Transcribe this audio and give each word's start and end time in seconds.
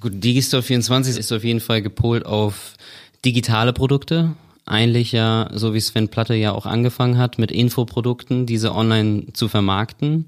Gut, 0.00 0.24
Digistore 0.24 0.62
24 0.62 1.18
ist 1.18 1.30
auf 1.30 1.44
jeden 1.44 1.60
Fall 1.60 1.82
gepolt 1.82 2.24
auf 2.24 2.74
digitale 3.22 3.74
Produkte. 3.74 4.34
Eigentlich 4.64 5.12
ja, 5.12 5.50
so 5.52 5.74
wie 5.74 5.80
Sven 5.80 6.08
Platte 6.08 6.34
ja 6.34 6.52
auch 6.52 6.64
angefangen 6.64 7.18
hat, 7.18 7.38
mit 7.38 7.50
Infoprodukten, 7.50 8.46
diese 8.46 8.74
online 8.74 9.26
zu 9.34 9.48
vermarkten 9.48 10.26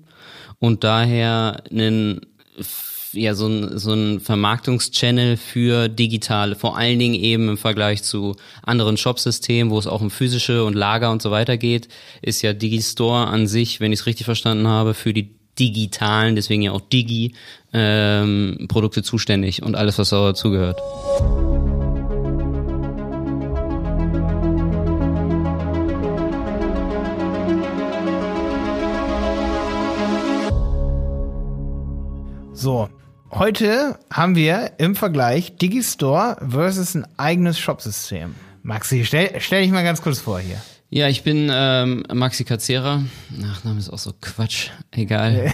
und 0.58 0.84
daher 0.84 1.62
einen 1.70 2.20
ja 3.12 3.34
so 3.34 3.46
ein, 3.46 3.78
so 3.78 3.92
ein 3.92 4.20
Vermarktungschannel 4.20 5.36
für 5.36 5.88
digitale, 5.88 6.54
vor 6.54 6.76
allen 6.76 6.98
Dingen 6.98 7.14
eben 7.14 7.48
im 7.48 7.58
Vergleich 7.58 8.02
zu 8.02 8.36
anderen 8.62 8.96
Shopsystemen, 8.96 9.70
wo 9.70 9.78
es 9.78 9.86
auch 9.86 10.00
um 10.00 10.10
physische 10.10 10.64
und 10.64 10.74
Lager 10.74 11.10
und 11.10 11.22
so 11.22 11.30
weiter 11.30 11.56
geht, 11.56 11.88
ist 12.20 12.42
ja 12.42 12.52
Digistore 12.52 13.26
an 13.26 13.46
sich, 13.46 13.80
wenn 13.80 13.92
ich 13.92 14.00
es 14.00 14.06
richtig 14.06 14.24
verstanden 14.24 14.66
habe, 14.66 14.94
für 14.94 15.12
die 15.12 15.30
digitalen, 15.58 16.36
deswegen 16.36 16.62
ja 16.62 16.72
auch 16.72 16.80
Digi, 16.80 17.34
ähm, 17.72 18.66
Produkte 18.68 19.02
zuständig 19.02 19.62
und 19.62 19.74
alles, 19.74 19.98
was 19.98 20.10
dazugehört. 20.10 20.80
So, 32.62 32.88
heute 33.32 33.98
haben 34.12 34.36
wir 34.36 34.74
im 34.78 34.94
Vergleich 34.94 35.56
Digistore 35.56 36.36
versus 36.48 36.94
ein 36.94 37.06
eigenes 37.16 37.58
Shopsystem. 37.58 38.36
Maxi, 38.62 39.04
stell, 39.04 39.40
stell 39.40 39.62
dich 39.62 39.72
mal 39.72 39.82
ganz 39.82 40.00
kurz 40.00 40.20
vor 40.20 40.38
hier. 40.38 40.62
Ja, 40.94 41.08
ich 41.08 41.22
bin 41.22 41.50
ähm, 41.50 42.04
Maxi 42.12 42.44
Katzera. 42.44 43.02
Nachname 43.30 43.78
ist 43.78 43.88
auch 43.88 43.98
so 43.98 44.12
Quatsch. 44.20 44.68
Egal. 44.90 45.50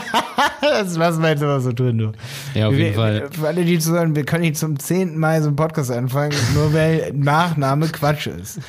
das 0.60 0.98
lassen 0.98 1.22
wir 1.22 1.30
jetzt 1.30 1.42
aber 1.42 1.62
so 1.62 1.72
tun, 1.72 1.96
du. 1.96 2.12
Ja, 2.54 2.68
auf 2.68 2.74
jeden 2.74 2.90
wir, 2.90 2.92
Fall. 2.92 3.28
Für 3.32 3.46
alle, 3.46 3.64
die 3.64 3.78
zuhören, 3.78 4.14
wir 4.14 4.26
können 4.26 4.42
nicht 4.42 4.58
zum 4.58 4.78
zehnten 4.78 5.18
Mal 5.18 5.40
so 5.40 5.48
einen 5.48 5.56
Podcast 5.56 5.90
anfangen, 5.90 6.36
nur 6.54 6.74
weil 6.74 7.10
Nachname 7.14 7.88
Quatsch 7.88 8.26
ist. 8.26 8.60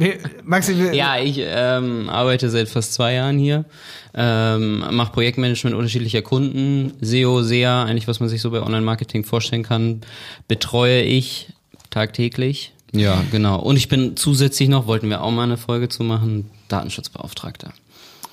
Wir, 0.00 0.18
Maxi, 0.42 0.76
wir, 0.76 0.92
Ja, 0.92 1.16
ich 1.16 1.38
ähm, 1.44 2.08
arbeite 2.08 2.50
seit 2.50 2.68
fast 2.68 2.92
zwei 2.92 3.14
Jahren 3.14 3.38
hier, 3.38 3.66
ähm, 4.14 4.82
mache 4.90 5.12
Projektmanagement 5.12 5.76
unterschiedlicher 5.76 6.22
Kunden, 6.22 6.94
SEO, 7.00 7.42
SEA, 7.44 7.84
eigentlich 7.84 8.08
was 8.08 8.18
man 8.18 8.28
sich 8.28 8.42
so 8.42 8.50
bei 8.50 8.60
Online-Marketing 8.60 9.22
vorstellen 9.22 9.62
kann, 9.62 10.00
betreue 10.48 11.02
ich 11.02 11.52
tagtäglich. 11.90 12.72
Ja, 12.92 13.22
genau. 13.30 13.60
Und 13.60 13.76
ich 13.76 13.88
bin 13.88 14.16
zusätzlich 14.16 14.68
noch, 14.68 14.86
wollten 14.86 15.10
wir 15.10 15.22
auch 15.22 15.30
mal 15.30 15.42
eine 15.44 15.56
Folge 15.56 15.88
zu 15.88 16.02
machen, 16.04 16.50
Datenschutzbeauftragter. 16.68 17.72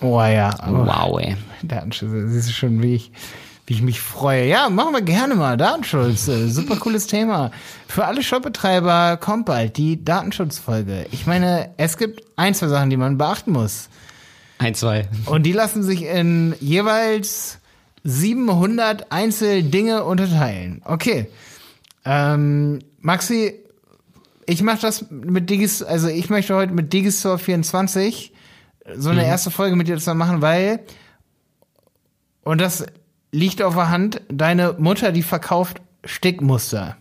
Oh 0.02 0.22
ja, 0.22 0.54
Wow, 0.68 1.20
ey. 1.20 1.36
Datenschutz, 1.64 2.12
siehst 2.28 2.50
du 2.50 2.54
schon, 2.54 2.82
wie 2.82 2.96
ich, 2.96 3.12
wie 3.66 3.74
ich 3.74 3.82
mich 3.82 4.00
freue. 4.02 4.48
Ja, 4.48 4.70
machen 4.70 4.94
wir 4.94 5.02
gerne 5.02 5.36
mal. 5.36 5.58
Datenschutz, 5.58 6.28
äh, 6.28 6.48
super 6.50 6.76
cooles 6.78 7.08
Thema. 7.08 7.52
Für 7.88 8.06
alle 8.06 8.22
Shopbetreiber 8.24 9.18
kommt 9.18 9.46
bald 9.46 9.78
die 9.78 10.04
Datenschutzfolge. 10.04 11.08
Ich 11.12 11.26
meine, 11.26 11.70
es 11.78 11.98
gibt 11.98 12.24
ein, 12.36 12.54
zwei 12.54 12.68
Sachen, 12.68 12.90
die 12.90 12.98
man 12.98 13.18
beachten 13.18 13.52
muss. 13.52 13.90
Ein, 14.58 14.76
zwei. 14.76 15.08
Und 15.26 15.44
die 15.44 15.52
lassen 15.54 15.84
sich 15.84 16.04
in 16.04 16.56
jeweils 16.60 17.60
700 18.04 19.12
Einzeldinge 19.12 20.04
unterteilen. 20.04 20.82
Okay. 20.86 21.28
Ähm, 22.06 22.80
Maxi, 23.02 23.56
ich 24.48 24.62
mache 24.62 24.82
das 24.82 25.06
mit 25.10 25.50
Digis, 25.50 25.82
also 25.84 26.08
ich 26.08 26.30
möchte 26.30 26.56
heute 26.56 26.74
mit 26.74 26.94
Digistore 26.94 27.40
24 27.40 28.32
so 28.96 29.10
eine 29.10 29.26
erste 29.26 29.50
Folge 29.52 29.76
mit 29.76 29.88
dir 29.88 29.98
zusammen 29.98 30.20
machen, 30.20 30.42
weil 30.42 30.80
und 32.44 32.62
das 32.62 32.86
liegt 33.32 33.62
auf 33.62 33.74
der 33.76 33.90
Hand, 33.90 34.22
deine 34.30 34.76
Mutter, 34.78 35.12
die 35.12 35.24
verkauft 35.24 35.82
Stickmuster 36.04 36.96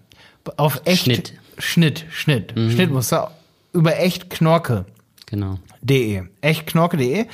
auf 0.56 0.80
echt 0.84 1.04
Schnitt. 1.04 1.34
Schnitt, 1.58 2.06
Schnitt, 2.10 2.52
Schnittmuster 2.52 3.32
über 3.72 3.98
echt 3.98 4.30
Knorke 4.30 4.86
Genau. 5.26 5.58
de. 5.82 6.22
Echtknorke.de. 6.40 7.26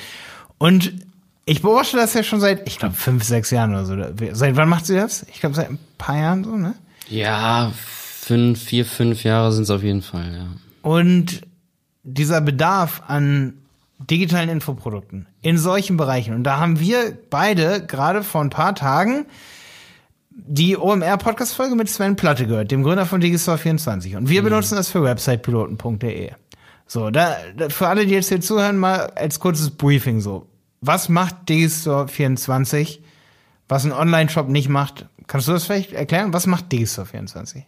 Und 0.57 0.93
ich 1.45 1.61
beobachte 1.61 1.97
das 1.97 2.13
ja 2.13 2.23
schon 2.23 2.39
seit, 2.39 2.67
ich 2.67 2.77
glaube, 2.77 2.93
fünf, 2.95 3.23
sechs 3.23 3.49
Jahren 3.51 3.71
oder 3.71 3.85
so. 3.85 3.95
Seit 4.33 4.55
wann 4.55 4.69
macht 4.69 4.85
sie 4.85 4.95
das? 4.95 5.25
Ich 5.31 5.39
glaube, 5.39 5.55
seit 5.55 5.69
ein 5.69 5.79
paar 5.97 6.17
Jahren 6.17 6.43
so, 6.43 6.55
ne? 6.55 6.75
Ja, 7.09 7.71
fünf, 8.21 8.63
vier, 8.63 8.85
fünf 8.85 9.23
Jahre 9.23 9.51
sind 9.51 9.63
es 9.63 9.69
auf 9.69 9.83
jeden 9.83 10.01
Fall, 10.01 10.31
ja. 10.33 10.47
Und 10.89 11.41
dieser 12.03 12.41
Bedarf 12.41 13.01
an 13.07 13.53
digitalen 14.09 14.49
Infoprodukten 14.49 15.27
in 15.41 15.57
solchen 15.57 15.97
Bereichen. 15.97 16.33
Und 16.33 16.43
da 16.43 16.57
haben 16.57 16.79
wir 16.79 17.17
beide 17.29 17.85
gerade 17.85 18.23
vor 18.23 18.41
ein 18.41 18.49
paar 18.49 18.75
Tagen 18.75 19.25
die 20.29 20.77
OMR-Podcast-Folge 20.77 21.75
mit 21.75 21.89
Sven 21.89 22.15
Platte 22.15 22.47
gehört, 22.47 22.71
dem 22.71 22.83
Gründer 22.83 23.05
von 23.05 23.21
Digistore24. 23.21 24.17
Und 24.17 24.29
wir 24.29 24.41
benutzen 24.41 24.75
das 24.75 24.89
für 24.89 25.03
websitepiloten.de. 25.03 26.31
So, 26.87 27.09
da, 27.09 27.37
da, 27.55 27.69
für 27.69 27.87
alle, 27.87 28.05
die 28.05 28.13
jetzt 28.13 28.29
hier 28.29 28.41
zuhören, 28.41 28.77
mal 28.77 29.11
als 29.15 29.39
kurzes 29.39 29.71
Briefing 29.71 30.21
so. 30.21 30.47
Was 30.79 31.09
macht 31.09 31.35
Digistore24, 31.47 32.99
was 33.67 33.85
ein 33.85 33.91
Online-Shop 33.91 34.47
nicht 34.47 34.69
macht? 34.69 35.05
Kannst 35.27 35.47
du 35.47 35.51
das 35.51 35.65
vielleicht 35.65 35.93
erklären? 35.93 36.33
Was 36.33 36.47
macht 36.47 36.71
Digistore24? 36.71 37.63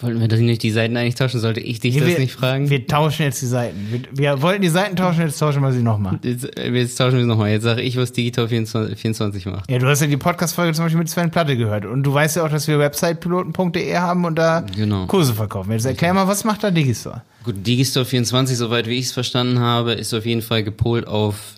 Wollten 0.00 0.20
wir 0.20 0.38
nicht 0.38 0.62
die 0.62 0.70
Seiten 0.70 0.96
eigentlich 0.96 1.14
tauschen? 1.14 1.40
Sollte 1.40 1.60
ich 1.60 1.80
dich 1.80 1.96
das 1.96 2.06
wir, 2.06 2.18
nicht 2.18 2.32
fragen? 2.32 2.68
Wir 2.68 2.86
tauschen 2.86 3.22
jetzt 3.22 3.40
die 3.42 3.46
Seiten. 3.46 3.88
Wir, 3.90 4.00
wir 4.12 4.42
wollten 4.42 4.62
die 4.62 4.68
Seiten 4.68 4.96
tauschen, 4.96 5.20
jetzt 5.22 5.38
tauschen 5.38 5.62
wir 5.62 5.72
sie 5.72 5.82
nochmal. 5.82 6.18
Jetzt, 6.22 6.58
äh, 6.58 6.70
jetzt 6.70 6.96
tauschen 6.96 7.14
wir 7.14 7.20
es 7.20 7.26
nochmal. 7.26 7.50
Jetzt 7.50 7.62
sage 7.62 7.82
ich, 7.82 7.96
was 7.96 8.12
Digital 8.12 8.48
24, 8.48 8.98
24 8.98 9.46
macht. 9.46 9.70
Ja, 9.70 9.78
du 9.78 9.86
hast 9.86 10.00
ja 10.00 10.06
die 10.08 10.16
Podcast-Folge 10.16 10.72
zum 10.72 10.84
Beispiel 10.84 10.98
mit 10.98 11.08
Sven 11.08 11.30
Platte 11.30 11.56
gehört. 11.56 11.86
Und 11.86 12.02
du 12.02 12.12
weißt 12.12 12.36
ja 12.36 12.44
auch, 12.44 12.50
dass 12.50 12.66
wir 12.66 12.78
websitepiloten.de 12.78 13.96
haben 13.96 14.24
und 14.24 14.36
da 14.36 14.64
Genau. 14.74 15.06
Kurse 15.06 15.34
verkaufen. 15.34 15.70
Jetzt 15.72 15.84
erklär 15.84 16.12
mal, 16.14 16.26
was 16.26 16.44
macht 16.44 16.64
da 16.64 16.70
Digistore? 16.70 17.22
Gut, 17.44 17.66
Digistore 17.66 18.04
24, 18.04 18.56
soweit 18.56 18.86
wie 18.88 18.98
ich 18.98 19.06
es 19.06 19.12
verstanden 19.12 19.60
habe, 19.60 19.92
ist 19.92 20.12
auf 20.14 20.26
jeden 20.26 20.42
Fall 20.42 20.64
gepolt 20.64 21.06
auf 21.06 21.54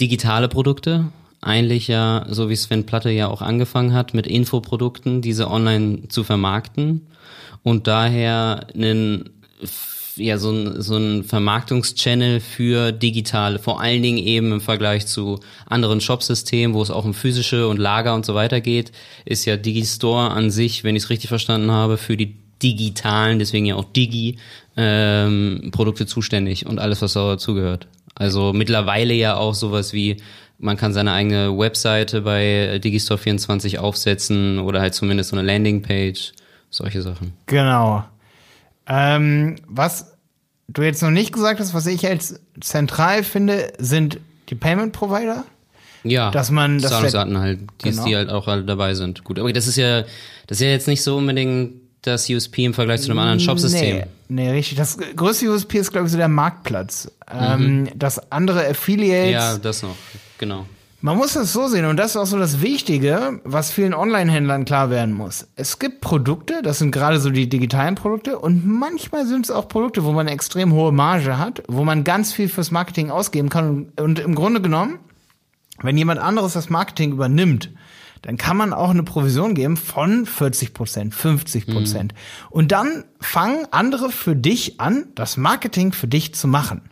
digitale 0.00 0.48
Produkte. 0.48 1.06
Eigentlich 1.40 1.88
ja, 1.88 2.26
so 2.28 2.48
wie 2.48 2.56
Sven 2.56 2.84
Platte 2.84 3.10
ja 3.10 3.28
auch 3.28 3.42
angefangen 3.42 3.92
hat, 3.92 4.12
mit 4.12 4.26
Infoprodukten, 4.26 5.22
diese 5.22 5.50
online 5.50 6.08
zu 6.08 6.24
vermarkten 6.24 7.06
und 7.62 7.86
daher 7.86 8.66
einen 8.74 9.30
ja, 10.18 10.38
so 10.38 10.50
ein, 10.50 10.82
so 10.82 10.96
ein 10.96 11.24
Vermarktungschannel 11.24 12.40
für 12.40 12.92
digitale, 12.92 13.58
vor 13.58 13.80
allen 13.80 14.02
Dingen 14.02 14.18
eben 14.18 14.52
im 14.52 14.60
Vergleich 14.60 15.06
zu 15.06 15.40
anderen 15.66 16.00
Shopsystemen, 16.00 16.74
wo 16.74 16.82
es 16.82 16.90
auch 16.90 17.04
um 17.04 17.14
physische 17.14 17.68
und 17.68 17.78
Lager 17.78 18.14
und 18.14 18.26
so 18.26 18.34
weiter 18.34 18.60
geht, 18.60 18.92
ist 19.24 19.44
ja 19.44 19.56
Digistore 19.56 20.30
an 20.30 20.50
sich, 20.50 20.84
wenn 20.84 20.96
ich 20.96 21.04
es 21.04 21.10
richtig 21.10 21.28
verstanden 21.28 21.70
habe, 21.70 21.96
für 21.96 22.16
die 22.16 22.36
digitalen, 22.62 23.38
deswegen 23.38 23.66
ja 23.66 23.76
auch 23.76 23.84
Digi, 23.84 24.38
ähm, 24.76 25.70
Produkte 25.70 26.06
zuständig 26.06 26.66
und 26.66 26.80
alles, 26.80 27.02
was 27.02 27.12
dazugehört. 27.12 27.86
Also 28.14 28.52
mittlerweile 28.52 29.14
ja 29.14 29.36
auch 29.36 29.54
sowas 29.54 29.92
wie, 29.92 30.16
man 30.58 30.76
kann 30.76 30.92
seine 30.92 31.12
eigene 31.12 31.56
Webseite 31.56 32.22
bei 32.22 32.76
Digistore24 32.82 33.78
aufsetzen 33.78 34.58
oder 34.58 34.80
halt 34.80 34.94
zumindest 34.94 35.30
so 35.30 35.36
eine 35.36 35.46
Landingpage, 35.46 36.32
solche 36.70 37.02
Sachen. 37.02 37.32
Genau. 37.46 38.04
Ähm, 38.86 39.56
was 39.66 40.12
du 40.68 40.82
jetzt 40.82 41.02
noch 41.02 41.10
nicht 41.10 41.32
gesagt 41.32 41.60
hast, 41.60 41.74
was 41.74 41.86
ich 41.86 42.06
als 42.06 42.40
zentral 42.60 43.22
finde, 43.22 43.72
sind 43.78 44.18
die 44.48 44.54
Payment 44.54 44.92
Provider. 44.92 45.44
Ja, 46.04 46.30
Dass 46.30 46.50
man- 46.50 46.78
dass 46.80 46.92
Zahlungsarten 46.92 47.38
halt, 47.38 47.60
die, 47.84 47.90
Genau. 47.90 48.04
die 48.06 48.16
halt 48.16 48.30
auch 48.30 48.46
alle 48.48 48.64
dabei 48.64 48.94
sind. 48.94 49.24
Gut, 49.24 49.38
aber 49.38 49.52
das 49.52 49.66
ist 49.66 49.76
ja, 49.76 50.02
das 50.46 50.58
ist 50.58 50.60
ja 50.60 50.68
jetzt 50.68 50.86
nicht 50.88 51.02
so 51.02 51.16
unbedingt 51.16 51.74
das 52.02 52.28
USP 52.28 52.64
im 52.64 52.74
Vergleich 52.74 53.02
zu 53.02 53.10
einem 53.10 53.18
anderen 53.18 53.40
Shopsystem. 53.40 53.96
Nee, 53.96 54.04
nee, 54.28 54.50
richtig. 54.50 54.78
Das 54.78 54.98
größte 55.16 55.48
USP 55.48 55.78
ist, 55.78 55.90
glaube 55.90 56.06
ich, 56.06 56.12
so 56.12 56.18
der 56.18 56.28
Marktplatz. 56.28 57.10
Ähm, 57.30 57.88
das 57.94 58.30
andere 58.30 58.66
Affiliates. 58.66 59.26
Mhm. 59.26 59.32
Ja, 59.32 59.58
das 59.58 59.82
noch, 59.82 59.96
genau. 60.38 60.66
Man 61.00 61.16
muss 61.16 61.34
das 61.34 61.52
so 61.52 61.68
sehen 61.68 61.84
und 61.84 61.96
das 61.96 62.10
ist 62.10 62.16
auch 62.16 62.26
so 62.26 62.38
das 62.38 62.60
Wichtige, 62.60 63.40
was 63.44 63.70
vielen 63.70 63.94
Online-Händlern 63.94 64.64
klar 64.64 64.90
werden 64.90 65.14
muss. 65.14 65.46
Es 65.54 65.78
gibt 65.78 66.00
Produkte, 66.00 66.60
das 66.60 66.78
sind 66.78 66.90
gerade 66.90 67.20
so 67.20 67.30
die 67.30 67.48
digitalen 67.48 67.94
Produkte 67.94 68.36
und 68.36 68.66
manchmal 68.66 69.24
sind 69.24 69.44
es 69.44 69.52
auch 69.52 69.68
Produkte, 69.68 70.02
wo 70.02 70.10
man 70.10 70.26
eine 70.26 70.32
extrem 70.32 70.72
hohe 70.72 70.90
Marge 70.90 71.38
hat, 71.38 71.62
wo 71.68 71.84
man 71.84 72.02
ganz 72.02 72.32
viel 72.32 72.48
fürs 72.48 72.72
Marketing 72.72 73.12
ausgeben 73.12 73.48
kann 73.48 73.92
und 73.96 74.18
im 74.18 74.34
Grunde 74.34 74.60
genommen, 74.60 74.98
wenn 75.80 75.96
jemand 75.96 76.18
anderes 76.18 76.54
das 76.54 76.68
Marketing 76.68 77.12
übernimmt, 77.12 77.70
dann 78.22 78.36
kann 78.36 78.56
man 78.56 78.72
auch 78.72 78.90
eine 78.90 79.02
Provision 79.02 79.54
geben 79.54 79.76
von 79.76 80.26
40 80.26 80.74
Prozent, 80.74 81.14
50 81.14 81.66
Prozent. 81.66 82.14
Und 82.50 82.72
dann 82.72 83.04
fangen 83.20 83.66
andere 83.70 84.10
für 84.10 84.36
dich 84.36 84.80
an, 84.80 85.06
das 85.14 85.36
Marketing 85.36 85.92
für 85.92 86.08
dich 86.08 86.34
zu 86.34 86.48
machen. 86.48 86.82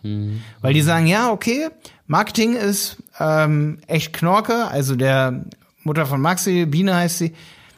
Weil 0.60 0.74
die 0.74 0.82
sagen, 0.82 1.06
ja, 1.06 1.30
okay, 1.30 1.68
Marketing 2.06 2.54
ist 2.54 2.98
ähm, 3.18 3.78
echt 3.86 4.12
Knorke, 4.12 4.66
also 4.68 4.96
der 4.96 5.44
Mutter 5.82 6.06
von 6.06 6.20
Maxi, 6.20 6.66
Biene 6.66 6.94
heißt 6.94 7.18
sie, 7.18 7.32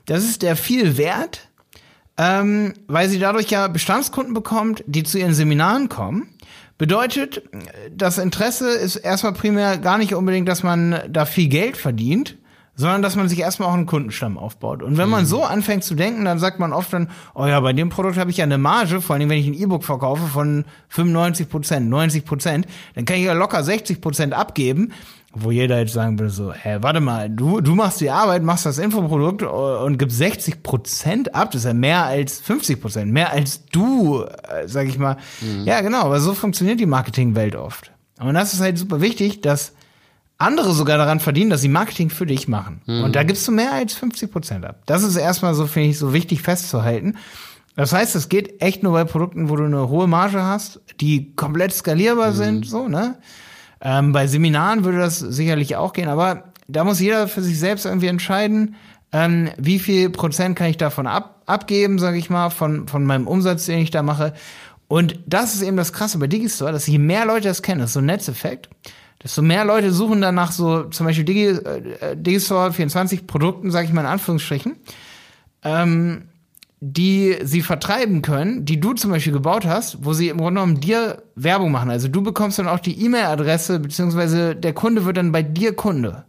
das 0.06 0.24
ist 0.24 0.42
der 0.42 0.56
viel 0.56 0.96
wert, 0.96 1.48
ähm, 2.16 2.74
weil 2.86 3.08
sie 3.08 3.18
dadurch 3.18 3.48
ja 3.50 3.68
Bestandskunden 3.68 4.34
bekommt, 4.34 4.82
die 4.86 5.04
zu 5.04 5.18
ihren 5.18 5.34
Seminaren 5.34 5.88
kommen. 5.88 6.28
Bedeutet, 6.78 7.42
das 7.90 8.18
Interesse 8.18 8.70
ist 8.70 8.96
erstmal 8.96 9.32
primär 9.32 9.78
gar 9.78 9.98
nicht 9.98 10.14
unbedingt, 10.14 10.48
dass 10.48 10.62
man 10.62 11.00
da 11.08 11.26
viel 11.26 11.48
Geld 11.48 11.76
verdient, 11.76 12.36
sondern 12.78 13.02
dass 13.02 13.16
man 13.16 13.28
sich 13.28 13.40
erstmal 13.40 13.68
auch 13.68 13.74
einen 13.74 13.86
Kundenstamm 13.86 14.38
aufbaut. 14.38 14.84
Und 14.84 14.96
wenn 14.98 15.08
man 15.08 15.26
so 15.26 15.42
anfängt 15.42 15.82
zu 15.82 15.96
denken, 15.96 16.24
dann 16.24 16.38
sagt 16.38 16.60
man 16.60 16.72
oft 16.72 16.92
dann, 16.92 17.10
oh 17.34 17.44
ja, 17.44 17.58
bei 17.58 17.72
dem 17.72 17.88
Produkt 17.88 18.16
habe 18.16 18.30
ich 18.30 18.36
ja 18.36 18.44
eine 18.44 18.56
Marge, 18.56 19.00
vor 19.00 19.16
allem 19.16 19.28
wenn 19.28 19.38
ich 19.38 19.48
ein 19.48 19.54
E-Book 19.54 19.82
verkaufe 19.82 20.28
von 20.28 20.64
95 20.90 21.48
Prozent, 21.48 21.90
90 21.90 22.24
Prozent, 22.24 22.66
dann 22.94 23.04
kann 23.04 23.16
ich 23.16 23.24
ja 23.24 23.32
locker 23.32 23.64
60 23.64 24.00
Prozent 24.00 24.32
abgeben, 24.32 24.92
wo 25.34 25.50
jeder 25.50 25.80
jetzt 25.80 25.92
sagen 25.92 26.20
würde 26.20 26.30
so, 26.30 26.52
hä, 26.52 26.78
warte 26.80 27.00
mal, 27.00 27.28
du, 27.28 27.60
du 27.60 27.74
machst 27.74 28.00
die 28.00 28.10
Arbeit, 28.10 28.44
machst 28.44 28.64
das 28.64 28.78
Infoprodukt 28.78 29.42
und 29.42 29.98
gibst 29.98 30.18
60 30.18 30.62
Prozent 30.62 31.34
ab, 31.34 31.50
das 31.50 31.62
ist 31.62 31.66
ja 31.66 31.74
mehr 31.74 32.04
als 32.04 32.38
50 32.38 32.80
Prozent, 32.80 33.12
mehr 33.12 33.32
als 33.32 33.66
du, 33.66 34.22
äh, 34.22 34.68
sag 34.68 34.86
ich 34.86 34.98
mal. 34.98 35.16
Ja, 35.64 35.80
genau, 35.80 36.02
aber 36.02 36.20
so 36.20 36.32
funktioniert 36.32 36.78
die 36.78 36.86
Marketingwelt 36.86 37.56
oft. 37.56 37.90
Und 38.20 38.34
das 38.34 38.54
ist 38.54 38.60
halt 38.60 38.78
super 38.78 39.00
wichtig, 39.00 39.40
dass 39.40 39.72
andere 40.38 40.72
sogar 40.72 40.98
daran 40.98 41.20
verdienen, 41.20 41.50
dass 41.50 41.60
sie 41.60 41.68
Marketing 41.68 42.10
für 42.10 42.24
dich 42.24 42.46
machen. 42.46 42.80
Und 42.86 43.16
da 43.16 43.24
gibst 43.24 43.46
du 43.48 43.52
mehr 43.52 43.72
als 43.72 43.94
50 43.94 44.30
Prozent 44.30 44.64
ab. 44.64 44.82
Das 44.86 45.02
ist 45.02 45.16
erstmal 45.16 45.54
so, 45.54 45.66
finde 45.66 45.90
ich, 45.90 45.98
so 45.98 46.12
wichtig 46.12 46.42
festzuhalten. 46.42 47.16
Das 47.74 47.92
heißt, 47.92 48.14
es 48.16 48.28
geht 48.28 48.60
echt 48.62 48.82
nur 48.82 48.92
bei 48.92 49.04
Produkten, 49.04 49.48
wo 49.48 49.56
du 49.56 49.64
eine 49.64 49.88
hohe 49.88 50.06
Marge 50.06 50.42
hast, 50.42 50.80
die 51.00 51.34
komplett 51.34 51.72
skalierbar 51.72 52.32
sind, 52.32 52.66
so, 52.66 52.88
ne? 52.88 53.18
Ähm, 53.80 54.12
bei 54.12 54.26
Seminaren 54.26 54.84
würde 54.84 54.98
das 54.98 55.20
sicherlich 55.20 55.76
auch 55.76 55.92
gehen, 55.92 56.08
aber 56.08 56.52
da 56.66 56.82
muss 56.82 56.98
jeder 56.98 57.28
für 57.28 57.42
sich 57.42 57.58
selbst 57.58 57.86
irgendwie 57.86 58.08
entscheiden, 58.08 58.74
ähm, 59.12 59.50
wie 59.56 59.78
viel 59.78 60.10
Prozent 60.10 60.56
kann 60.56 60.68
ich 60.68 60.76
davon 60.76 61.06
ab, 61.06 61.42
abgeben, 61.46 61.98
sage 61.98 62.18
ich 62.18 62.30
mal, 62.30 62.50
von, 62.50 62.88
von 62.88 63.04
meinem 63.04 63.26
Umsatz, 63.26 63.66
den 63.66 63.78
ich 63.78 63.90
da 63.90 64.02
mache. 64.02 64.34
Und 64.88 65.20
das 65.26 65.54
ist 65.54 65.62
eben 65.62 65.76
das 65.76 65.92
Krasse 65.92 66.18
bei 66.18 66.26
Digistore, 66.26 66.72
dass 66.72 66.86
je 66.86 66.98
mehr 66.98 67.26
Leute 67.26 67.48
das 67.48 67.62
kennen, 67.62 67.80
das 67.80 67.90
ist 67.90 67.94
so 67.94 68.00
ein 68.00 68.06
Netzeffekt, 68.06 68.68
desto 69.22 69.42
mehr 69.42 69.64
Leute 69.64 69.92
suchen 69.92 70.20
danach 70.20 70.52
so 70.52 70.84
zum 70.84 71.06
Beispiel 71.06 71.24
Digi, 71.24 71.46
äh, 71.46 72.16
Digistore 72.16 72.72
24 72.72 73.26
Produkten, 73.26 73.70
sage 73.70 73.86
ich 73.86 73.92
mal 73.92 74.02
in 74.02 74.06
Anführungsstrichen, 74.06 74.76
ähm, 75.64 76.28
die 76.80 77.36
sie 77.42 77.62
vertreiben 77.62 78.22
können, 78.22 78.64
die 78.64 78.78
du 78.78 78.92
zum 78.92 79.10
Beispiel 79.10 79.32
gebaut 79.32 79.66
hast, 79.66 80.04
wo 80.04 80.12
sie 80.12 80.28
im 80.28 80.38
Grunde 80.38 80.60
genommen 80.60 80.80
dir 80.80 81.22
Werbung 81.34 81.72
machen. 81.72 81.90
Also 81.90 82.06
du 82.06 82.22
bekommst 82.22 82.60
dann 82.60 82.68
auch 82.68 82.78
die 82.78 83.04
E-Mail-Adresse, 83.04 83.80
beziehungsweise 83.80 84.54
der 84.54 84.72
Kunde 84.74 85.04
wird 85.04 85.16
dann 85.16 85.32
bei 85.32 85.42
dir 85.42 85.74
Kunde. 85.74 86.24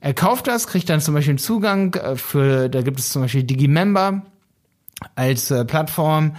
Er 0.00 0.14
kauft 0.14 0.46
das, 0.46 0.66
kriegt 0.66 0.88
dann 0.88 1.00
zum 1.00 1.14
Beispiel 1.14 1.32
einen 1.32 1.38
Zugang 1.38 1.94
äh, 1.94 2.16
für, 2.16 2.68
da 2.68 2.82
gibt 2.82 2.98
es 2.98 3.10
zum 3.10 3.22
Beispiel 3.22 3.44
Digimember 3.44 4.22
als 5.14 5.50
äh, 5.50 5.64
Plattform 5.64 6.36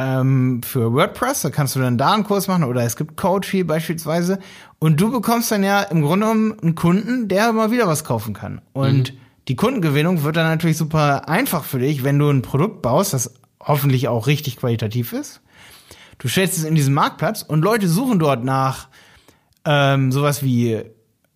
ähm, 0.00 0.62
für 0.62 0.94
WordPress, 0.94 1.42
da 1.42 1.50
kannst 1.50 1.76
du 1.76 1.80
dann 1.80 1.98
da 1.98 2.14
einen 2.14 2.24
Kurs 2.24 2.48
machen 2.48 2.64
oder 2.64 2.82
es 2.84 2.96
gibt 2.96 3.18
Coachy 3.18 3.64
beispielsweise 3.64 4.38
und 4.78 4.98
du 4.98 5.10
bekommst 5.10 5.50
dann 5.50 5.62
ja 5.62 5.82
im 5.82 6.00
Grunde 6.00 6.26
genommen 6.26 6.58
einen 6.60 6.74
Kunden, 6.74 7.28
der 7.28 7.52
mal 7.52 7.70
wieder 7.70 7.86
was 7.86 8.02
kaufen 8.02 8.32
kann. 8.32 8.62
Und 8.72 9.12
die 9.48 9.56
Kundengewinnung 9.56 10.22
wird 10.22 10.36
dann 10.36 10.46
natürlich 10.46 10.78
super 10.78 11.28
einfach 11.28 11.64
für 11.64 11.80
dich, 11.80 12.02
wenn 12.02 12.18
du 12.18 12.30
ein 12.30 12.40
Produkt 12.40 12.80
baust, 12.80 13.12
das 13.12 13.34
hoffentlich 13.60 14.08
auch 14.08 14.26
richtig 14.26 14.56
qualitativ 14.56 15.12
ist. 15.12 15.42
Du 16.16 16.28
stellst 16.28 16.56
es 16.56 16.64
in 16.64 16.74
diesen 16.74 16.94
Marktplatz 16.94 17.42
und 17.42 17.62
Leute 17.62 17.86
suchen 17.86 18.18
dort 18.18 18.42
nach 18.42 18.88
ähm, 19.66 20.12
sowas 20.12 20.42
wie, 20.42 20.82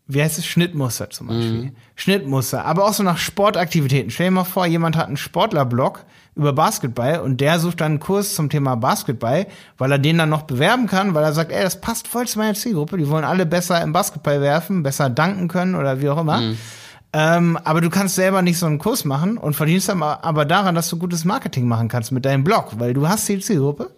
wie 0.06 0.22
heißt 0.22 0.38
es, 0.38 0.46
Schnittmuster 0.46 1.10
zum 1.10 1.26
Beispiel. 1.26 1.72
Schnittmuster, 1.96 2.64
aber 2.64 2.86
auch 2.86 2.94
so 2.94 3.02
nach 3.02 3.18
Sportaktivitäten. 3.18 4.10
Stell 4.10 4.28
dir 4.28 4.32
mal 4.32 4.44
vor, 4.44 4.64
jemand 4.64 4.96
hat 4.96 5.08
einen 5.08 5.18
Sportlerblog 5.18 6.06
über 6.36 6.52
Basketball 6.52 7.20
und 7.20 7.40
der 7.40 7.60
sucht 7.60 7.80
dann 7.80 7.92
einen 7.92 8.00
Kurs 8.00 8.34
zum 8.34 8.50
Thema 8.50 8.74
Basketball, 8.74 9.46
weil 9.78 9.92
er 9.92 9.98
den 9.98 10.18
dann 10.18 10.28
noch 10.28 10.42
bewerben 10.42 10.86
kann, 10.86 11.14
weil 11.14 11.22
er 11.22 11.32
sagt, 11.32 11.52
ey, 11.52 11.62
das 11.62 11.80
passt 11.80 12.08
voll 12.08 12.26
zu 12.26 12.38
meiner 12.38 12.54
Zielgruppe, 12.54 12.96
die 12.96 13.08
wollen 13.08 13.24
alle 13.24 13.46
besser 13.46 13.80
im 13.82 13.92
Basketball 13.92 14.40
werfen, 14.40 14.82
besser 14.82 15.10
danken 15.10 15.48
können 15.48 15.74
oder 15.74 16.00
wie 16.00 16.08
auch 16.08 16.20
immer. 16.20 16.42
Ähm, 17.16 17.56
aber 17.62 17.80
du 17.80 17.90
kannst 17.90 18.16
selber 18.16 18.42
nicht 18.42 18.58
so 18.58 18.66
einen 18.66 18.80
Kurs 18.80 19.04
machen 19.04 19.38
und 19.38 19.54
verdienst 19.54 19.88
aber, 19.88 20.24
aber 20.24 20.44
daran, 20.44 20.74
dass 20.74 20.88
du 20.88 20.98
gutes 20.98 21.24
Marketing 21.24 21.68
machen 21.68 21.86
kannst 21.86 22.10
mit 22.10 22.24
deinem 22.24 22.42
Blog, 22.42 22.80
weil 22.80 22.92
du 22.92 23.08
hast 23.08 23.28
die 23.28 23.38
Zielgruppe. 23.38 23.92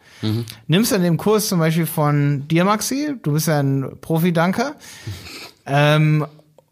Nimmst 0.67 0.93
dann 0.93 1.03
den 1.03 1.17
Kurs 1.17 1.49
zum 1.49 1.59
Beispiel 1.59 1.87
von 1.87 2.47
dir, 2.49 2.67
Maxi, 2.67 3.15
du 3.23 3.33
bist 3.33 3.49
ja 3.49 3.61
ein 3.61 3.97
Profi-Danker. 4.03 4.75
ähm, 5.67 6.27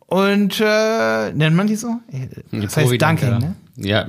und 0.06 0.60
äh, 0.60 1.32
nennt 1.32 1.56
man 1.56 1.66
die 1.66 1.76
so? 1.76 1.96
Das 2.52 2.76
heißt 2.76 2.86
Profi-Danker. 2.88 3.30
Danking, 3.30 3.48
ne? 3.48 3.56
Ja, 3.76 4.06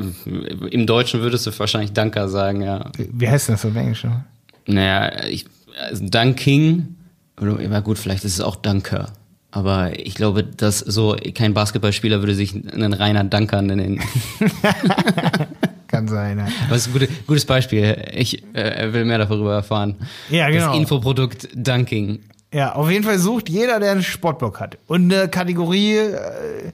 im 0.70 0.86
Deutschen 0.86 1.22
würdest 1.22 1.48
du 1.48 1.60
wahrscheinlich 1.60 1.94
Danker 1.94 2.30
sagen, 2.30 2.62
ja. 2.62 2.92
Wie 2.98 3.28
heißt 3.28 3.50
das 3.50 3.64
im 3.66 3.76
Englischen? 3.76 4.24
Naja, 4.68 5.26
ich, 5.26 5.46
also 5.90 6.06
Dunking, 6.08 6.96
oder 7.40 7.82
gut, 7.82 7.98
vielleicht 7.98 8.24
ist 8.24 8.34
es 8.34 8.42
auch 8.42 8.56
Dunker. 8.56 9.12
Aber 9.52 9.98
ich 9.98 10.16
glaube, 10.16 10.44
dass 10.44 10.80
so 10.80 11.16
kein 11.34 11.54
Basketballspieler 11.54 12.20
würde 12.20 12.36
sich 12.36 12.54
einen 12.54 12.94
reiner 12.94 13.24
Dunker 13.24 13.62
nennen. 13.62 14.02
Kann 15.88 16.10
sein, 16.10 16.40
ja. 16.40 16.48
Das 16.70 16.80
ist 16.80 16.88
ein 16.88 16.94
gute, 16.94 17.08
gutes 17.26 17.46
Beispiel. 17.46 18.04
Ich 18.14 18.44
äh, 18.54 18.92
will 18.92 19.06
mehr 19.06 19.18
darüber 19.18 19.54
erfahren. 19.54 19.96
Ja, 20.30 20.50
genau. 20.50 20.68
Das 20.68 20.78
Infoprodukt 20.78 21.48
Dunking. 21.54 22.20
Ja, 22.54 22.74
auf 22.74 22.90
jeden 22.90 23.06
Fall 23.06 23.18
sucht 23.18 23.48
jeder, 23.48 23.80
der 23.80 23.92
einen 23.92 24.04
Sportblock 24.04 24.60
hat 24.60 24.78
und 24.88 25.14
eine 25.14 25.30
Kategorie 25.30 25.98
äh, 25.98 26.72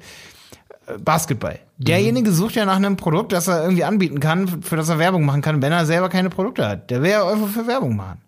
Basketball. 0.99 1.59
Derjenige 1.77 2.31
sucht 2.31 2.55
ja 2.55 2.65
nach 2.65 2.75
einem 2.75 2.97
Produkt, 2.97 3.31
das 3.31 3.47
er 3.47 3.63
irgendwie 3.63 3.83
anbieten 3.83 4.19
kann, 4.19 4.61
für 4.61 4.75
das 4.75 4.89
er 4.89 4.99
Werbung 4.99 5.25
machen 5.25 5.41
kann, 5.41 5.61
wenn 5.61 5.71
er 5.71 5.85
selber 5.85 6.09
keine 6.09 6.29
Produkte 6.29 6.67
hat. 6.67 6.89
Der 6.91 7.01
will 7.01 7.11
ja 7.11 7.27
einfach 7.27 7.47
für 7.47 7.67
Werbung 7.67 7.95
machen. 7.95 8.21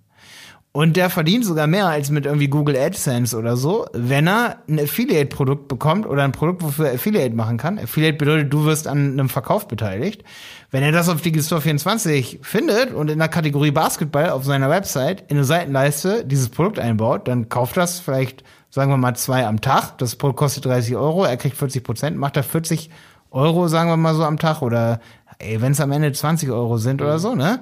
Und 0.75 0.97
der 0.97 1.11
verdient 1.11 1.45
sogar 1.45 1.67
mehr 1.67 1.85
als 1.85 2.09
mit 2.09 2.25
irgendwie 2.25 2.47
Google 2.47 2.75
AdSense 2.75 3.37
oder 3.37 3.57
so, 3.57 3.85
wenn 3.93 4.27
er 4.27 4.57
ein 4.67 4.79
Affiliate-Produkt 4.79 5.67
bekommt 5.67 6.07
oder 6.07 6.23
ein 6.23 6.31
Produkt, 6.31 6.63
wofür 6.63 6.87
er 6.87 6.95
Affiliate 6.95 7.35
machen 7.35 7.57
kann. 7.57 7.77
Affiliate 7.77 8.17
bedeutet, 8.17 8.51
du 8.51 8.65
wirst 8.65 8.87
an 8.87 9.11
einem 9.11 9.29
Verkauf 9.29 9.67
beteiligt. 9.67 10.23
Wenn 10.73 10.81
er 10.81 10.91
das 10.91 11.07
auf 11.07 11.21
Digistore24 11.21 12.43
findet 12.43 12.95
und 12.95 13.11
in 13.11 13.19
der 13.19 13.27
Kategorie 13.27 13.69
Basketball 13.69 14.31
auf 14.31 14.43
seiner 14.43 14.71
Website 14.71 15.23
in 15.27 15.37
eine 15.37 15.45
Seitenleiste 15.45 16.25
dieses 16.25 16.49
Produkt 16.49 16.79
einbaut, 16.79 17.27
dann 17.27 17.47
kauft 17.47 17.77
das 17.77 17.99
vielleicht, 17.99 18.43
sagen 18.71 18.89
wir 18.89 18.97
mal, 18.97 19.15
zwei 19.15 19.45
am 19.45 19.61
Tag. 19.61 19.99
Das 19.99 20.15
Produkt 20.15 20.39
kostet 20.39 20.65
30 20.65 20.95
Euro, 20.95 21.25
er 21.25 21.37
kriegt 21.37 21.57
40 21.57 21.83
Prozent, 21.83 22.17
macht 22.17 22.37
er 22.37 22.43
40 22.43 22.89
Euro, 23.29 23.67
sagen 23.67 23.87
wir 23.91 23.97
mal 23.97 24.15
so, 24.15 24.23
am 24.23 24.39
Tag 24.39 24.63
oder 24.63 24.99
wenn 25.39 25.73
es 25.73 25.79
am 25.79 25.91
Ende 25.91 26.11
20 26.11 26.49
Euro 26.49 26.79
sind 26.79 27.03
oder 27.03 27.19
so, 27.19 27.35
ne? 27.35 27.59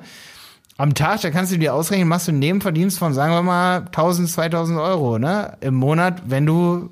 Am 0.77 0.93
Tag, 0.93 1.19
da 1.19 1.31
kannst 1.31 1.51
du 1.51 1.57
dir 1.57 1.73
ausrechnen, 1.73 2.07
machst 2.07 2.29
du 2.29 2.31
einen 2.31 2.39
Nebenverdienst 2.39 2.97
von, 2.97 3.13
sagen 3.13 3.33
wir 3.33 3.41
mal, 3.41 3.79
1000, 3.87 4.29
2000 4.29 4.79
Euro, 4.79 5.19
ne? 5.19 5.57
Im 5.59 5.73
Monat, 5.73 6.21
wenn 6.27 6.45
du 6.45 6.89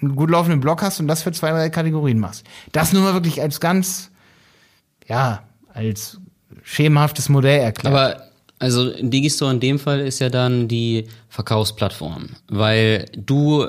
einen 0.00 0.16
gut 0.16 0.30
laufenden 0.30 0.60
Blog 0.60 0.80
hast 0.80 0.98
und 0.98 1.08
das 1.08 1.22
für 1.22 1.32
zwei, 1.32 1.50
drei 1.50 1.68
Kategorien 1.68 2.20
machst. 2.20 2.46
Das 2.72 2.94
nur 2.94 3.02
mal 3.02 3.12
wirklich 3.12 3.42
als 3.42 3.60
ganz, 3.60 4.10
ja, 5.06 5.42
als 5.78 6.20
schemenhaftes 6.62 7.28
Modell 7.28 7.60
erklärt. 7.60 7.94
Aber 7.94 8.22
also 8.58 8.92
Digistore 9.00 9.52
in 9.52 9.60
dem 9.60 9.78
Fall 9.78 10.00
ist 10.00 10.18
ja 10.18 10.28
dann 10.28 10.68
die 10.68 11.06
Verkaufsplattform, 11.28 12.30
weil 12.48 13.06
du 13.16 13.68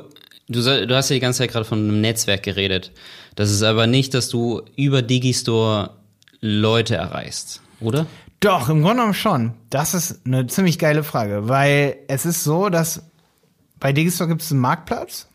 du, 0.50 0.62
du 0.62 0.96
hast 0.96 1.10
ja 1.10 1.14
die 1.14 1.20
ganze 1.20 1.40
Zeit 1.40 1.52
gerade 1.52 1.66
von 1.66 1.80
einem 1.80 2.02
Netzwerk 2.02 2.44
geredet. 2.44 2.92
Das 3.36 3.52
ist 3.52 3.64
aber 3.64 3.88
nicht, 3.88 4.14
dass 4.14 4.30
du 4.30 4.64
über 4.76 5.02
Digistore 5.02 5.92
Leute 6.42 6.96
erreichst, 6.96 7.62
oder? 7.80 8.08
Doch, 8.40 8.70
im 8.70 8.82
Grunde 8.82 8.96
genommen 8.96 9.14
schon. 9.14 9.54
Das 9.70 9.94
ist 9.94 10.26
eine 10.26 10.48
ziemlich 10.48 10.80
geile 10.80 11.04
Frage, 11.04 11.48
weil 11.48 11.98
es 12.08 12.26
ist 12.26 12.44
so, 12.44 12.70
dass 12.70 13.04
bei 13.80 13.94
Digistore 13.94 14.30
gibt 14.30 14.42
es 14.42 14.52
einen 14.52 14.62
Marktplatz 14.62 15.28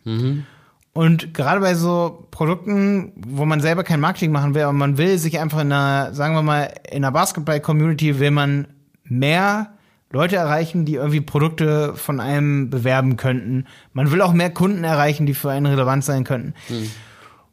und 0.95 1.35
gerade 1.35 1.61
bei 1.61 1.75
so 1.75 2.27
Produkten, 2.31 3.13
wo 3.17 3.45
man 3.45 3.61
selber 3.61 3.83
kein 3.83 3.99
Marketing 3.99 4.31
machen 4.31 4.55
will, 4.55 4.63
aber 4.63 4.73
man 4.73 4.97
will 4.97 5.19
sich 5.19 5.41
einfach 5.41 5.61
in 5.61 5.73
einer, 5.73 6.15
sagen 6.15 6.35
wir 6.35 6.43
mal, 6.43 6.73
in 6.89 7.05
einer 7.05 7.11
Basketball-Community 7.13 8.21
will 8.21 8.31
man 8.31 8.69
mehr 9.03 9.75
Leute 10.13 10.37
erreichen, 10.37 10.85
die 10.85 10.95
irgendwie 10.95 11.21
Produkte 11.21 11.95
von 11.97 12.21
einem 12.21 12.71
bewerben 12.71 13.17
könnten. 13.17 13.67
Man 13.93 14.13
will 14.13 14.23
auch 14.23 14.33
mehr 14.33 14.51
Kunden 14.51 14.85
erreichen, 14.85 15.27
die 15.27 15.35
für 15.35 15.51
einen 15.51 15.67
relevant 15.67 16.05
sein 16.05 16.23
könnten. 16.23 16.55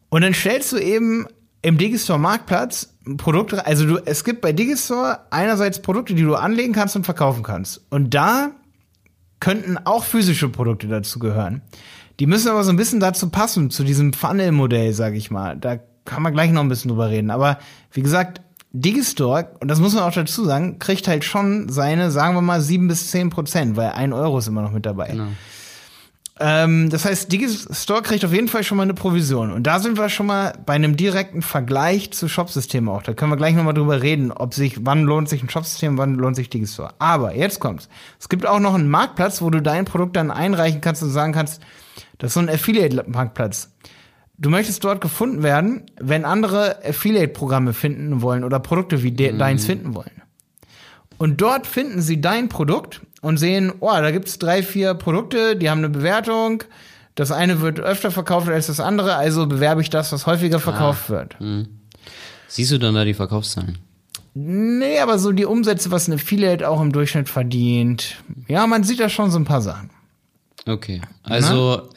Und 0.09 0.21
dann 0.21 0.35
stellst 0.35 0.71
du 0.71 0.77
eben 0.77 1.25
im 1.63 1.79
Digistore 1.79 2.19
Marktplatz 2.19 2.93
Produkte, 3.17 3.65
also 3.65 3.87
du, 3.87 3.97
es 4.05 4.23
gibt 4.23 4.41
bei 4.41 4.53
Digistore 4.53 5.21
einerseits 5.31 5.81
Produkte, 5.81 6.13
die 6.13 6.21
du 6.21 6.35
anlegen 6.35 6.73
kannst 6.73 6.95
und 6.95 7.05
verkaufen 7.05 7.41
kannst. 7.41 7.81
Und 7.89 8.13
da 8.13 8.51
könnten 9.39 9.79
auch 9.79 10.03
physische 10.03 10.49
Produkte 10.49 10.87
dazu 10.87 11.17
gehören. 11.17 11.63
Die 12.19 12.27
müssen 12.27 12.49
aber 12.49 12.63
so 12.63 12.69
ein 12.71 12.77
bisschen 12.77 12.99
dazu 12.99 13.29
passen, 13.29 13.69
zu 13.69 13.83
diesem 13.83 14.13
Funnel-Modell, 14.13 14.93
sag 14.93 15.15
ich 15.15 15.31
mal. 15.31 15.57
Da 15.57 15.79
kann 16.05 16.23
man 16.23 16.33
gleich 16.33 16.51
noch 16.51 16.61
ein 16.61 16.69
bisschen 16.69 16.89
drüber 16.89 17.09
reden. 17.09 17.31
Aber 17.31 17.57
wie 17.91 18.01
gesagt, 18.01 18.41
Digistore, 18.73 19.51
und 19.59 19.67
das 19.69 19.79
muss 19.79 19.93
man 19.93 20.03
auch 20.03 20.13
dazu 20.13 20.45
sagen, 20.45 20.79
kriegt 20.79 21.07
halt 21.07 21.23
schon 21.25 21.67
seine, 21.69 22.09
sagen 22.09 22.35
wir 22.35 22.41
mal, 22.41 22.61
sieben 22.61 22.87
bis 22.87 23.11
zehn 23.11 23.29
Prozent, 23.29 23.75
weil 23.75 23.89
ein 23.91 24.13
Euro 24.13 24.37
ist 24.37 24.47
immer 24.47 24.61
noch 24.61 24.71
mit 24.71 24.85
dabei. 24.85 25.13
Ähm, 26.43 26.89
das 26.89 27.05
heißt, 27.05 27.31
Digistore 27.31 28.01
kriegt 28.01 28.25
auf 28.25 28.33
jeden 28.33 28.47
Fall 28.47 28.63
schon 28.63 28.77
mal 28.77 28.83
eine 28.83 28.95
Provision. 28.95 29.51
Und 29.51 29.67
da 29.67 29.79
sind 29.79 29.97
wir 29.97 30.09
schon 30.09 30.25
mal 30.25 30.53
bei 30.65 30.73
einem 30.73 30.97
direkten 30.97 31.43
Vergleich 31.43 32.11
zu 32.11 32.27
Shopsystemen 32.27 32.89
auch. 32.89 33.03
Da 33.03 33.13
können 33.13 33.31
wir 33.31 33.37
gleich 33.37 33.53
nochmal 33.53 33.75
drüber 33.75 34.01
reden, 34.01 34.31
ob 34.31 34.55
sich, 34.55 34.83
wann 34.83 35.03
lohnt 35.03 35.29
sich 35.29 35.43
ein 35.43 35.49
Shopsystem, 35.49 35.99
wann 35.99 36.15
lohnt 36.15 36.35
sich 36.35 36.49
Digistore. 36.49 36.95
Aber 36.97 37.35
jetzt 37.35 37.59
kommt's. 37.59 37.89
Es 38.19 38.27
gibt 38.27 38.47
auch 38.47 38.59
noch 38.59 38.73
einen 38.73 38.89
Marktplatz, 38.89 39.41
wo 39.43 39.51
du 39.51 39.61
dein 39.61 39.85
Produkt 39.85 40.15
dann 40.15 40.31
einreichen 40.31 40.81
kannst 40.81 41.03
und 41.03 41.11
sagen 41.11 41.31
kannst, 41.31 41.61
das 42.17 42.29
ist 42.29 42.33
so 42.33 42.39
ein 42.39 42.49
Affiliate-Marktplatz. 42.49 43.69
du 44.39 44.49
möchtest 44.49 44.83
dort 44.83 45.01
gefunden 45.01 45.43
werden, 45.43 45.85
wenn 45.99 46.25
andere 46.25 46.83
Affiliate-Programme 46.83 47.73
finden 47.73 48.23
wollen 48.23 48.43
oder 48.43 48.59
Produkte 48.59 49.03
wie 49.03 49.11
de 49.11 49.37
deins 49.37 49.65
finden 49.65 49.93
wollen. 49.93 50.23
Und 51.19 51.39
dort 51.41 51.67
finden 51.67 52.01
sie 52.01 52.19
dein 52.19 52.49
Produkt 52.49 53.01
und 53.21 53.37
sehen, 53.37 53.71
oh, 53.79 53.91
da 53.91 54.11
gibt's 54.11 54.39
drei, 54.39 54.63
vier 54.63 54.93
Produkte, 54.93 55.55
die 55.55 55.69
haben 55.69 55.79
eine 55.79 55.89
Bewertung. 55.89 56.63
Das 57.15 57.31
eine 57.31 57.61
wird 57.61 57.79
öfter 57.79 58.11
verkauft 58.11 58.49
als 58.49 58.67
das 58.67 58.79
andere, 58.79 59.15
also 59.15 59.45
bewerbe 59.45 59.81
ich 59.81 59.89
das, 59.89 60.11
was 60.11 60.25
häufiger 60.25 60.59
verkauft 60.59 61.09
wird. 61.09 61.35
Siehst 62.47 62.71
du 62.71 62.77
dann 62.77 62.95
da 62.95 63.05
die 63.05 63.13
Verkaufszahlen? 63.13 63.77
Nee, 64.33 64.99
aber 64.99 65.19
so 65.19 65.33
die 65.33 65.45
Umsätze, 65.45 65.91
was 65.91 66.07
ein 66.07 66.13
Affiliate 66.13 66.67
auch 66.67 66.81
im 66.81 66.93
Durchschnitt 66.93 67.27
verdient. 67.27 68.15
Ja, 68.47 68.65
man 68.65 68.83
sieht 68.83 69.01
da 69.01 69.09
schon 69.09 69.29
so 69.29 69.37
ein 69.37 69.45
paar 69.45 69.61
Sachen. 69.61 69.89
Okay. 70.65 71.01
Also, 71.23 71.89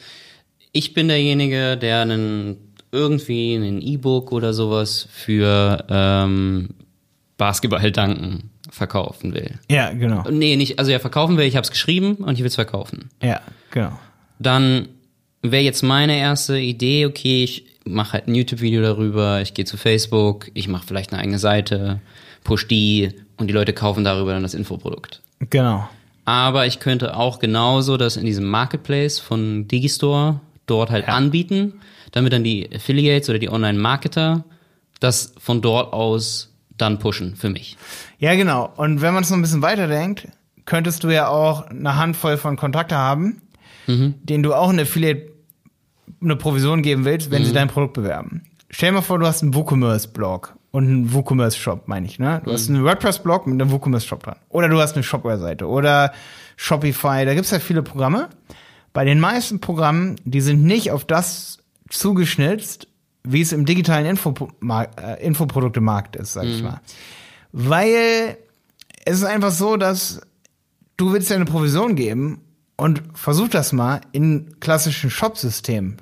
ich 0.73 0.93
bin 0.93 1.07
derjenige, 1.07 1.77
der 1.77 2.01
einen 2.01 2.57
irgendwie 2.91 3.55
ein 3.55 3.81
E-Book 3.81 4.31
oder 4.31 4.53
sowas 4.53 5.07
für 5.11 5.85
ähm, 5.89 6.69
Basketball-Danken 7.37 8.49
verkaufen 8.75 9.33
will. 9.33 9.59
Ja, 9.69 9.91
genau. 9.91 10.23
Nee, 10.29 10.55
nicht, 10.55 10.79
also 10.79 10.91
ja, 10.91 10.99
verkaufen 10.99 11.37
will, 11.37 11.45
ich 11.45 11.55
habe 11.55 11.63
es 11.63 11.71
geschrieben 11.71 12.15
und 12.15 12.33
ich 12.33 12.39
will 12.39 12.47
es 12.47 12.55
verkaufen. 12.55 13.09
Ja, 13.21 13.41
genau. 13.71 13.97
Dann 14.37 14.89
wäre 15.41 15.63
jetzt 15.63 15.81
meine 15.81 16.17
erste 16.17 16.59
Idee, 16.59 17.05
okay, 17.05 17.43
ich 17.43 17.65
mache 17.85 18.13
halt 18.13 18.27
ein 18.27 18.35
YouTube-Video 18.35 18.81
darüber, 18.81 19.41
ich 19.41 19.53
gehe 19.53 19.65
zu 19.65 19.77
Facebook, 19.77 20.49
ich 20.53 20.67
mache 20.67 20.85
vielleicht 20.87 21.13
eine 21.13 21.21
eigene 21.21 21.39
Seite, 21.39 22.01
push 22.43 22.67
die 22.67 23.11
und 23.37 23.47
die 23.47 23.53
Leute 23.53 23.73
kaufen 23.73 24.03
darüber 24.03 24.33
dann 24.33 24.43
das 24.43 24.53
Infoprodukt. 24.53 25.21
Genau. 25.49 25.87
Aber 26.25 26.65
ich 26.65 26.79
könnte 26.79 27.15
auch 27.15 27.39
genauso 27.39 27.97
das 27.97 28.17
in 28.17 28.25
diesem 28.25 28.45
Marketplace 28.45 29.19
von 29.19 29.67
Digistore 29.67 30.41
dort 30.65 30.89
halt 30.89 31.07
anbieten, 31.07 31.75
damit 32.11 32.33
dann 32.33 32.43
die 32.43 32.67
Affiliates 32.73 33.29
oder 33.29 33.39
die 33.39 33.49
Online-Marketer 33.49 34.43
das 34.99 35.33
von 35.37 35.61
dort 35.61 35.93
aus 35.93 36.54
dann 36.77 36.99
pushen 36.99 37.35
für 37.35 37.49
mich. 37.49 37.77
Ja, 38.19 38.35
genau. 38.35 38.71
Und 38.75 39.01
wenn 39.01 39.13
man 39.13 39.23
es 39.23 39.29
noch 39.29 39.37
ein 39.37 39.41
bisschen 39.41 39.61
weiterdenkt, 39.61 40.27
könntest 40.65 41.03
du 41.03 41.09
ja 41.09 41.27
auch 41.27 41.67
eine 41.67 41.95
Handvoll 41.95 42.37
von 42.37 42.57
Kontakte 42.57 42.95
haben, 42.97 43.41
denen 43.87 44.43
du 44.43 44.53
auch 44.53 44.69
eine 44.69 44.83
Affiliate 44.83 45.31
eine 46.21 46.35
Provision 46.35 46.81
geben 46.81 47.05
willst, 47.05 47.29
wenn 47.29 47.45
sie 47.45 47.53
dein 47.53 47.67
Produkt 47.67 47.93
bewerben. 47.93 48.43
Stell 48.69 48.89
dir 48.89 48.95
mal 48.95 49.01
vor, 49.01 49.19
du 49.19 49.27
hast 49.27 49.43
einen 49.43 49.53
WooCommerce-Blog 49.53 50.55
und 50.71 50.87
einen 50.87 51.13
WooCommerce-Shop, 51.13 51.87
meine 51.87 52.07
ich, 52.07 52.19
ne? 52.19 52.41
Du 52.43 52.51
hast 52.51 52.67
einen 52.67 52.83
WordPress-Blog 52.83 53.47
mit 53.47 53.61
einem 53.61 53.71
WooCommerce-Shop 53.71 54.23
dran. 54.23 54.37
Oder 54.49 54.69
du 54.69 54.79
hast 54.79 54.95
eine 54.95 55.03
Shopware-Seite 55.03 55.67
oder 55.67 56.11
Shopify, 56.57 57.25
da 57.25 57.35
gibt's 57.35 57.51
ja 57.51 57.59
viele 57.59 57.83
Programme. 57.83 58.29
Bei 58.91 59.05
den 59.05 59.19
meisten 59.19 59.59
Programmen, 59.59 60.15
die 60.25 60.41
sind 60.41 60.63
nicht 60.63 60.91
auf 60.91 61.05
das 61.05 61.59
zugeschnitzt, 61.89 62.87
wie 63.27 63.41
es 63.41 63.51
im 63.51 63.65
digitalen 63.65 64.17
Infopro- 64.17 64.51
äh, 65.01 65.25
Infoproduktemarkt 65.25 66.15
ist, 66.15 66.33
sag 66.33 66.45
ich 66.45 66.61
mal. 66.61 66.81
Weil 67.51 68.37
es 69.05 69.17
ist 69.17 69.23
einfach 69.23 69.51
so, 69.51 69.77
dass 69.77 70.21
du 70.97 71.13
willst 71.13 71.29
ja 71.29 71.35
eine 71.35 71.45
Provision 71.45 71.95
geben 71.95 72.41
und 72.77 73.01
versuch 73.13 73.49
das 73.49 73.73
mal 73.73 74.01
in 74.11 74.59
klassischen 74.59 75.09
Shop-Systemen 75.09 75.97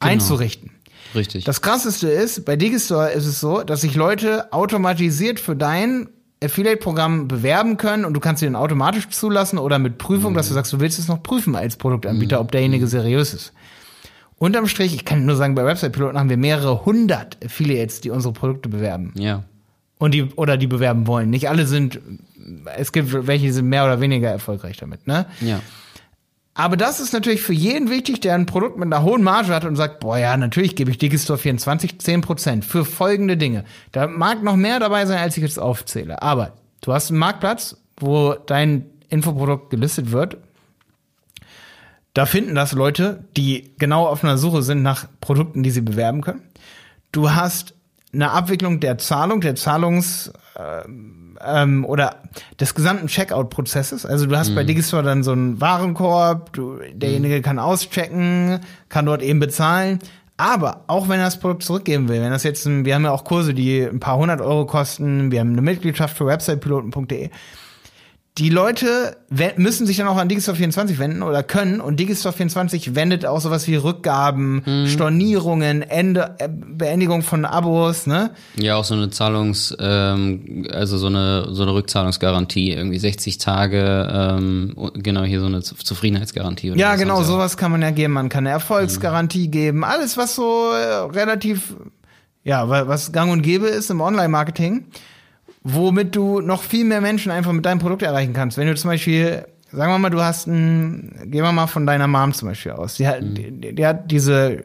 einzurichten. 0.00 0.70
Richtig. 1.14 1.44
Das 1.44 1.62
krasseste 1.62 2.08
ist, 2.08 2.44
bei 2.44 2.56
Digistore 2.56 3.10
ist 3.12 3.26
es 3.26 3.40
so, 3.40 3.62
dass 3.62 3.80
sich 3.80 3.94
Leute 3.94 4.52
automatisiert 4.52 5.40
für 5.40 5.56
dein 5.56 6.08
Affiliate-Programm 6.42 7.26
bewerben 7.26 7.78
können 7.78 8.04
und 8.04 8.14
du 8.14 8.20
kannst 8.20 8.40
sie 8.40 8.46
dann 8.46 8.54
automatisch 8.56 9.08
zulassen 9.08 9.58
oder 9.58 9.78
mit 9.78 9.98
Prüfung, 9.98 10.34
dass 10.34 10.48
du 10.48 10.54
sagst, 10.54 10.72
du 10.72 10.80
willst 10.80 10.98
es 10.98 11.08
noch 11.08 11.22
prüfen 11.22 11.56
als 11.56 11.76
Produktanbieter, 11.76 12.40
ob 12.40 12.52
derjenige 12.52 12.86
seriös 12.86 13.34
ist. 13.34 13.52
Unterm 14.38 14.68
Strich, 14.68 14.94
ich 14.94 15.04
kann 15.04 15.26
nur 15.26 15.36
sagen, 15.36 15.54
bei 15.54 15.64
Website-Piloten 15.64 16.18
haben 16.18 16.30
wir 16.30 16.36
mehrere 16.36 16.84
hundert 16.84 17.38
Affiliates, 17.44 18.00
die 18.00 18.10
unsere 18.10 18.32
Produkte 18.32 18.68
bewerben. 18.68 19.12
ja. 19.16 19.44
Und 20.00 20.14
die, 20.14 20.22
oder 20.36 20.56
die 20.56 20.68
bewerben 20.68 21.08
wollen. 21.08 21.28
Nicht 21.28 21.48
alle 21.48 21.66
sind, 21.66 21.98
es 22.76 22.92
gibt 22.92 23.26
welche, 23.26 23.46
die 23.46 23.50
sind 23.50 23.68
mehr 23.68 23.82
oder 23.82 24.00
weniger 24.00 24.30
erfolgreich 24.30 24.76
damit, 24.76 25.08
ne? 25.08 25.26
Ja. 25.40 25.60
Aber 26.54 26.76
das 26.76 27.00
ist 27.00 27.12
natürlich 27.12 27.40
für 27.40 27.52
jeden 27.52 27.90
wichtig, 27.90 28.20
der 28.20 28.34
ein 28.34 28.46
Produkt 28.46 28.78
mit 28.78 28.86
einer 28.86 29.04
hohen 29.04 29.24
Marge 29.24 29.54
hat 29.54 29.64
und 29.64 29.74
sagt, 29.74 30.00
boah, 30.00 30.18
ja, 30.18 30.36
natürlich 30.36 30.76
gebe 30.76 30.90
ich 30.90 30.98
Digistore 30.98 31.38
24 31.38 31.94
10% 31.94 32.62
für 32.62 32.84
folgende 32.84 33.36
Dinge. 33.36 33.64
Da 33.90 34.06
mag 34.06 34.42
noch 34.42 34.56
mehr 34.56 34.80
dabei 34.80 35.06
sein, 35.06 35.18
als 35.18 35.36
ich 35.36 35.42
jetzt 35.42 35.58
aufzähle. 35.58 36.22
Aber 36.22 36.52
du 36.80 36.92
hast 36.92 37.10
einen 37.10 37.18
Marktplatz, 37.18 37.76
wo 37.96 38.34
dein 38.34 38.86
Infoprodukt 39.08 39.70
gelistet 39.70 40.10
wird. 40.12 40.38
Da 42.14 42.26
finden 42.26 42.54
das 42.54 42.72
Leute, 42.72 43.24
die 43.36 43.74
genau 43.78 44.06
auf 44.06 44.24
einer 44.24 44.38
Suche 44.38 44.62
sind 44.62 44.82
nach 44.82 45.06
Produkten, 45.20 45.62
die 45.62 45.70
sie 45.70 45.82
bewerben 45.82 46.20
können. 46.20 46.42
Du 47.12 47.30
hast 47.30 47.74
eine 48.12 48.30
Abwicklung 48.30 48.80
der 48.80 48.98
Zahlung, 48.98 49.40
der 49.40 49.54
Zahlungs, 49.54 50.32
ähm, 51.46 51.84
oder 51.84 52.16
des 52.60 52.74
gesamten 52.74 53.06
Checkout-Prozesses. 53.06 54.04
Also 54.06 54.26
du 54.26 54.36
hast 54.36 54.54
bei 54.54 54.64
Digistore 54.64 55.02
dann 55.02 55.22
so 55.22 55.32
einen 55.32 55.60
Warenkorb, 55.60 56.52
du, 56.52 56.78
derjenige 56.92 57.42
kann 57.42 57.58
auschecken, 57.58 58.60
kann 58.88 59.06
dort 59.06 59.22
eben 59.22 59.40
bezahlen. 59.40 60.00
Aber 60.36 60.84
auch 60.86 61.08
wenn 61.08 61.18
er 61.18 61.26
das 61.26 61.40
Produkt 61.40 61.64
zurückgeben 61.64 62.08
will, 62.08 62.22
wenn 62.22 62.30
das 62.30 62.44
jetzt, 62.44 62.64
ein, 62.64 62.84
wir 62.84 62.94
haben 62.94 63.04
ja 63.04 63.10
auch 63.10 63.24
Kurse, 63.24 63.54
die 63.54 63.82
ein 63.82 63.98
paar 63.98 64.18
hundert 64.18 64.40
Euro 64.40 64.66
kosten, 64.66 65.32
wir 65.32 65.40
haben 65.40 65.52
eine 65.52 65.62
Mitgliedschaft 65.62 66.16
für 66.16 66.26
websitepiloten.de. 66.26 67.30
Die 68.38 68.50
Leute 68.50 69.16
müssen 69.56 69.84
sich 69.86 69.96
dann 69.96 70.06
auch 70.06 70.16
an 70.16 70.28
Digistore 70.28 70.56
24 70.56 70.98
wenden 70.98 71.22
oder 71.22 71.42
können 71.42 71.80
und 71.80 71.98
Digistore 71.98 72.32
24 72.32 72.94
wendet 72.94 73.26
auch 73.26 73.40
sowas 73.40 73.66
wie 73.66 73.74
Rückgaben, 73.74 74.62
Stornierungen, 74.86 75.82
Ende, 75.82 76.36
äh, 76.38 76.48
Beendigung 76.48 77.22
von 77.22 77.44
Abos, 77.44 78.06
ne? 78.06 78.30
Ja, 78.56 78.76
auch 78.76 78.84
so 78.84 78.94
eine 78.94 79.10
Zahlungs, 79.10 79.76
ähm, 79.80 80.66
also 80.72 80.98
so 80.98 81.06
eine 81.08 81.48
so 81.50 81.62
eine 81.62 81.74
Rückzahlungsgarantie, 81.74 82.72
irgendwie 82.72 82.98
60 82.98 83.38
Tage, 83.38 84.08
ähm, 84.12 84.74
genau 84.94 85.24
hier 85.24 85.40
so 85.40 85.46
eine 85.46 85.62
Zu- 85.62 85.74
Zufriedenheitsgarantie. 85.76 86.70
Oder 86.70 86.80
Ja, 86.80 86.96
genau, 86.96 87.22
sowas 87.22 87.56
kann 87.56 87.72
man 87.72 87.82
ja 87.82 87.90
geben. 87.90 88.12
Man 88.12 88.28
kann 88.28 88.46
eine 88.46 88.50
Erfolgsgarantie 88.50 89.48
geben. 89.48 89.82
Alles, 89.84 90.16
was 90.16 90.34
so 90.36 90.70
äh, 90.72 91.10
relativ, 91.12 91.74
ja, 92.44 92.68
wa- 92.68 92.86
was 92.86 93.10
gang 93.12 93.32
und 93.32 93.42
gäbe 93.42 93.66
ist 93.66 93.90
im 93.90 94.00
Online-Marketing, 94.00 94.84
womit 95.74 96.16
du 96.16 96.40
noch 96.40 96.62
viel 96.62 96.84
mehr 96.84 97.00
Menschen 97.00 97.30
einfach 97.30 97.52
mit 97.52 97.64
deinem 97.66 97.78
Produkt 97.78 98.02
erreichen 98.02 98.32
kannst. 98.32 98.56
Wenn 98.56 98.66
du 98.66 98.74
zum 98.74 98.90
Beispiel, 98.90 99.46
sagen 99.70 99.92
wir 99.92 99.98
mal, 99.98 100.10
du 100.10 100.22
hast 100.22 100.46
ein, 100.46 101.12
gehen 101.26 101.42
wir 101.42 101.52
mal 101.52 101.66
von 101.66 101.86
deiner 101.86 102.06
Mom 102.06 102.32
zum 102.32 102.48
Beispiel 102.48 102.72
aus. 102.72 102.94
Die 102.94 103.06
hat, 103.06 103.20
die, 103.22 103.74
die 103.74 103.86
hat 103.86 104.10
diese 104.10 104.64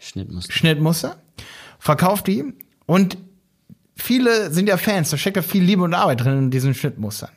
Schnittmuster. 0.00 0.52
Schnittmuster, 0.52 1.16
verkauft 1.78 2.26
die 2.26 2.44
und 2.86 3.18
viele 3.96 4.50
sind 4.50 4.68
ja 4.68 4.76
Fans, 4.76 5.10
da 5.10 5.16
steckt 5.16 5.36
ja 5.36 5.42
viel 5.42 5.62
Liebe 5.62 5.82
und 5.82 5.94
Arbeit 5.94 6.22
drin 6.22 6.38
in 6.38 6.50
diesen 6.50 6.74
Schnittmustern. 6.74 7.30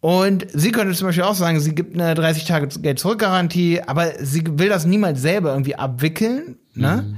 Und 0.00 0.46
sie 0.52 0.72
könnte 0.72 0.94
zum 0.94 1.06
Beispiel 1.06 1.22
auch 1.22 1.36
sagen, 1.36 1.60
sie 1.60 1.76
gibt 1.76 1.94
eine 1.94 2.14
30 2.14 2.44
Tage 2.44 2.66
Geld-Zurück-Garantie, 2.66 3.80
aber 3.86 4.12
sie 4.18 4.42
will 4.58 4.68
das 4.68 4.84
niemals 4.84 5.22
selber 5.22 5.52
irgendwie 5.52 5.76
abwickeln, 5.76 6.56
ne? 6.74 7.16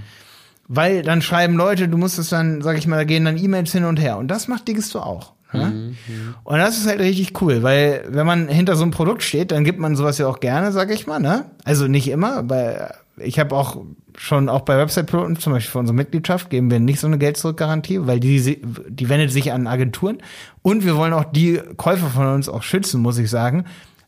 Weil 0.67 1.03
dann 1.03 1.23
schreiben 1.23 1.57
Leute, 1.57 1.89
du 1.89 1.99
musst 1.99 2.19
es 2.19 2.31
dann, 2.31 2.63
sag 2.63 2.79
ich 2.79 2.87
mal, 2.87 2.97
da 2.97 3.05
gehen 3.05 3.25
dann 3.25 3.37
E-Mails 3.37 3.73
hin 3.73 3.85
und 3.85 4.01
her. 4.01 4.17
Und 4.17 4.29
das 4.29 4.49
macht 4.49 4.67
Digistore 4.67 5.05
auch. 5.05 5.35
Ne? 5.55 5.95
Und 6.43 6.59
das 6.59 6.79
ist 6.79 6.87
halt 6.89 7.01
richtig 7.01 7.41
cool, 7.41 7.63
weil 7.63 8.05
wenn 8.09 8.27
man 8.27 8.49
hinter 8.49 8.75
so 8.75 8.83
einem 8.83 8.91
Produkt 8.91 9.23
steht, 9.23 9.53
dann 9.53 9.63
gibt 9.65 9.79
man 9.79 9.95
sowas 9.95 10.19
ja 10.19 10.27
auch 10.27 10.41
gerne, 10.41 10.73
sag 10.73 10.91
ich 10.91 11.07
mal, 11.07 11.21
ne? 11.21 11.45
Also 11.65 11.87
nicht 11.87 12.09
immer, 12.09 12.49
weil 12.51 12.93
ich 13.17 13.39
habe 13.39 13.55
auch 13.55 13.85
schon 14.17 14.49
auch 14.49 14.63
bei 14.63 14.77
Website-Piloten, 14.77 15.37
zum 15.37 15.53
Beispiel 15.53 15.71
für 15.71 15.79
unsere 15.79 15.95
Mitgliedschaft, 15.95 16.51
geben 16.51 16.71
wir 16.71 16.81
nicht 16.81 17.01
so 17.01 17.07
eine 17.07 17.19
Geld-Zurück-Garantie, 17.19 18.07
weil 18.07 18.21
die, 18.21 18.61
die 18.89 19.09
wendet 19.09 19.31
sich 19.31 19.53
an 19.53 19.67
Agenturen. 19.67 20.19
Und 20.63 20.85
wir 20.85 20.97
wollen 20.97 21.13
auch 21.13 21.25
die 21.25 21.61
Käufer 21.77 22.09
von 22.09 22.27
uns 22.27 22.49
auch 22.49 22.63
schützen, 22.63 23.01
muss 23.01 23.19
ich 23.19 23.31
sagen, 23.31 23.65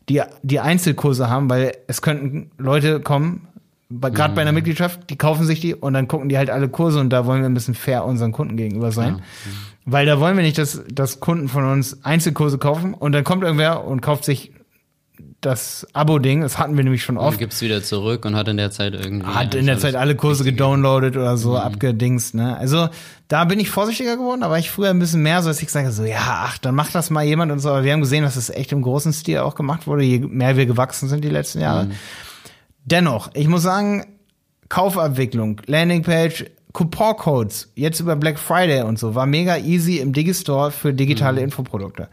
die, 0.09 0.21
die 0.43 0.59
Einzelkurse 0.59 1.29
haben, 1.29 1.49
weil 1.49 1.73
es 1.87 2.01
könnten 2.01 2.51
Leute 2.57 2.99
kommen, 2.99 3.47
gerade 3.89 4.33
bei 4.33 4.41
einer 4.41 4.51
Mitgliedschaft, 4.51 5.09
die 5.09 5.15
kaufen 5.15 5.45
sich 5.45 5.59
die 5.61 5.73
und 5.73 5.93
dann 5.93 6.07
gucken 6.07 6.29
die 6.29 6.37
halt 6.37 6.49
alle 6.49 6.69
Kurse 6.69 6.99
und 6.99 7.09
da 7.09 7.25
wollen 7.25 7.41
wir 7.41 7.49
ein 7.49 7.53
bisschen 7.53 7.75
fair 7.75 8.05
unseren 8.05 8.31
Kunden 8.31 8.57
gegenüber 8.57 8.91
sein. 8.91 9.21
Weil 9.85 10.05
da 10.05 10.19
wollen 10.19 10.35
wir 10.35 10.43
nicht, 10.43 10.57
dass, 10.57 10.81
dass 10.91 11.21
Kunden 11.21 11.47
von 11.47 11.63
uns 11.63 12.03
Einzelkurse 12.03 12.57
kaufen 12.57 12.93
und 12.93 13.13
dann 13.13 13.23
kommt 13.23 13.43
irgendwer 13.43 13.85
und 13.85 14.01
kauft 14.01 14.25
sich 14.25 14.51
das 15.41 15.85
Abo-Ding, 15.93 16.41
das 16.41 16.57
hatten 16.57 16.75
wir 16.75 16.83
nämlich 16.83 17.03
schon 17.03 17.17
Und 17.17 17.23
oft, 17.23 17.39
gibt's 17.39 17.61
wieder 17.61 17.83
zurück 17.83 18.25
und 18.25 18.35
hat 18.35 18.47
in 18.47 18.57
der 18.57 18.71
Zeit 18.71 18.93
irgendwie. 18.93 19.27
hat 19.27 19.53
in 19.53 19.67
der 19.67 19.77
Zeit 19.77 19.95
alle 19.95 20.15
Kurse 20.15 20.43
gedownloadet 20.43 21.15
oder 21.15 21.37
so 21.37 21.57
abgedingst, 21.57 22.33
ne? 22.33 22.57
Also 22.57 22.89
da 23.27 23.45
bin 23.45 23.59
ich 23.59 23.69
vorsichtiger 23.69 24.17
geworden, 24.17 24.41
war 24.41 24.57
ich 24.57 24.71
früher 24.71 24.89
ein 24.89 24.99
bisschen 24.99 25.21
mehr 25.21 25.41
so, 25.41 25.49
dass 25.49 25.61
ich 25.61 25.69
sage 25.69 25.91
so, 25.91 26.03
ja, 26.03 26.45
ach, 26.45 26.57
dann 26.57 26.75
macht 26.75 26.95
das 26.95 27.09
mal 27.09 27.23
jemand 27.23 27.51
und 27.51 27.59
so, 27.59 27.69
aber 27.69 27.83
wir 27.83 27.93
haben 27.93 28.01
gesehen, 28.01 28.23
dass 28.23 28.35
das 28.35 28.49
echt 28.49 28.71
im 28.71 28.81
großen 28.81 29.13
Stil 29.13 29.39
auch 29.39 29.55
gemacht 29.55 29.85
wurde, 29.85 30.03
je 30.03 30.19
mehr 30.19 30.57
wir 30.57 30.65
gewachsen 30.65 31.07
sind 31.07 31.23
die 31.23 31.29
letzten 31.29 31.61
Jahre. 31.61 31.89
Dennoch, 32.89 33.31
ich 33.33 33.49
muss 33.49 33.63
sagen, 33.63 34.05
Kaufabwicklung, 34.69 35.61
Landingpage, 35.65 36.45
Couponcodes, 36.71 37.69
jetzt 37.75 37.99
über 37.99 38.15
Black 38.15 38.39
Friday 38.39 38.83
und 38.83 38.97
so, 38.97 39.13
war 39.13 39.25
mega 39.25 39.57
easy 39.57 39.97
im 39.97 40.13
Digistore 40.13 40.71
für 40.71 40.93
digitale 40.93 41.41
Infoprodukte. 41.41 42.07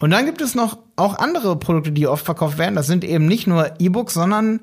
Und 0.00 0.10
dann 0.10 0.26
gibt 0.26 0.40
es 0.40 0.56
noch 0.56 0.78
auch 0.96 1.18
andere 1.18 1.56
Produkte, 1.56 1.92
die 1.92 2.08
oft 2.08 2.24
verkauft 2.24 2.58
werden. 2.58 2.74
Das 2.74 2.88
sind 2.88 3.04
eben 3.04 3.26
nicht 3.26 3.46
nur 3.46 3.72
E-Books, 3.78 4.14
sondern 4.14 4.60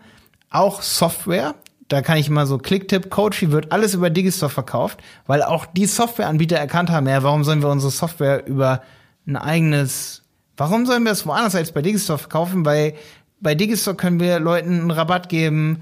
auch 0.50 0.82
Software, 0.82 1.56
da 1.88 2.02
kann 2.02 2.18
ich 2.18 2.30
mal 2.30 2.46
so 2.46 2.58
Klicktipp, 2.58 3.10
Coachy 3.10 3.52
wird 3.52 3.72
alles 3.72 3.94
über 3.94 4.10
Digistore 4.10 4.50
verkauft, 4.50 5.00
weil 5.28 5.44
auch 5.44 5.66
die 5.66 5.86
Softwareanbieter 5.86 6.58
erkannt 6.58 6.90
haben, 6.90 7.08
ja, 7.08 7.24
warum 7.24 7.46
sollen 7.46 7.62
wir 7.62 7.70
unsere 7.70 7.92
Software 7.92 8.46
über 8.48 8.82
ein 9.26 9.38
eigenes, 9.38 10.24
warum 10.58 10.86
sollen 10.86 11.04
wir 11.04 11.14
es 11.14 11.26
woanders 11.26 11.56
als 11.56 11.72
bei 11.72 11.82
Digistore 11.82 12.20
verkaufen? 12.20 12.66
Weil 12.66 12.96
bei 13.40 13.56
Digistore 13.56 13.96
können 13.96 14.20
wir 14.20 14.40
Leuten 14.40 14.80
einen 14.82 14.92
Rabatt 14.92 15.30
geben, 15.30 15.82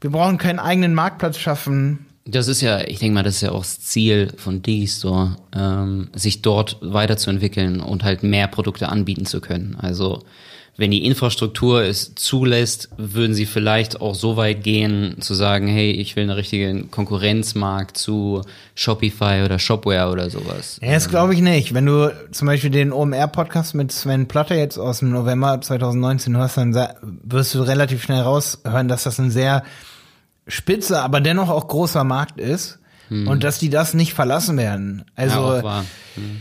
wir 0.00 0.10
brauchen 0.10 0.38
keinen 0.38 0.58
eigenen 0.58 0.94
Marktplatz 0.94 1.38
schaffen. 1.38 2.06
Das 2.24 2.48
ist 2.48 2.60
ja, 2.60 2.80
ich 2.82 2.98
denke 2.98 3.14
mal, 3.14 3.22
das 3.22 3.36
ist 3.36 3.40
ja 3.42 3.52
auch 3.52 3.62
das 3.62 3.80
Ziel 3.80 4.32
von 4.36 4.62
Digistore, 4.62 5.36
ähm, 5.54 6.08
sich 6.14 6.42
dort 6.42 6.78
weiterzuentwickeln 6.80 7.80
und 7.80 8.04
halt 8.04 8.22
mehr 8.22 8.46
Produkte 8.46 8.88
anbieten 8.88 9.26
zu 9.26 9.40
können. 9.40 9.76
Also 9.80 10.22
wenn 10.80 10.90
die 10.90 11.04
Infrastruktur 11.04 11.82
es 11.82 12.14
zulässt, 12.14 12.88
würden 12.96 13.34
sie 13.34 13.44
vielleicht 13.44 14.00
auch 14.00 14.14
so 14.14 14.38
weit 14.38 14.64
gehen, 14.64 15.20
zu 15.20 15.34
sagen, 15.34 15.68
hey, 15.68 15.90
ich 15.90 16.16
will 16.16 16.22
eine 16.22 16.38
richtige 16.38 16.84
Konkurrenzmarkt 16.84 17.98
zu 17.98 18.40
Shopify 18.74 19.42
oder 19.44 19.58
Shopware 19.58 20.10
oder 20.10 20.30
sowas. 20.30 20.78
Ja, 20.80 20.92
das 20.92 21.10
glaube 21.10 21.34
ich 21.34 21.42
nicht. 21.42 21.74
Wenn 21.74 21.84
du 21.84 22.10
zum 22.32 22.46
Beispiel 22.46 22.70
den 22.70 22.94
OMR-Podcast 22.94 23.74
mit 23.74 23.92
Sven 23.92 24.26
Platter 24.26 24.56
jetzt 24.56 24.78
aus 24.78 25.00
dem 25.00 25.10
November 25.10 25.60
2019 25.60 26.38
hörst, 26.38 26.56
dann 26.56 26.74
wirst 27.24 27.54
du 27.54 27.60
relativ 27.60 28.02
schnell 28.02 28.22
raushören, 28.22 28.88
dass 28.88 29.02
das 29.02 29.20
ein 29.20 29.30
sehr 29.30 29.62
spitzer, 30.46 31.02
aber 31.02 31.20
dennoch 31.20 31.50
auch 31.50 31.68
großer 31.68 32.04
Markt 32.04 32.40
ist. 32.40 32.78
Hm. 33.08 33.28
Und 33.28 33.44
dass 33.44 33.58
die 33.58 33.68
das 33.68 33.92
nicht 33.92 34.14
verlassen 34.14 34.56
werden. 34.56 35.04
Also, 35.14 35.56
ja, 35.56 35.84
hm 36.14 36.40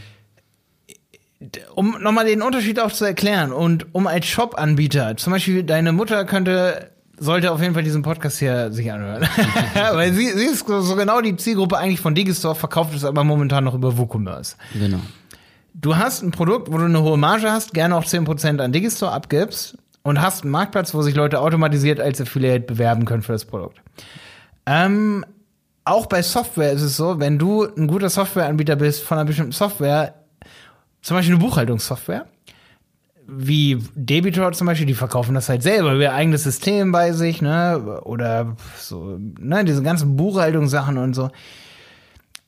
um 1.76 2.02
nochmal 2.02 2.26
den 2.26 2.42
Unterschied 2.42 2.80
auch 2.80 2.92
zu 2.92 3.06
erklären 3.06 3.52
und 3.54 3.94
um 3.94 4.08
als 4.08 4.26
Shop-Anbieter, 4.28 5.16
zum 5.18 5.32
Beispiel 5.32 5.64
deine 5.64 5.94
Mutter 5.94 6.26
könnte, 6.26 6.92
sollte 7.18 7.52
auf 7.52 7.62
jeden 7.62 7.74
Fall 7.74 7.84
diesen 7.84 8.02
Podcast 8.02 8.40
hier 8.40 8.72
sich 8.72 8.92
anhören. 8.92 9.28
Weil 9.74 10.14
sie, 10.14 10.30
sie 10.30 10.46
ist 10.46 10.68
so 10.68 10.96
genau 10.96 11.22
die 11.22 11.36
Zielgruppe 11.38 11.78
eigentlich 11.78 12.02
von 12.02 12.14
Digistore, 12.14 12.56
verkauft 12.56 12.94
es 12.94 13.06
aber 13.06 13.24
momentan 13.24 13.64
noch 13.64 13.74
über 13.74 13.98
WooCommerce. 13.98 14.58
Genau. 14.74 15.00
Du 15.74 15.96
hast 15.96 16.24
ein 16.24 16.32
Produkt, 16.32 16.72
wo 16.72 16.78
du 16.78 16.86
eine 16.86 17.02
hohe 17.02 17.18
Marge 17.18 17.50
hast, 17.50 17.74
gerne 17.74 17.96
auch 17.96 18.04
10% 18.04 18.60
an 18.60 18.74
Digistore 18.74 19.14
abgibst 19.14 19.78
und 20.04 20.22
hast 20.22 20.44
einen 20.44 20.52
Marktplatz, 20.52 20.94
wo 20.94 21.02
sich 21.02 21.16
Leute 21.16 21.40
automatisiert 21.40 22.02
als 22.02 22.20
Affiliate 22.20 22.66
bewerben 22.66 23.06
können 23.06 23.22
für 23.22 23.32
das 23.32 23.46
Produkt. 23.46 23.80
Ähm, 24.66 25.26
auch 25.86 26.08
bei 26.08 26.22
Software 26.22 26.74
ist 26.74 26.82
es 26.82 26.98
so, 26.98 27.20
wenn 27.20 27.40
du 27.40 27.64
ein 27.64 27.88
guter 27.88 28.10
Softwareanbieter 28.10 28.76
bist 28.76 29.04
von 29.04 29.18
einer 29.18 29.26
bestimmten 29.26 29.54
Software, 29.54 30.19
zum 31.02 31.18
Beispiel 31.18 31.36
eine 31.36 31.44
Buchhaltungssoftware, 31.44 32.28
wie 33.28 33.78
Debitor 33.96 34.52
zum 34.54 34.68
Beispiel, 34.68 34.88
die 34.88 34.94
verkaufen 34.94 35.36
das 35.36 35.50
halt 35.50 35.64
selber, 35.64 35.96
ihr 35.96 36.14
eigenes 36.14 36.44
System 36.44 36.92
bei 36.92 37.12
sich, 37.12 37.42
ne, 37.42 38.02
oder 38.04 38.56
so, 38.78 39.18
ne, 39.20 39.64
diese 39.66 39.84
ganzen 39.84 40.16
Buchhaltungssachen 40.16 40.98
und 40.98 41.14
so. 41.14 41.30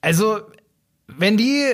Also, 0.01 0.39
wenn 1.08 1.38
die 1.38 1.65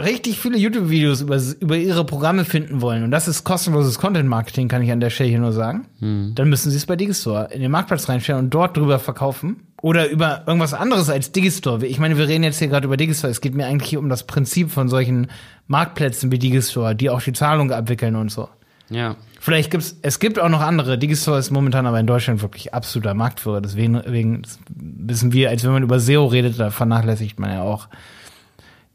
richtig 0.00 0.38
viele 0.38 0.58
YouTube-Videos 0.58 1.22
über, 1.22 1.40
über 1.60 1.76
ihre 1.76 2.04
Programme 2.04 2.44
finden 2.44 2.80
wollen, 2.80 3.02
und 3.04 3.10
das 3.10 3.26
ist 3.26 3.44
kostenloses 3.44 3.98
Content-Marketing, 3.98 4.68
kann 4.68 4.82
ich 4.82 4.92
an 4.92 5.00
der 5.00 5.10
Stelle 5.10 5.30
hier 5.30 5.40
nur 5.40 5.52
sagen, 5.52 5.88
hm. 5.98 6.32
dann 6.34 6.48
müssen 6.48 6.70
sie 6.70 6.76
es 6.76 6.86
bei 6.86 6.96
Digistore 6.96 7.48
in 7.52 7.62
den 7.62 7.70
Marktplatz 7.70 8.08
reinstellen 8.08 8.44
und 8.44 8.50
dort 8.50 8.76
drüber 8.76 8.98
verkaufen. 8.98 9.67
Oder 9.80 10.08
über 10.08 10.42
irgendwas 10.46 10.74
anderes 10.74 11.08
als 11.08 11.30
Digistore. 11.30 11.86
Ich 11.86 12.00
meine, 12.00 12.18
wir 12.18 12.26
reden 12.26 12.42
jetzt 12.42 12.58
hier 12.58 12.68
gerade 12.68 12.86
über 12.86 12.96
Digistore. 12.96 13.30
Es 13.30 13.40
geht 13.40 13.54
mir 13.54 13.66
eigentlich 13.66 13.96
um 13.96 14.08
das 14.08 14.26
Prinzip 14.26 14.70
von 14.70 14.88
solchen 14.88 15.28
Marktplätzen 15.68 16.32
wie 16.32 16.38
Digistore, 16.38 16.96
die 16.96 17.10
auch 17.10 17.22
die 17.22 17.32
Zahlung 17.32 17.70
abwickeln 17.70 18.16
und 18.16 18.30
so. 18.30 18.48
Ja. 18.90 19.16
Vielleicht 19.40 19.70
gibt's, 19.70 19.96
es 20.02 20.18
gibt 20.18 20.40
auch 20.40 20.48
noch 20.48 20.62
andere. 20.62 20.98
Digistore 20.98 21.38
ist 21.38 21.52
momentan 21.52 21.86
aber 21.86 22.00
in 22.00 22.08
Deutschland 22.08 22.42
wirklich 22.42 22.74
absoluter 22.74 23.14
Marktführer. 23.14 23.60
Deswegen, 23.60 23.94
deswegen 23.94 24.42
wissen 24.68 25.32
wir, 25.32 25.50
als 25.50 25.62
wenn 25.62 25.72
man 25.72 25.84
über 25.84 26.00
SEO 26.00 26.26
redet, 26.26 26.58
da 26.58 26.70
vernachlässigt 26.70 27.38
man 27.38 27.50
ja 27.50 27.62
auch 27.62 27.88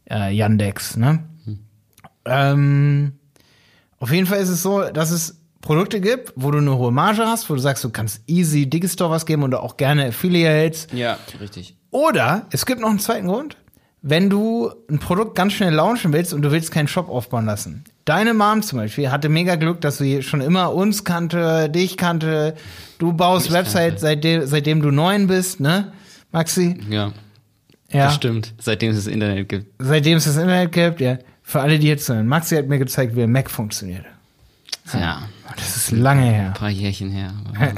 äh, 0.09 0.35
Yandex, 0.35 0.97
ne? 0.97 1.23
Hm. 1.45 1.59
Ähm, 2.25 3.13
auf 3.99 4.11
jeden 4.11 4.25
Fall 4.25 4.39
ist 4.39 4.49
es 4.49 4.61
so, 4.61 4.83
dass 4.89 5.11
es 5.11 5.42
Produkte 5.63 6.01
gibt, 6.01 6.33
wo 6.35 6.51
du 6.51 6.57
eine 6.57 6.77
hohe 6.77 6.91
Marge 6.91 7.25
hast, 7.25 7.49
wo 7.49 7.55
du 7.55 7.59
sagst, 7.59 7.83
du 7.85 7.89
kannst 7.89 8.21
easy 8.27 8.69
Digistore 8.69 9.11
was 9.11 9.25
geben 9.25 9.43
oder 9.43 9.63
auch 9.63 9.77
gerne 9.77 10.07
Affiliates. 10.07 10.87
Ja, 10.91 11.17
richtig. 11.39 11.75
Oder 11.89 12.47
es 12.51 12.65
gibt 12.65 12.81
noch 12.81 12.89
einen 12.89 12.99
zweiten 12.99 13.27
Grund, 13.27 13.55
wenn 14.01 14.29
du 14.29 14.71
ein 14.89 14.99
Produkt 14.99 15.35
ganz 15.35 15.53
schnell 15.53 15.73
launchen 15.73 16.11
willst 16.11 16.33
und 16.33 16.41
du 16.41 16.51
willst 16.51 16.71
keinen 16.71 16.89
Shop 16.89 17.07
aufbauen 17.07 17.45
lassen. 17.45 17.85
Deine 18.03 18.33
Mom 18.33 18.61
zum 18.61 18.79
Beispiel 18.79 19.09
hatte 19.09 19.29
mega 19.29 19.55
Glück, 19.55 19.79
dass 19.79 19.99
sie 19.99 20.21
schon 20.21 20.41
immer 20.41 20.73
uns 20.73 21.05
kannte, 21.05 21.69
dich 21.69 21.95
kannte. 21.95 22.55
Du 22.97 23.13
baust 23.13 23.47
ich 23.47 23.53
Website 23.53 24.01
seitdem, 24.01 24.45
seitdem 24.45 24.81
du 24.81 24.91
neun 24.91 25.27
bist, 25.27 25.61
ne, 25.61 25.93
Maxi? 26.33 26.77
Ja. 26.89 27.13
Ja. 27.89 28.05
Das 28.05 28.15
stimmt. 28.15 28.53
Seitdem 28.59 28.89
es 28.91 28.97
das 28.97 29.07
Internet 29.07 29.47
gibt. 29.47 29.67
Seitdem 29.79 30.17
es 30.17 30.25
das 30.25 30.35
Internet 30.35 30.73
gibt, 30.73 30.99
ja. 30.99 31.19
Für 31.41 31.61
alle, 31.61 31.79
die 31.79 31.87
jetzt 31.87 32.05
sind. 32.05 32.27
Maxi 32.27 32.57
hat 32.57 32.67
mir 32.67 32.79
gezeigt, 32.79 33.15
wie 33.15 33.23
ein 33.23 33.31
Mac 33.31 33.49
funktioniert. 33.49 34.05
Ja. 34.91 35.29
Das 35.55 35.75
ist 35.75 35.91
lange 35.91 36.23
her. 36.23 36.47
Ein 36.47 36.53
paar 36.53 36.69
Jährchen 36.69 37.09
her. 37.11 37.33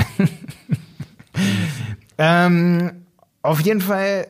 ähm, 2.18 3.06
auf 3.42 3.62
jeden 3.62 3.82
Fall, 3.82 4.28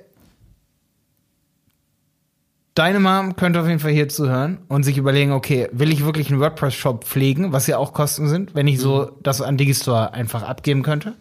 deine 2.73 2.99
Mom 2.99 3.35
könnte 3.35 3.61
auf 3.61 3.67
jeden 3.67 3.79
Fall 3.79 3.91
hier 3.91 4.09
zuhören 4.09 4.59
und 4.67 4.83
sich 4.83 4.97
überlegen, 4.97 5.31
okay, 5.31 5.69
will 5.71 5.91
ich 5.91 6.03
wirklich 6.03 6.29
einen 6.29 6.39
WordPress-Shop 6.39 7.05
pflegen, 7.05 7.51
was 7.51 7.67
ja 7.67 7.77
auch 7.77 7.93
Kosten 7.93 8.27
sind, 8.27 8.55
wenn 8.55 8.67
ich 8.67 8.79
so 8.79 9.03
mhm. 9.03 9.23
das 9.23 9.41
an 9.41 9.57
Digistore 9.57 10.13
einfach 10.13 10.43
abgeben 10.43 10.83
könnte. 10.83 11.15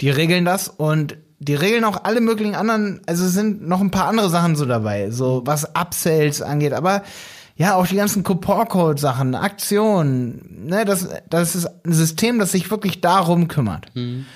Die 0.00 0.10
regeln 0.10 0.44
das 0.44 0.68
und 0.68 1.16
die 1.38 1.54
regeln 1.54 1.84
auch 1.84 2.04
alle 2.04 2.20
möglichen 2.20 2.54
anderen, 2.54 3.02
also 3.06 3.24
es 3.24 3.32
sind 3.32 3.66
noch 3.68 3.80
ein 3.80 3.90
paar 3.90 4.08
andere 4.08 4.30
Sachen 4.30 4.56
so 4.56 4.64
dabei, 4.64 5.10
so 5.10 5.42
was 5.44 5.74
Upsells 5.76 6.42
angeht, 6.42 6.72
aber 6.72 7.02
ja, 7.56 7.76
auch 7.76 7.86
die 7.86 7.96
ganzen 7.96 8.24
Coupon-Code-Sachen, 8.24 9.34
Aktionen, 9.34 10.66
ne, 10.66 10.84
das, 10.84 11.08
das 11.30 11.54
ist 11.54 11.66
ein 11.84 11.92
System, 11.92 12.38
das 12.38 12.52
sich 12.52 12.70
wirklich 12.70 13.00
darum 13.00 13.48
kümmert. 13.48 13.86
Mhm. 13.94 14.26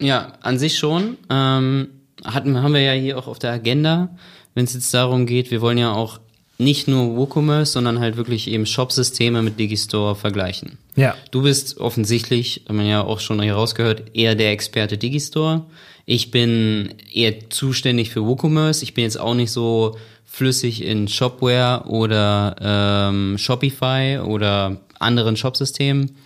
Ja, 0.00 0.32
an 0.40 0.58
sich 0.58 0.78
schon. 0.78 1.16
Ähm, 1.30 1.88
hatten, 2.24 2.60
haben 2.60 2.74
wir 2.74 2.80
ja 2.80 2.92
hier 2.92 3.18
auch 3.18 3.28
auf 3.28 3.38
der 3.38 3.52
Agenda, 3.52 4.10
wenn 4.54 4.64
es 4.64 4.74
jetzt 4.74 4.92
darum 4.92 5.26
geht, 5.26 5.50
wir 5.50 5.60
wollen 5.60 5.78
ja 5.78 5.92
auch 5.92 6.18
nicht 6.58 6.88
nur 6.88 7.16
WooCommerce, 7.16 7.72
sondern 7.72 8.00
halt 8.00 8.16
wirklich 8.16 8.48
eben 8.48 8.66
Shop-Systeme 8.66 9.42
mit 9.42 9.58
Digistore 9.58 10.14
vergleichen. 10.14 10.78
Ja. 10.96 11.14
Du 11.30 11.42
bist 11.42 11.78
offensichtlich, 11.78 12.64
haben 12.68 12.78
wir 12.78 12.86
ja 12.86 13.02
auch 13.02 13.20
schon 13.20 13.40
hier 13.40 13.54
rausgehört, 13.54 14.14
eher 14.14 14.34
der 14.34 14.52
Experte 14.52 14.98
Digistore. 14.98 15.66
Ich 16.04 16.30
bin 16.30 16.94
eher 17.12 17.50
zuständig 17.50 18.10
für 18.10 18.24
WooCommerce. 18.24 18.82
Ich 18.82 18.94
bin 18.94 19.04
jetzt 19.04 19.18
auch 19.18 19.34
nicht 19.34 19.50
so 19.50 19.96
flüssig 20.24 20.82
in 20.82 21.08
Shopware 21.08 21.84
oder 21.86 22.56
ähm, 22.60 23.36
Shopify 23.38 24.18
oder 24.24 24.80
anderen 24.98 25.36
Shopsystemen. 25.36 26.16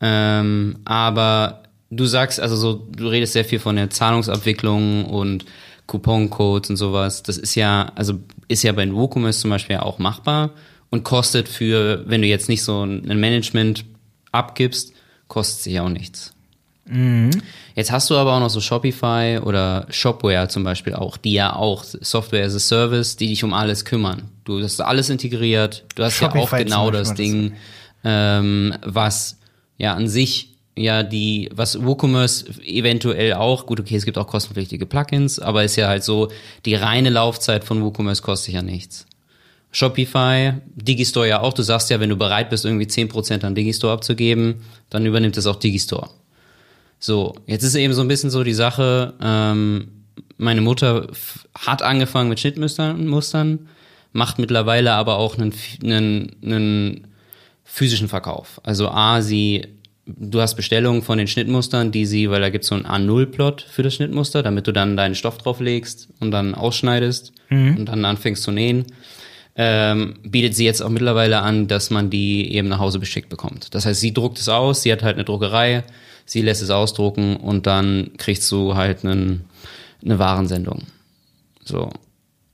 Ähm, 0.00 0.78
aber 0.84 1.62
du 1.90 2.04
sagst, 2.06 2.40
also 2.40 2.56
so, 2.56 2.74
du 2.74 3.08
redest 3.08 3.32
sehr 3.32 3.44
viel 3.44 3.58
von 3.58 3.76
der 3.76 3.90
Zahlungsabwicklung 3.90 5.06
und 5.06 5.44
Couponcodes 5.86 6.70
und 6.70 6.76
sowas. 6.76 7.22
Das 7.22 7.38
ist 7.38 7.54
ja, 7.54 7.90
also 7.94 8.20
ist 8.46 8.62
ja 8.62 8.72
bei 8.72 8.90
WooCommerce 8.92 9.40
zum 9.40 9.50
Beispiel 9.50 9.78
auch 9.78 9.98
machbar 9.98 10.50
und 10.90 11.04
kostet 11.04 11.48
für, 11.48 12.04
wenn 12.06 12.22
du 12.22 12.28
jetzt 12.28 12.48
nicht 12.48 12.62
so 12.62 12.84
ein 12.84 13.18
Management 13.18 13.84
abgibst, 14.30 14.92
kostet 15.26 15.62
sich 15.62 15.80
auch 15.80 15.88
nichts. 15.88 16.34
Mhm. 16.88 17.30
Jetzt 17.74 17.92
hast 17.92 18.10
du 18.10 18.16
aber 18.16 18.34
auch 18.34 18.40
noch 18.40 18.50
so 18.50 18.60
Shopify 18.60 19.38
oder 19.42 19.86
Shopware 19.90 20.48
zum 20.48 20.64
Beispiel 20.64 20.94
auch, 20.94 21.16
die 21.16 21.34
ja 21.34 21.54
auch 21.54 21.84
Software 21.84 22.44
as 22.44 22.54
a 22.54 22.58
Service, 22.58 23.16
die 23.16 23.28
dich 23.28 23.44
um 23.44 23.52
alles 23.52 23.84
kümmern. 23.84 24.30
Du 24.44 24.62
hast 24.62 24.80
alles 24.80 25.10
integriert, 25.10 25.84
du 25.94 26.04
hast 26.04 26.14
Shopify 26.14 26.38
ja 26.38 26.44
auch 26.44 26.58
genau 26.58 26.90
das 26.90 27.14
Ding, 27.14 27.54
ähm, 28.04 28.74
was 28.84 29.38
ja 29.76 29.94
an 29.94 30.08
sich 30.08 30.54
ja 30.76 31.02
die, 31.02 31.50
was 31.52 31.84
WooCommerce 31.84 32.46
eventuell 32.64 33.34
auch, 33.34 33.66
gut, 33.66 33.80
okay, 33.80 33.96
es 33.96 34.04
gibt 34.04 34.16
auch 34.16 34.26
kostenpflichtige 34.26 34.86
Plugins, 34.86 35.38
aber 35.38 35.64
ist 35.64 35.76
ja 35.76 35.88
halt 35.88 36.04
so, 36.04 36.28
die 36.64 36.74
reine 36.74 37.10
Laufzeit 37.10 37.64
von 37.64 37.82
WooCommerce 37.82 38.22
kostet 38.22 38.54
ja 38.54 38.62
nichts. 38.62 39.06
Shopify, 39.70 40.54
Digistore 40.74 41.28
ja 41.28 41.40
auch, 41.40 41.52
du 41.52 41.62
sagst 41.62 41.90
ja, 41.90 42.00
wenn 42.00 42.08
du 42.08 42.16
bereit 42.16 42.48
bist, 42.48 42.64
irgendwie 42.64 42.86
10% 42.86 43.44
an 43.44 43.54
Digistore 43.54 43.92
abzugeben, 43.92 44.62
dann 44.88 45.04
übernimmt 45.04 45.36
es 45.36 45.46
auch 45.46 45.56
Digistore. 45.56 46.08
So, 46.98 47.34
jetzt 47.46 47.62
ist 47.62 47.74
eben 47.74 47.94
so 47.94 48.02
ein 48.02 48.08
bisschen 48.08 48.30
so 48.30 48.42
die 48.42 48.54
Sache, 48.54 49.14
ähm, 49.22 49.88
meine 50.36 50.60
Mutter 50.60 51.08
hat 51.58 51.82
angefangen 51.82 52.28
mit 52.28 52.40
Schnittmustern, 52.40 53.06
Mustern, 53.06 53.68
macht 54.12 54.38
mittlerweile 54.38 54.92
aber 54.92 55.16
auch 55.16 55.36
einen, 55.36 55.52
einen, 55.82 56.36
einen 56.42 57.06
physischen 57.64 58.08
Verkauf. 58.08 58.60
Also 58.64 58.88
A, 58.88 59.20
sie, 59.20 59.66
du 60.06 60.40
hast 60.40 60.54
Bestellungen 60.54 61.02
von 61.02 61.18
den 61.18 61.26
Schnittmustern, 61.26 61.92
die 61.92 62.06
sie, 62.06 62.30
weil 62.30 62.40
da 62.40 62.50
gibt 62.50 62.64
es 62.64 62.68
so 62.68 62.74
einen 62.74 62.86
A0-Plot 62.86 63.62
für 63.62 63.82
das 63.82 63.94
Schnittmuster, 63.94 64.42
damit 64.42 64.66
du 64.66 64.72
dann 64.72 64.96
deinen 64.96 65.14
Stoff 65.14 65.38
drauflegst 65.38 66.08
und 66.20 66.30
dann 66.30 66.54
ausschneidest 66.54 67.32
mhm. 67.50 67.76
und 67.76 67.86
dann 67.86 68.04
anfängst 68.04 68.42
zu 68.42 68.50
nähen. 68.50 68.86
ähm, 69.60 70.14
bietet 70.22 70.54
sie 70.54 70.64
jetzt 70.64 70.80
auch 70.80 70.88
mittlerweile 70.88 71.40
an, 71.40 71.66
dass 71.66 71.90
man 71.90 72.10
die 72.10 72.54
eben 72.54 72.68
nach 72.68 72.78
Hause 72.78 73.00
beschickt 73.00 73.28
bekommt. 73.28 73.74
Das 73.74 73.86
heißt, 73.86 74.00
sie 74.00 74.14
druckt 74.14 74.38
es 74.38 74.48
aus, 74.48 74.82
sie 74.82 74.92
hat 74.92 75.02
halt 75.02 75.16
eine 75.16 75.24
Druckerei, 75.24 75.82
sie 76.28 76.42
lässt 76.42 76.62
es 76.62 76.70
ausdrucken 76.70 77.36
und 77.36 77.66
dann 77.66 78.10
kriegst 78.18 78.50
du 78.52 78.74
halt 78.76 79.04
einen, 79.04 79.46
eine 80.04 80.18
Warensendung. 80.18 80.82
So. 81.64 81.90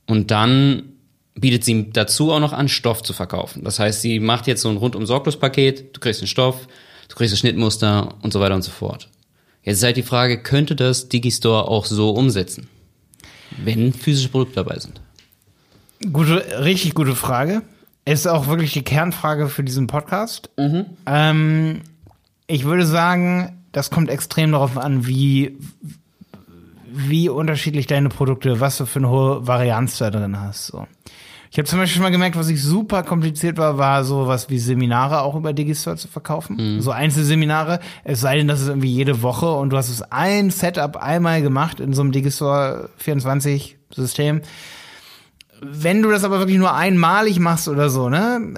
Und 0.07 0.31
dann 0.31 0.93
bietet 1.35 1.65
sie 1.65 1.89
dazu 1.91 2.31
auch 2.31 2.39
noch 2.39 2.53
an, 2.53 2.69
Stoff 2.69 3.03
zu 3.03 3.11
verkaufen. 3.11 3.63
Das 3.65 3.77
heißt, 3.77 4.01
sie 4.01 4.19
macht 4.19 4.47
jetzt 4.47 4.61
so 4.61 4.69
ein 4.69 4.77
rundum 4.77 5.05
sorglos 5.05 5.37
Paket, 5.37 5.95
du 5.95 5.99
kriegst 5.99 6.21
einen 6.21 6.27
Stoff, 6.27 6.67
du 7.09 7.15
kriegst 7.15 7.33
ein 7.33 7.37
Schnittmuster 7.37 8.15
und 8.21 8.31
so 8.31 8.39
weiter 8.39 8.55
und 8.55 8.63
so 8.63 8.71
fort. 8.71 9.09
Jetzt 9.63 9.77
ist 9.77 9.83
halt 9.83 9.97
die 9.97 10.03
Frage, 10.03 10.41
könnte 10.41 10.75
das 10.75 11.09
Digistore 11.09 11.67
auch 11.67 11.85
so 11.85 12.11
umsetzen, 12.11 12.69
wenn 13.57 13.91
physische 13.91 14.29
Produkte 14.29 14.55
dabei 14.55 14.79
sind? 14.79 15.01
Gute, 16.13 16.63
richtig 16.63 16.93
gute 16.93 17.15
Frage. 17.15 17.61
Ist 18.05 18.27
auch 18.27 18.47
wirklich 18.47 18.71
die 18.71 18.83
Kernfrage 18.83 19.49
für 19.49 19.63
diesen 19.63 19.87
Podcast. 19.87 20.49
Ähm, 21.07 21.81
ich 22.47 22.63
würde 22.65 22.85
sagen, 22.85 23.64
das 23.75 23.89
kommt 23.89 24.09
extrem 24.09 24.53
darauf 24.53 24.77
an, 24.77 25.05
wie, 25.05 25.57
wie 26.87 27.27
unterschiedlich 27.27 27.87
deine 27.87 28.07
Produkte, 28.07 28.61
was 28.61 28.77
du 28.77 28.85
für 28.85 28.99
eine 28.99 29.09
hohe 29.09 29.45
Varianz 29.45 29.97
da 29.97 30.09
drin 30.09 30.39
hast. 30.39 30.67
So. 30.67 30.87
Ich 31.51 31.57
habe 31.57 31.67
zum 31.67 31.79
Beispiel 31.79 31.95
schon 31.95 32.03
mal 32.03 32.11
gemerkt, 32.11 32.37
was 32.37 32.47
ich 32.47 32.63
super 32.63 33.03
kompliziert 33.03 33.57
war, 33.57 33.77
war 33.77 34.05
so 34.05 34.27
was 34.27 34.49
wie 34.49 34.59
Seminare 34.59 35.23
auch 35.23 35.35
über 35.35 35.51
Digistore 35.51 35.97
zu 35.97 36.07
verkaufen. 36.07 36.57
So 36.79 36.91
Einzelseminare, 36.91 37.81
es 38.05 38.21
sei 38.21 38.37
denn, 38.37 38.47
das 38.47 38.61
ist 38.61 38.69
irgendwie 38.69 38.93
jede 38.93 39.21
Woche 39.21 39.51
und 39.51 39.71
du 39.71 39.77
hast 39.77 39.89
es 39.89 40.01
ein 40.01 40.51
Setup 40.51 40.95
einmal 40.95 41.41
gemacht 41.41 41.81
in 41.81 41.91
so 41.91 42.01
einem 42.01 42.13
Digistore 42.13 42.91
24 42.95 43.77
System. 43.93 44.41
Wenn 45.61 46.01
du 46.01 46.11
das 46.11 46.23
aber 46.23 46.39
wirklich 46.39 46.57
nur 46.59 46.73
einmalig 46.73 47.39
machst 47.39 47.67
oder 47.67 47.89
so, 47.89 48.07
ne, 48.07 48.53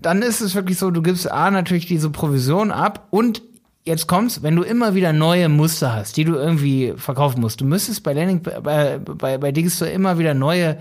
dann 0.00 0.22
ist 0.22 0.40
es 0.40 0.56
wirklich 0.56 0.76
so, 0.76 0.90
du 0.90 1.02
gibst 1.02 1.30
A 1.30 1.52
natürlich 1.52 1.86
diese 1.86 2.10
Provision 2.10 2.72
ab 2.72 3.06
und 3.10 3.42
jetzt 3.84 4.06
kommt's, 4.06 4.42
wenn 4.42 4.56
du 4.56 4.62
immer 4.62 4.94
wieder 4.94 5.12
neue 5.12 5.48
Muster 5.48 5.94
hast, 5.94 6.16
die 6.16 6.24
du 6.24 6.34
irgendwie 6.34 6.94
verkaufen 6.96 7.40
musst, 7.40 7.60
du 7.60 7.64
müsstest 7.64 8.02
bei 8.02 8.12
Landing, 8.12 8.42
bei, 8.42 8.98
bei, 8.98 9.38
bei 9.38 9.52
Digistore 9.52 9.90
immer 9.90 10.18
wieder 10.18 10.34
neue, 10.34 10.78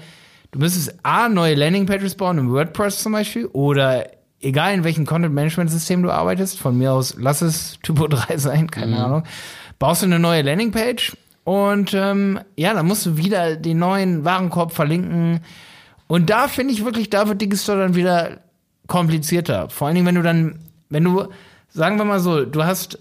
du 0.51 0.59
müsstest 0.59 0.93
A, 1.03 1.29
neue 1.29 1.55
Landingpages 1.55 2.15
bauen, 2.15 2.38
im 2.38 2.51
WordPress 2.51 3.01
zum 3.01 3.13
Beispiel, 3.13 3.45
oder 3.47 4.05
egal 4.41 4.73
in 4.73 4.83
welchem 4.83 5.05
Content-Management-System 5.05 6.03
du 6.03 6.12
arbeitest, 6.12 6.59
von 6.59 6.77
mir 6.77 6.91
aus, 6.91 7.15
lass 7.17 7.41
es 7.41 7.79
Typo 7.83 8.07
3 8.07 8.38
sein, 8.38 8.69
keine 8.69 9.03
Ahnung, 9.03 9.23
baust 9.79 10.01
du 10.01 10.05
eine 10.05 10.19
neue 10.19 10.41
Landingpage 10.41 11.15
und 11.45 11.93
ähm, 11.93 12.39
ja, 12.57 12.73
dann 12.73 12.85
musst 12.85 13.05
du 13.05 13.17
wieder 13.17 13.55
den 13.55 13.79
neuen 13.79 14.23
Warenkorb 14.25 14.71
verlinken. 14.71 15.39
Und 16.07 16.29
da 16.29 16.47
finde 16.47 16.73
ich 16.73 16.85
wirklich, 16.85 17.09
da 17.09 17.27
wird 17.27 17.41
Digistore 17.41 17.79
dann 17.79 17.95
wieder 17.95 18.41
komplizierter. 18.85 19.69
Vor 19.69 19.88
allen 19.88 19.95
Dingen, 19.95 20.05
wenn 20.05 20.15
du 20.15 20.21
dann, 20.21 20.59
wenn 20.89 21.03
du, 21.03 21.27
sagen 21.69 21.97
wir 21.97 22.05
mal 22.05 22.19
so, 22.19 22.45
du 22.45 22.63
hast 22.63 22.99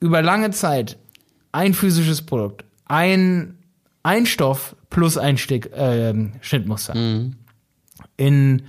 über 0.00 0.22
lange 0.22 0.50
Zeit 0.50 0.98
ein 1.52 1.74
physisches 1.74 2.22
Produkt, 2.22 2.64
ein, 2.86 3.58
ein 4.02 4.26
Stoff 4.26 4.74
plus 4.90 5.16
ein 5.18 5.38
Stück 5.38 5.70
ähm, 5.74 6.32
Schnittmuster 6.40 6.94
in 8.16 8.62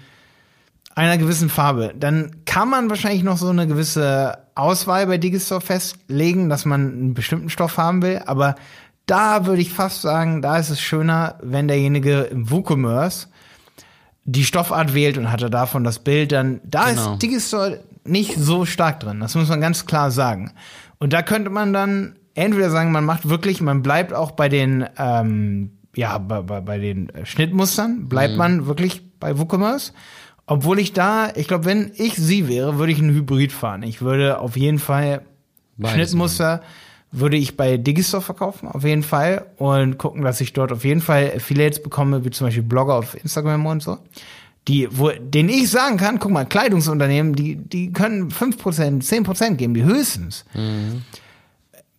einer 0.95 1.17
gewissen 1.17 1.49
Farbe, 1.49 1.93
dann 1.97 2.45
kann 2.45 2.69
man 2.69 2.89
wahrscheinlich 2.89 3.23
noch 3.23 3.37
so 3.37 3.49
eine 3.49 3.65
gewisse 3.67 4.37
Auswahl 4.55 5.07
bei 5.07 5.17
Digistore 5.17 5.61
festlegen, 5.61 6.49
dass 6.49 6.65
man 6.65 6.81
einen 6.91 7.13
bestimmten 7.15 7.49
Stoff 7.49 7.77
haben 7.77 8.01
will, 8.03 8.21
aber 8.27 8.55
da 9.07 9.45
würde 9.47 9.61
ich 9.61 9.73
fast 9.73 10.01
sagen, 10.01 10.41
da 10.41 10.57
ist 10.57 10.69
es 10.69 10.79
schöner, 10.79 11.35
wenn 11.41 11.67
derjenige 11.67 12.21
im 12.21 12.49
WooCommerce 12.51 13.27
die 14.25 14.45
Stoffart 14.45 14.93
wählt 14.93 15.17
und 15.17 15.31
hat 15.31 15.41
er 15.41 15.49
davon 15.49 15.83
das 15.83 15.99
Bild, 15.99 16.31
dann 16.31 16.61
da 16.63 16.89
Genau. 16.91 17.13
ist 17.13 17.21
Digistore 17.23 17.79
nicht 18.05 18.35
so 18.37 18.65
stark 18.65 18.99
drin. 18.99 19.19
Das 19.19 19.35
muss 19.35 19.49
man 19.49 19.61
ganz 19.61 19.85
klar 19.85 20.11
sagen. 20.11 20.51
Und 20.99 21.13
da 21.13 21.21
könnte 21.21 21.49
man 21.49 21.73
dann 21.73 22.15
entweder 22.35 22.69
sagen, 22.69 22.91
man 22.91 23.05
macht 23.05 23.29
wirklich, 23.29 23.61
man 23.61 23.81
bleibt 23.81 24.13
auch 24.13 24.31
bei 24.31 24.49
den 24.49 24.85
ähm, 24.97 25.71
ja 25.95 26.17
bei, 26.17 26.41
bei, 26.41 26.61
bei 26.61 26.77
den 26.79 27.11
Schnittmustern 27.23 28.07
bleibt 28.09 28.35
man 28.35 28.65
wirklich 28.65 29.01
bei 29.19 29.37
WooCommerce. 29.37 29.93
Obwohl 30.45 30.79
ich 30.79 30.91
da, 30.91 31.29
ich 31.35 31.47
glaube, 31.47 31.65
wenn 31.65 31.91
ich 31.95 32.15
sie 32.15 32.49
wäre, 32.49 32.77
würde 32.77 32.91
ich 32.91 32.99
einen 32.99 33.15
Hybrid 33.15 33.53
fahren. 33.53 33.83
Ich 33.83 34.01
würde 34.01 34.39
auf 34.39 34.57
jeden 34.57 34.79
Fall 34.79 35.21
Beides 35.77 35.93
Schnittmuster 35.93 36.61
würde 37.11 37.37
ich 37.37 37.55
bei 37.55 37.77
Digistore 37.77 38.23
verkaufen, 38.23 38.67
auf 38.67 38.83
jeden 38.83 39.03
Fall. 39.03 39.45
Und 39.57 39.97
gucken, 39.97 40.23
dass 40.23 40.41
ich 40.41 40.51
dort 40.51 40.71
auf 40.71 40.83
jeden 40.83 40.99
Fall 40.99 41.31
Affiliates 41.35 41.81
bekomme, 41.81 42.25
wie 42.25 42.31
zum 42.31 42.47
Beispiel 42.47 42.63
Blogger 42.63 42.95
auf 42.95 43.15
Instagram 43.15 43.65
und 43.67 43.83
so. 43.83 43.99
Die, 44.67 44.87
wo, 44.91 45.09
denen 45.09 45.49
ich 45.49 45.69
sagen 45.69 45.97
kann, 45.97 46.19
guck 46.19 46.31
mal, 46.31 46.45
Kleidungsunternehmen, 46.45 47.35
die, 47.35 47.55
die 47.57 47.91
können 47.91 48.29
5%, 48.29 49.03
10% 49.03 49.55
geben, 49.55 49.73
die 49.73 49.83
höchstens. 49.83 50.45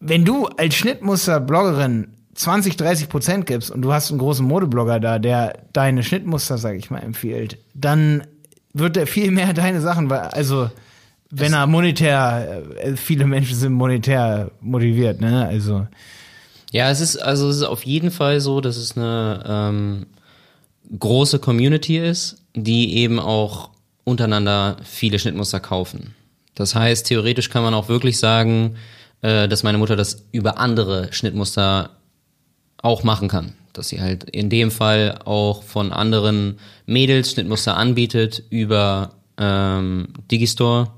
Wenn 0.00 0.24
du 0.24 0.46
als 0.46 0.74
Schnittmuster-Bloggerin 0.74 2.08
20, 2.34 2.76
30 2.76 3.08
Prozent 3.08 3.46
gibst 3.46 3.70
und 3.70 3.82
du 3.82 3.92
hast 3.92 4.10
einen 4.10 4.18
großen 4.18 4.46
Modeblogger 4.46 4.98
da, 4.98 5.18
der 5.18 5.58
deine 5.72 6.02
Schnittmuster, 6.02 6.58
sag 6.58 6.76
ich 6.76 6.90
mal, 6.90 6.98
empfiehlt, 6.98 7.58
dann 7.74 8.26
wird 8.72 8.96
er 8.96 9.06
viel 9.06 9.30
mehr 9.30 9.52
deine 9.52 9.80
Sachen, 9.80 10.10
weil, 10.10 10.20
also, 10.20 10.70
wenn 11.30 11.52
er 11.52 11.66
monetär, 11.66 12.62
äh, 12.76 12.96
viele 12.96 13.26
Menschen 13.26 13.56
sind 13.56 13.72
monetär 13.72 14.50
motiviert, 14.60 15.20
ne, 15.20 15.46
also. 15.46 15.86
Ja, 16.70 16.90
es 16.90 17.00
ist 17.00 17.16
also 17.16 17.48
es 17.48 17.58
ist 17.58 17.62
auf 17.62 17.84
jeden 17.84 18.10
Fall 18.10 18.40
so, 18.40 18.60
dass 18.60 18.76
es 18.76 18.96
eine 18.96 19.44
ähm, 19.46 20.06
große 20.98 21.38
Community 21.38 21.98
ist, 21.98 22.42
die 22.54 22.96
eben 22.96 23.18
auch 23.18 23.70
untereinander 24.04 24.76
viele 24.84 25.18
Schnittmuster 25.18 25.60
kaufen. 25.60 26.14
Das 26.54 26.74
heißt, 26.74 27.06
theoretisch 27.06 27.50
kann 27.50 27.62
man 27.62 27.74
auch 27.74 27.88
wirklich 27.88 28.18
sagen, 28.18 28.76
äh, 29.22 29.48
dass 29.48 29.62
meine 29.62 29.78
Mutter 29.78 29.96
das 29.96 30.26
über 30.32 30.58
andere 30.58 31.12
Schnittmuster 31.12 31.90
auch 32.82 33.02
machen 33.02 33.28
kann. 33.28 33.54
Dass 33.72 33.88
sie 33.88 34.00
halt 34.00 34.24
in 34.24 34.50
dem 34.50 34.70
Fall 34.70 35.18
auch 35.24 35.62
von 35.62 35.92
anderen 35.92 36.58
Mädels 36.86 37.32
Schnittmuster 37.32 37.76
anbietet 37.76 38.44
über 38.50 39.14
ähm, 39.38 40.08
Digistore, 40.30 40.90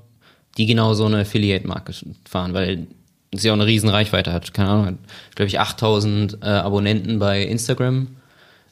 die 0.57 0.67
genau 0.67 0.93
so 0.93 1.05
eine 1.05 1.21
Affiliate-Marke 1.21 1.93
fahren, 2.29 2.53
weil 2.53 2.87
sie 3.33 3.49
auch 3.49 3.55
eine 3.55 3.65
riesen 3.65 3.89
Reichweite 3.89 4.31
hat. 4.31 4.53
Keine 4.53 4.69
Ahnung, 4.69 4.85
hat, 4.85 4.95
glaube 5.35 5.47
ich, 5.47 5.59
8000 5.59 6.39
äh, 6.41 6.45
Abonnenten 6.45 7.19
bei 7.19 7.43
Instagram. 7.43 8.07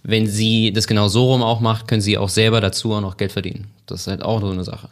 Wenn 0.07 0.27
sie 0.27 0.71
das 0.71 0.85
genau 0.85 1.07
so 1.07 1.31
rum 1.31 1.41
auch 1.41 1.61
macht, 1.61 1.87
können 1.87 2.01
sie 2.01 2.19
auch 2.19 2.29
selber 2.29 2.61
dazu 2.61 2.93
auch 2.93 3.01
noch 3.01 3.17
Geld 3.17 3.31
verdienen. 3.31 3.65
Das 3.87 4.01
ist 4.01 4.07
halt 4.07 4.21
auch 4.21 4.39
so 4.39 4.51
eine 4.51 4.63
Sache. 4.63 4.89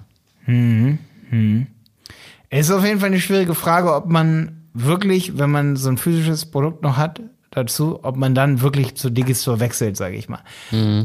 Es 2.50 2.68
ist 2.68 2.72
auf 2.72 2.84
jeden 2.84 3.00
Fall 3.00 3.08
eine 3.08 3.20
schwierige 3.20 3.54
Frage, 3.54 3.94
ob 3.94 4.08
man 4.08 4.64
wirklich, 4.74 5.38
wenn 5.38 5.52
man 5.52 5.76
so 5.76 5.90
ein 5.90 5.98
physisches 5.98 6.48
Produkt 6.48 6.82
noch 6.82 6.98
hat, 6.98 7.22
dazu, 7.52 8.00
ob 8.02 8.18
man 8.18 8.34
dann 8.34 8.62
wirklich 8.62 8.96
zu 8.96 9.12
Digistore 9.12 9.60
wechselt, 9.60 9.98
sage 9.98 10.16
ich 10.16 10.30
mal. 10.30 10.42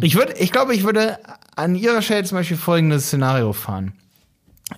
Ich 0.00 0.14
würde, 0.14 0.32
ich 0.38 0.52
glaube, 0.52 0.74
ich 0.74 0.84
würde 0.84 1.18
an 1.54 1.74
ihrer 1.74 2.00
Stelle 2.00 2.24
zum 2.24 2.38
Beispiel 2.38 2.56
folgendes 2.56 3.08
Szenario 3.08 3.52
fahren. 3.52 3.92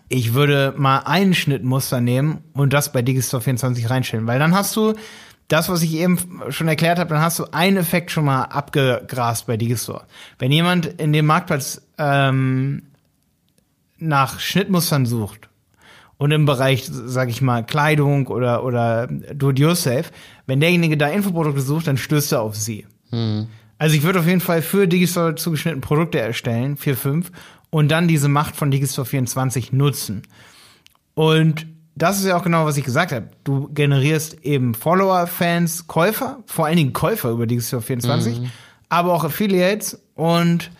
Ich 0.09 0.35
würde 0.35 0.75
mal 0.77 1.03
ein 1.05 1.35
Schnittmuster 1.35 2.01
nehmen 2.01 2.39
und 2.53 2.73
das 2.73 2.91
bei 2.91 3.03
Digistore 3.03 3.43
24 3.43 3.91
reinstellen, 3.91 4.27
weil 4.27 4.41
dann 4.41 4.57
hast 4.57 4.75
du 4.75 4.95
das, 5.51 5.69
was 5.69 5.83
ich 5.83 5.95
eben 5.95 6.17
schon 6.51 6.69
erklärt 6.69 6.99
habe, 6.99 7.11
dann 7.11 7.23
hast 7.23 7.41
du 7.41 7.45
einen 7.53 7.77
Effekt 7.77 8.13
schon 8.13 8.25
mal 8.25 8.45
abgegrast 8.45 9.47
bei 9.47 9.57
Digistore. 9.57 10.07
Wenn 10.39 10.53
jemand 10.53 10.87
in 10.87 11.13
dem 11.13 11.27
Marktplatz 11.27 11.83
ähm, 11.99 12.83
nach 13.99 14.39
Schnittmustern 14.39 15.07
sucht 15.07 15.49
und 16.19 16.31
im 16.31 16.47
Bereich, 16.47 16.89
sag 16.89 17.29
ich 17.31 17.43
mal, 17.43 17.67
Kleidung 17.67 18.29
oder, 18.29 18.65
oder 18.65 19.09
Do-it-yourself, 19.09 20.13
wenn 20.47 20.61
derjenige 20.61 20.97
da 20.97 21.09
Infoprodukte 21.09 21.63
sucht, 21.63 21.89
dann 21.89 21.97
stößt 21.97 22.33
er 22.33 22.43
auf 22.43 22.55
sie. 22.55 22.87
Also 23.77 23.97
ich 23.97 24.05
würde 24.05 24.21
auf 24.21 24.27
jeden 24.27 24.41
Fall 24.41 24.63
für 24.63 24.87
Digistore 24.87 25.35
zugeschnittene 25.35 25.81
Produkte 25.81 26.21
erstellen, 26.21 26.77
vier, 26.77 26.97
fünf, 26.97 27.33
und 27.71 27.89
dann 27.89 28.07
diese 28.07 28.29
Macht 28.29 28.55
von 28.55 28.71
Digistore 28.71 29.07
24 29.07 29.73
nutzen. 29.73 30.23
Und 31.15 31.67
das 32.01 32.19
ist 32.19 32.25
ja 32.25 32.37
auch 32.37 32.43
genau, 32.43 32.65
was 32.65 32.79
ich 32.79 32.85
gesagt 32.85 33.13
habe. 33.13 33.29
Du 33.45 33.69
generierst 33.75 34.43
eben 34.43 34.75
Follower, 34.75 35.27
Fans, 35.27 35.87
Käufer, 35.87 36.43
vor 36.47 36.65
allen 36.65 36.77
Dingen 36.77 36.93
Käufer 36.95 37.31
über 37.31 37.47
Digistore 37.47 37.83
24, 37.83 38.41
aber 38.89 39.13
auch 39.13 39.23
Affiliates. 39.23 40.01
Und 40.15 40.71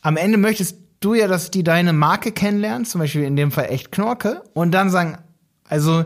am 0.00 0.16
Ende 0.16 0.38
möchtest 0.38 0.78
du 1.00 1.12
ja, 1.12 1.28
dass 1.28 1.50
die 1.50 1.62
deine 1.62 1.92
Marke 1.92 2.32
kennenlernen, 2.32 2.86
zum 2.86 3.00
Beispiel 3.00 3.24
in 3.24 3.36
dem 3.36 3.50
Fall 3.50 3.66
echt 3.66 3.92
Knorke, 3.92 4.42
und 4.54 4.72
dann 4.72 4.88
sagen, 4.88 5.18
also, 5.68 6.04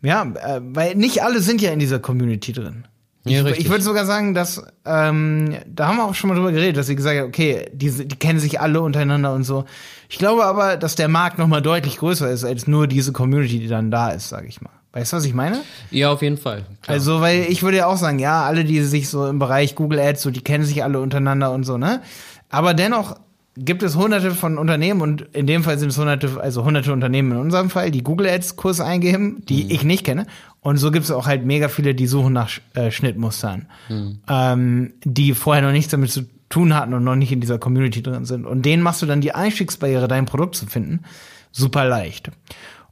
ja, 0.00 0.22
äh, 0.22 0.60
weil 0.62 0.94
nicht 0.94 1.22
alle 1.22 1.40
sind 1.40 1.60
ja 1.60 1.70
in 1.70 1.78
dieser 1.78 1.98
Community 1.98 2.52
drin. 2.52 2.86
Ja, 3.30 3.46
ich, 3.46 3.68
würde 3.68 3.82
sogar 3.82 4.06
sagen, 4.06 4.34
dass, 4.34 4.62
ähm, 4.84 5.56
da 5.66 5.88
haben 5.88 5.96
wir 5.96 6.04
auch 6.04 6.14
schon 6.14 6.28
mal 6.28 6.36
drüber 6.36 6.52
geredet, 6.52 6.76
dass 6.76 6.86
sie 6.86 6.96
gesagt 6.96 7.18
haben, 7.18 7.28
okay, 7.28 7.70
die, 7.72 8.06
die 8.06 8.16
kennen 8.16 8.38
sich 8.38 8.60
alle 8.60 8.80
untereinander 8.80 9.32
und 9.32 9.44
so. 9.44 9.64
Ich 10.08 10.18
glaube 10.18 10.44
aber, 10.44 10.76
dass 10.76 10.94
der 10.94 11.08
Markt 11.08 11.38
noch 11.38 11.46
mal 11.46 11.62
deutlich 11.62 11.98
größer 11.98 12.30
ist 12.30 12.44
als 12.44 12.66
nur 12.66 12.86
diese 12.86 13.12
Community, 13.12 13.60
die 13.60 13.68
dann 13.68 13.90
da 13.90 14.10
ist, 14.10 14.28
sage 14.28 14.48
ich 14.48 14.60
mal. 14.60 14.70
Weißt 14.92 15.12
du, 15.12 15.18
was 15.18 15.24
ich 15.24 15.34
meine? 15.34 15.60
Ja, 15.90 16.10
auf 16.10 16.22
jeden 16.22 16.38
Fall. 16.38 16.64
Klar. 16.82 16.94
Also, 16.94 17.20
weil 17.20 17.46
ich 17.48 17.62
würde 17.62 17.76
ja 17.76 17.86
auch 17.86 17.98
sagen, 17.98 18.18
ja, 18.18 18.44
alle, 18.44 18.64
die 18.64 18.80
sich 18.82 19.08
so 19.08 19.26
im 19.26 19.38
Bereich 19.38 19.74
Google 19.74 20.00
Ads, 20.00 20.22
so, 20.22 20.30
die 20.30 20.40
kennen 20.40 20.64
sich 20.64 20.82
alle 20.82 21.00
untereinander 21.00 21.52
und 21.52 21.64
so, 21.64 21.76
ne? 21.76 22.00
Aber 22.48 22.72
dennoch, 22.72 23.16
gibt 23.58 23.82
es 23.82 23.96
hunderte 23.96 24.30
von 24.32 24.56
Unternehmen 24.56 25.00
und 25.00 25.22
in 25.32 25.46
dem 25.46 25.64
Fall 25.64 25.78
sind 25.78 25.90
es 25.90 25.98
hunderte, 25.98 26.40
also 26.40 26.64
hunderte 26.64 26.92
Unternehmen 26.92 27.32
in 27.32 27.38
unserem 27.38 27.70
Fall, 27.70 27.90
die 27.90 28.02
Google 28.02 28.28
Ads 28.28 28.56
Kurs 28.56 28.80
eingeben, 28.80 29.42
die 29.48 29.64
mhm. 29.64 29.70
ich 29.70 29.84
nicht 29.84 30.04
kenne. 30.04 30.26
Und 30.68 30.76
so 30.76 30.90
gibt 30.90 31.06
es 31.06 31.10
auch 31.10 31.26
halt 31.26 31.46
mega 31.46 31.68
viele, 31.68 31.94
die 31.94 32.06
suchen 32.06 32.34
nach 32.34 32.50
äh, 32.74 32.90
Schnittmustern, 32.90 33.68
mhm. 33.88 34.18
ähm, 34.28 34.92
die 35.02 35.32
vorher 35.32 35.62
noch 35.62 35.72
nichts 35.72 35.90
damit 35.90 36.10
zu 36.10 36.26
tun 36.50 36.74
hatten 36.74 36.92
und 36.92 37.04
noch 37.04 37.16
nicht 37.16 37.32
in 37.32 37.40
dieser 37.40 37.58
Community 37.58 38.02
drin 38.02 38.26
sind. 38.26 38.44
Und 38.44 38.66
denen 38.66 38.82
machst 38.82 39.00
du 39.00 39.06
dann 39.06 39.22
die 39.22 39.34
Einstiegsbarriere, 39.34 40.08
dein 40.08 40.26
Produkt 40.26 40.56
zu 40.56 40.66
finden, 40.66 41.04
super 41.52 41.86
leicht. 41.86 42.30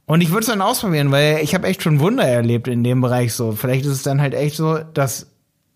Und 0.07 0.21
ich 0.21 0.29
würde 0.29 0.39
es 0.39 0.47
dann 0.47 0.63
ausprobieren, 0.63 1.11
weil 1.11 1.41
ich 1.43 1.53
habe 1.53 1.67
echt 1.67 1.83
schon 1.83 1.99
Wunder 1.99 2.23
erlebt 2.23 2.67
in 2.67 2.83
dem 2.83 2.99
Bereich 2.99 3.35
so. 3.35 3.51
Vielleicht 3.51 3.85
ist 3.85 3.91
es 3.91 4.01
dann 4.01 4.21
halt 4.21 4.33
echt 4.33 4.55
so, 4.55 4.79
dass 4.79 5.27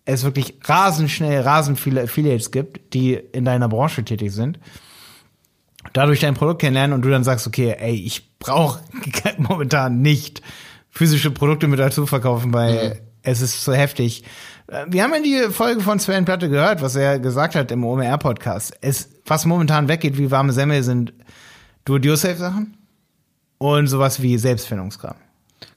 es 0.04 0.24
wirklich 0.24 0.56
rasend 0.64 1.08
schnell, 1.08 1.42
rasend 1.42 1.78
viele 1.78 2.02
Affiliates 2.02 2.50
gibt, 2.50 2.94
die 2.94 3.14
in 3.14 3.44
deiner 3.44 3.68
Branche 3.68 4.02
tätig 4.02 4.32
sind. 4.32 4.58
Dadurch 5.92 6.18
dein 6.18 6.34
Produkt 6.34 6.62
kennenlernen 6.62 6.96
und 6.96 7.02
du 7.02 7.10
dann 7.10 7.22
sagst, 7.22 7.46
okay, 7.46 7.76
ey, 7.78 7.94
ich 7.94 8.38
brauche 8.40 8.80
momentan 9.38 10.02
nicht 10.02 10.42
physische 10.92 11.30
Produkte 11.30 11.66
mit 11.66 11.80
dazu 11.80 12.06
verkaufen, 12.06 12.52
weil 12.52 12.90
mhm. 12.90 12.98
es 13.22 13.40
ist 13.40 13.64
zu 13.64 13.74
heftig. 13.74 14.22
Äh, 14.68 14.84
wir 14.88 15.02
haben 15.02 15.12
ja 15.12 15.20
die 15.20 15.52
Folge 15.52 15.80
von 15.80 15.98
Sven 15.98 16.24
Platte 16.24 16.48
gehört, 16.48 16.82
was 16.82 16.94
er 16.94 17.18
gesagt 17.18 17.56
hat 17.56 17.72
im 17.72 17.84
OMR-Podcast. 17.84 18.74
Es, 18.80 19.08
was 19.26 19.46
momentan 19.46 19.88
weggeht 19.88 20.18
wie 20.18 20.30
warme 20.30 20.52
Semmel, 20.52 20.82
sind 20.84 21.12
Do-it-yourself-Sachen 21.86 22.76
und 23.58 23.86
sowas 23.88 24.22
wie 24.22 24.38
Selbstfindungskram. 24.38 25.16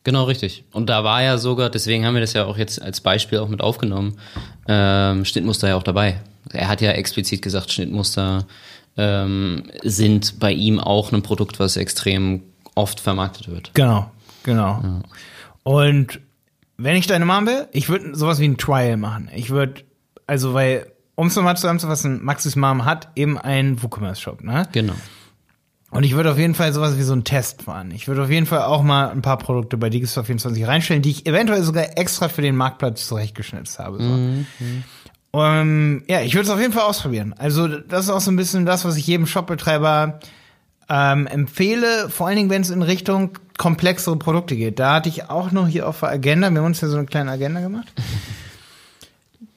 Genau, 0.04 0.26
richtig. 0.26 0.66
Und 0.72 0.88
da 0.88 1.04
war 1.04 1.24
ja 1.24 1.38
sogar, 1.38 1.70
deswegen 1.70 2.06
haben 2.06 2.14
wir 2.14 2.22
das 2.22 2.34
ja 2.34 2.46
auch 2.46 2.58
jetzt 2.58 2.82
als 2.82 3.02
Beispiel 3.02 3.40
auch 3.40 3.48
mit 3.48 3.62
aufgenommen, 3.62 4.20
ähm, 4.68 5.26
Schnittmuster 5.26 5.70
ja 5.70 5.78
auch 5.78 5.84
dabei. 5.84 6.20
Er 6.52 6.68
hat 6.68 6.82
ja 6.82 6.92
explizit 6.92 7.42
gesagt, 7.42 7.72
Schnittmuster 7.72 8.46
ähm, 8.98 9.64
sind 9.84 10.40
bei 10.40 10.52
ihm 10.52 10.80
auch 10.80 11.12
ein 11.12 11.24
Produkt, 11.24 11.60
was 11.60 11.76
extrem 11.76 12.44
oft 12.76 13.00
vermarktet 13.00 13.50
wird. 13.50 13.72
Genau, 13.74 14.12
genau. 14.46 14.82
Ja. 14.82 15.02
Und 15.64 16.22
wenn 16.78 16.96
ich 16.96 17.08
deine 17.08 17.26
Mom 17.26 17.46
will, 17.48 17.68
ich 17.72 17.90
würde 17.90 18.16
sowas 18.16 18.40
wie 18.40 18.48
ein 18.48 18.58
Trial 18.58 18.98
machen. 18.98 19.30
Ich 19.34 19.50
würde, 19.50 19.84
also 20.28 20.54
weil, 20.54 20.92
um 21.16 21.28
es 21.28 21.36
nochmal 21.36 21.58
zusammenzufassen, 21.58 22.24
Maxis 22.24 22.56
Mom 22.56 22.86
hat 22.86 23.10
eben 23.16 23.38
einen 23.38 23.82
WooCommerce-Shop, 23.82 24.44
ne? 24.44 24.68
Genau. 24.72 24.94
Und 25.92 26.04
ich 26.04 26.16
würde 26.16 26.32
auf 26.32 26.38
jeden 26.38 26.56
Fall 26.56 26.74
sowas 26.74 26.98
wie 26.98 27.04
so 27.04 27.14
einen 27.14 27.24
Test 27.24 27.64
fahren. 27.64 27.92
Ich 27.92 28.08
würde 28.08 28.24
auf 28.24 28.30
jeden 28.30 28.46
Fall 28.46 28.64
auch 28.64 28.84
mal 28.84 29.10
ein 29.10 29.22
paar 29.22 29.38
Produkte 29.38 29.78
bei 29.78 29.88
Digistore24 29.88 30.68
reinstellen, 30.68 31.02
die 31.02 31.12
ich 31.12 31.26
eventuell 31.26 31.64
sogar 31.64 31.98
extra 31.98 32.28
für 32.28 32.42
den 32.42 32.56
Marktplatz 32.56 33.08
zurechtgeschnitzt 33.08 33.80
habe. 33.80 33.98
So. 34.00 34.04
Mhm. 34.04 34.46
Um, 35.32 35.42
ähm, 35.42 36.04
ja, 36.08 36.22
ich 36.22 36.34
würde 36.34 36.48
es 36.48 36.50
auf 36.50 36.60
jeden 36.60 36.74
Fall 36.74 36.84
ausprobieren. 36.84 37.34
Also 37.38 37.68
das 37.68 38.06
ist 38.06 38.10
auch 38.10 38.20
so 38.20 38.32
ein 38.32 38.36
bisschen 38.36 38.66
das, 38.66 38.84
was 38.84 38.98
ich 38.98 39.08
jedem 39.08 39.26
Shopbetreiber 39.26 40.20
ähm, 40.90 41.28
empfehle, 41.28 42.10
vor 42.10 42.28
allen 42.28 42.38
Dingen, 42.38 42.50
wenn 42.50 42.62
es 42.62 42.70
in 42.70 42.82
Richtung 42.82 43.38
komplexere 43.58 44.18
Produkte 44.18 44.56
geht. 44.56 44.80
Da 44.80 44.96
hatte 44.96 45.10
ich 45.10 45.30
auch 45.30 45.52
noch 45.52 45.68
hier 45.68 45.88
auf 45.88 46.02
der 46.02 46.10
Agenda, 46.10 46.50
wir 46.52 46.60
haben 46.60 46.66
uns 46.66 46.82
ja 46.82 46.88
so 46.88 46.98
eine 46.98 47.06
kleine 47.06 47.32
Agenda 47.32 47.62
gemacht. 47.62 47.92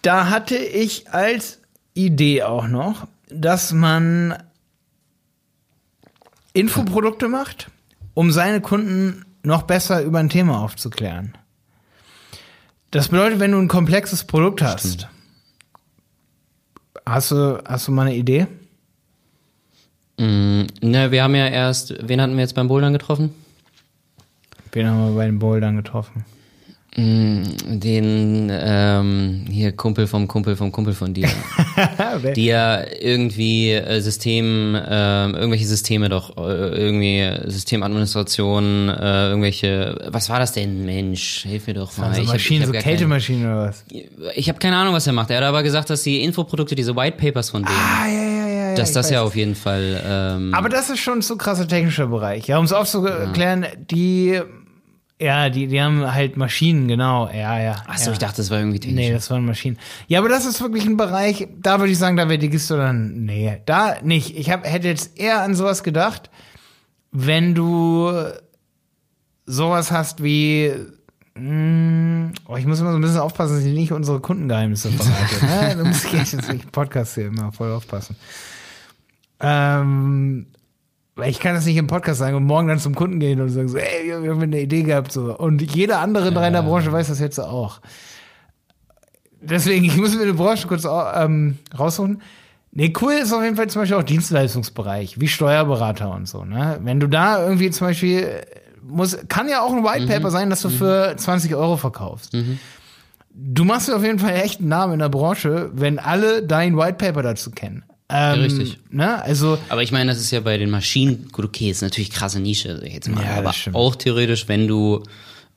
Da 0.03 0.31
hatte 0.31 0.57
ich 0.57 1.11
als 1.11 1.59
Idee 1.93 2.45
auch 2.45 2.69
noch, 2.69 3.09
dass 3.29 3.73
man 3.73 4.41
Infoprodukte 6.53 7.29
macht, 7.29 7.69
um 8.15 8.31
seine 8.31 8.61
Kunden 8.61 9.25
noch 9.43 9.63
besser 9.63 10.03
über 10.03 10.21
ein 10.21 10.29
Thema 10.29 10.63
aufzuklären. 10.63 11.37
Das 12.91 13.09
bedeutet, 13.09 13.41
wenn 13.41 13.53
du 13.53 13.59
ein 13.59 13.69
komplexes 13.69 14.25
Produkt 14.25 14.63
hast, 14.63 14.95
Stimmt. 14.95 15.09
hast 17.05 17.33
du, 17.33 17.63
hast 17.67 17.89
du 17.89 17.93
mal 17.93 18.07
eine 18.07 18.17
Idee? 18.17 18.47
Mm, 20.19 20.63
ne, 20.83 21.11
wir 21.11 21.23
haben 21.23 21.35
ja 21.35 21.47
erst, 21.47 21.95
wen 22.07 22.21
hatten 22.21 22.35
wir 22.35 22.41
jetzt 22.41 22.55
beim 22.55 22.69
Bouldern 22.69 22.93
getroffen? 22.93 23.31
Wen 24.73 24.87
haben 24.87 25.09
wir 25.09 25.15
bei 25.17 25.27
den 25.27 25.39
Bouldern 25.39 25.77
getroffen? 25.77 26.25
Mm, 26.97 27.43
den 27.79 28.51
ähm, 28.51 29.45
hier 29.49 29.71
Kumpel 29.73 30.09
vom 30.09 30.27
Kumpel 30.27 30.57
vom 30.57 30.73
Kumpel 30.73 30.95
von 30.95 31.15
dir, 31.15 31.29
die 32.35 32.47
ja 32.47 32.83
irgendwie 33.01 33.71
äh, 33.71 34.01
System, 34.01 34.75
äh, 34.75 35.31
irgendwelche 35.31 35.67
Systeme 35.67 36.09
doch, 36.09 36.37
äh, 36.37 36.41
irgendwie 36.41 37.31
Systemadministration, 37.49 38.89
äh, 38.89 39.29
irgendwelche, 39.29 40.09
was 40.09 40.29
war 40.29 40.41
das 40.41 40.53
denn, 40.53 40.85
Mensch, 40.85 41.45
hilf 41.47 41.69
mir 41.69 41.75
doch 41.75 41.97
mal. 41.99 42.09
Also 42.09 42.25
Maschinen, 42.25 42.67
hab, 42.67 42.75
so 42.75 42.81
Kältemaschinen 42.81 43.47
oder 43.47 43.69
was? 43.69 43.85
Ich 44.35 44.49
habe 44.49 44.59
keine 44.59 44.77
Ahnung, 44.77 44.95
was 44.95 45.07
er 45.07 45.13
macht. 45.13 45.31
Er 45.31 45.37
hat 45.37 45.45
aber 45.45 45.63
gesagt, 45.63 45.91
dass 45.91 46.03
die 46.03 46.25
Infoprodukte, 46.25 46.75
diese 46.75 46.97
White 46.97 47.17
Papers 47.17 47.51
von 47.51 47.63
denen, 47.63 47.77
ah, 47.79 48.09
ja, 48.09 48.23
ja, 48.23 48.38
dass 48.79 48.93
das 48.93 49.07
weiß. 49.07 49.13
ja 49.13 49.23
auf 49.23 49.37
jeden 49.37 49.55
Fall. 49.55 50.03
Ähm, 50.05 50.55
aber 50.55 50.69
das 50.69 50.91
ist 50.91 51.01
schon 51.01 51.23
so 51.23 51.37
krasser 51.37 51.67
technischer 51.69 52.07
Bereich. 52.07 52.47
Ja, 52.47 52.59
um 52.59 52.65
es 52.65 52.73
aufzuklären, 52.73 53.67
die 53.91 54.41
ja, 55.21 55.51
die, 55.51 55.67
die 55.67 55.83
haben 55.83 56.15
halt 56.15 56.37
Maschinen, 56.37 56.87
genau. 56.87 57.29
Ja, 57.29 57.61
ja. 57.61 57.83
Achso, 57.89 58.07
ja. 58.07 58.13
ich 58.13 58.19
dachte, 58.19 58.37
das 58.37 58.51
war 58.51 58.59
irgendwie 58.59 58.79
technisch. 58.79 59.07
Nee, 59.07 59.13
das 59.13 59.31
waren 59.31 59.45
Maschinen. 59.45 59.77
Ja, 60.07 60.21
aber 60.21 60.29
das 60.29 60.47
ist 60.47 60.61
wirklich 60.61 60.85
ein 60.85 60.97
Bereich, 60.97 61.49
da 61.61 61.81
würde 61.81 61.91
ich 61.91 61.99
sagen, 61.99 62.17
da 62.17 62.29
wäre 62.29 62.39
Digisto 62.39 62.77
dann, 62.77 63.25
nee, 63.25 63.61
da 63.67 63.97
nicht. 64.03 64.37
Ich 64.37 64.51
hab, 64.51 64.65
hätte 64.65 64.87
jetzt 64.87 65.19
eher 65.19 65.43
an 65.43 65.57
sowas 65.57 65.83
gedacht, 65.83 66.31
wenn 67.11 67.57
du 67.57 68.13
sowas 69.45 69.91
hast 69.91 70.23
wie, 70.23 70.73
mh, 71.35 71.41
hm, 71.41 72.33
oh, 72.47 72.57
ich 72.57 72.67
muss 72.67 72.79
immer 72.79 72.93
so 72.93 72.99
ein 72.99 73.03
bisschen 73.03 73.19
aufpassen, 73.19 73.57
dass 73.57 73.65
ich 73.65 73.75
nicht 73.75 73.91
unsere 73.91 74.21
Kundengeheimnisse 74.21 74.91
verrate. 74.91 75.45
ne? 75.45 75.77
Da 75.83 75.85
muss 75.85 76.05
ich 76.05 76.13
jetzt 76.13 76.53
nicht 76.53 76.71
Podcast 76.71 77.15
hier 77.17 77.27
immer 77.27 77.51
voll 77.51 77.73
aufpassen. 77.73 78.15
Ähm, 79.41 80.47
weil 81.15 81.31
ich 81.31 81.41
kann 81.41 81.55
das 81.55 81.67
nicht 81.67 81.77
im 81.77 81.89
Podcast 81.89 82.21
sagen 82.21 82.37
und 82.37 82.45
morgen 82.45 82.69
dann 82.69 82.79
zum 82.79 82.95
Kunden 82.95 83.19
gehen 83.19 83.41
und 83.41 83.49
sagen 83.49 83.69
so, 83.69 83.77
ey, 83.77 84.23
wir 84.23 84.31
haben 84.31 84.41
eine 84.41 84.61
Idee 84.61 84.83
gehabt 84.83 85.11
so. 85.11 85.37
Und 85.37 85.75
jeder 85.75 86.01
andere 86.01 86.29
in 86.29 86.35
deiner 86.35 86.63
Branche 86.63 86.93
weiß 86.93 87.09
das 87.09 87.19
jetzt 87.19 87.41
auch. 87.41 87.81
Deswegen, 89.41 89.85
ich 89.87 89.97
muss 89.97 90.15
mir 90.15 90.23
eine 90.23 90.35
Branche 90.35 90.69
kurz 90.69 90.85
ähm, 90.85 91.59
rausholen. 91.77 92.23
Nee, 92.71 92.93
cool 93.01 93.15
ist 93.15 93.33
auf 93.33 93.43
jeden 93.43 93.57
Fall 93.57 93.69
zum 93.69 93.83
Beispiel 93.83 93.97
auch 93.97 94.05
Dienstleistungsbereich, 94.05 95.19
wie 95.19 95.27
Steuerberater 95.27 96.15
und 96.15 96.29
so. 96.29 96.45
Ne? 96.45 96.79
Wenn 96.83 97.01
du 97.01 97.09
da 97.09 97.43
irgendwie 97.43 97.71
zum 97.71 97.89
Beispiel 97.89 98.43
muss, 98.83 99.19
kann 99.29 99.49
ja 99.49 99.63
auch 99.63 99.73
ein 99.73 99.85
White 99.85 100.07
Paper 100.07 100.29
mhm. 100.29 100.33
sein, 100.33 100.51
dass 100.51 100.63
du 100.63 100.69
mhm. 100.69 100.75
für 100.75 101.15
20 101.17 101.55
Euro 101.55 101.77
verkaufst. 101.77 102.35
Mhm. 102.35 102.59
Du 103.35 103.65
machst 103.65 103.89
dir 103.89 103.97
auf 103.97 104.03
jeden 104.03 104.19
Fall 104.19 104.35
echt 104.35 104.61
einen 104.61 104.69
Namen 104.69 104.95
in 104.95 104.99
der 104.99 105.09
Branche, 105.09 105.71
wenn 105.73 105.99
alle 105.99 106.43
dein 106.43 106.77
White 106.77 106.95
Paper 106.95 107.23
dazu 107.23 107.51
kennen. 107.51 107.85
Ähm, 108.11 108.41
Richtig. 108.41 108.79
Ne? 108.91 109.23
Also, 109.23 109.59
aber 109.69 109.83
ich 109.83 109.93
meine, 109.93 110.11
das 110.11 110.21
ist 110.21 110.31
ja 110.31 110.41
bei 110.41 110.57
den 110.57 110.71
Maschinen, 110.71 111.29
gut, 111.31 111.45
okay, 111.45 111.71
ist 111.71 111.83
natürlich 111.83 112.11
krasse 112.11 112.41
Nische, 112.41 112.81
jetzt 112.85 113.09
mal, 113.09 113.23
ja, 113.23 113.37
aber 113.37 113.53
auch 113.75 113.97
theoretisch, 113.97 114.49
wenn 114.49 114.67
du, 114.67 115.03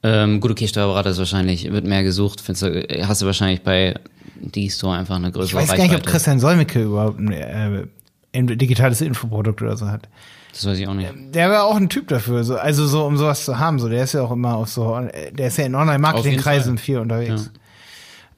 ähm, 0.04 0.42
gut, 0.42 0.52
okay, 0.52 0.68
Steuerberater 0.68 1.12
ist 1.12 1.18
wahrscheinlich, 1.18 1.72
wird 1.72 1.86
mehr 1.86 2.04
gesucht, 2.04 2.42
findest 2.42 2.64
du, 2.64 3.08
hast 3.08 3.22
du 3.22 3.26
wahrscheinlich 3.26 3.62
bei 3.62 3.96
D-Store 4.36 4.98
einfach 4.98 5.16
eine 5.16 5.32
größere 5.32 5.48
Ich 5.48 5.54
weiß 5.54 5.62
Reichweite. 5.70 5.90
gar 5.90 5.96
nicht, 5.96 6.06
ob 6.06 6.12
Christian 6.12 6.40
Solmecke 6.40 6.84
überhaupt 6.84 7.20
ein, 7.20 7.32
äh, 7.32 8.44
digitales 8.58 9.00
Infoprodukt 9.00 9.62
oder 9.62 9.78
so 9.78 9.88
hat. 9.88 10.10
Das 10.52 10.66
weiß 10.66 10.78
ich 10.78 10.88
auch 10.90 10.94
nicht. 10.94 11.10
Der 11.34 11.50
wäre 11.50 11.64
auch 11.64 11.78
ein 11.78 11.88
Typ 11.88 12.10
dafür, 12.10 12.44
so, 12.44 12.58
also 12.58 12.86
so, 12.86 13.06
um 13.06 13.16
sowas 13.16 13.46
zu 13.46 13.60
haben, 13.60 13.80
so, 13.80 13.88
der 13.88 14.04
ist 14.04 14.12
ja 14.12 14.24
auch 14.24 14.32
immer 14.32 14.56
auf 14.56 14.68
so, 14.68 15.00
der 15.32 15.48
ist 15.48 15.58
ja 15.58 15.66
in 15.66 15.76
Online-Marketing-Kreisen 15.76 16.78
viel 16.78 16.98
unterwegs. 16.98 17.46
Ja. 17.46 17.61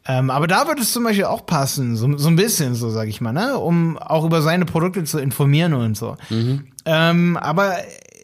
Ähm, 0.05 0.29
aber 0.29 0.47
da 0.47 0.67
würde 0.67 0.81
es 0.81 0.91
zum 0.91 1.03
Beispiel 1.03 1.25
auch 1.25 1.45
passen, 1.45 1.95
so, 1.95 2.17
so 2.17 2.27
ein 2.27 2.35
bisschen, 2.35 2.75
so 2.75 2.89
sage 2.89 3.09
ich 3.09 3.21
mal, 3.21 3.31
ne? 3.31 3.57
um 3.57 3.97
auch 3.97 4.25
über 4.25 4.41
seine 4.41 4.65
Produkte 4.65 5.03
zu 5.05 5.17
informieren 5.19 5.73
und 5.73 5.95
so. 5.95 6.17
Mhm. 6.29 6.67
Ähm, 6.85 7.37
aber 7.37 7.77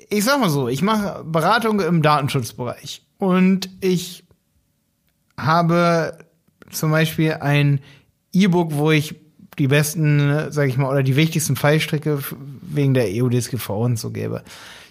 ich 0.10 0.26
sag 0.26 0.40
mal 0.40 0.50
so, 0.50 0.68
ich 0.68 0.82
mache 0.82 1.24
Beratung 1.24 1.80
im 1.80 2.02
Datenschutzbereich 2.02 3.04
und 3.18 3.70
ich 3.80 4.26
habe 5.38 6.18
zum 6.70 6.92
Beispiel 6.92 7.34
ein 7.34 7.80
E-Book, 8.34 8.74
wo 8.74 8.92
ich 8.92 9.16
die 9.58 9.68
besten, 9.68 10.52
sag 10.52 10.68
ich 10.68 10.78
mal, 10.78 10.90
oder 10.90 11.04
die 11.04 11.16
wichtigsten 11.16 11.56
Fallstricke 11.56 12.20
wegen 12.62 12.94
der 12.94 13.08
EU-DSGVO 13.08 13.86
und 13.86 14.00
so 14.00 14.12
gebe. 14.12 14.44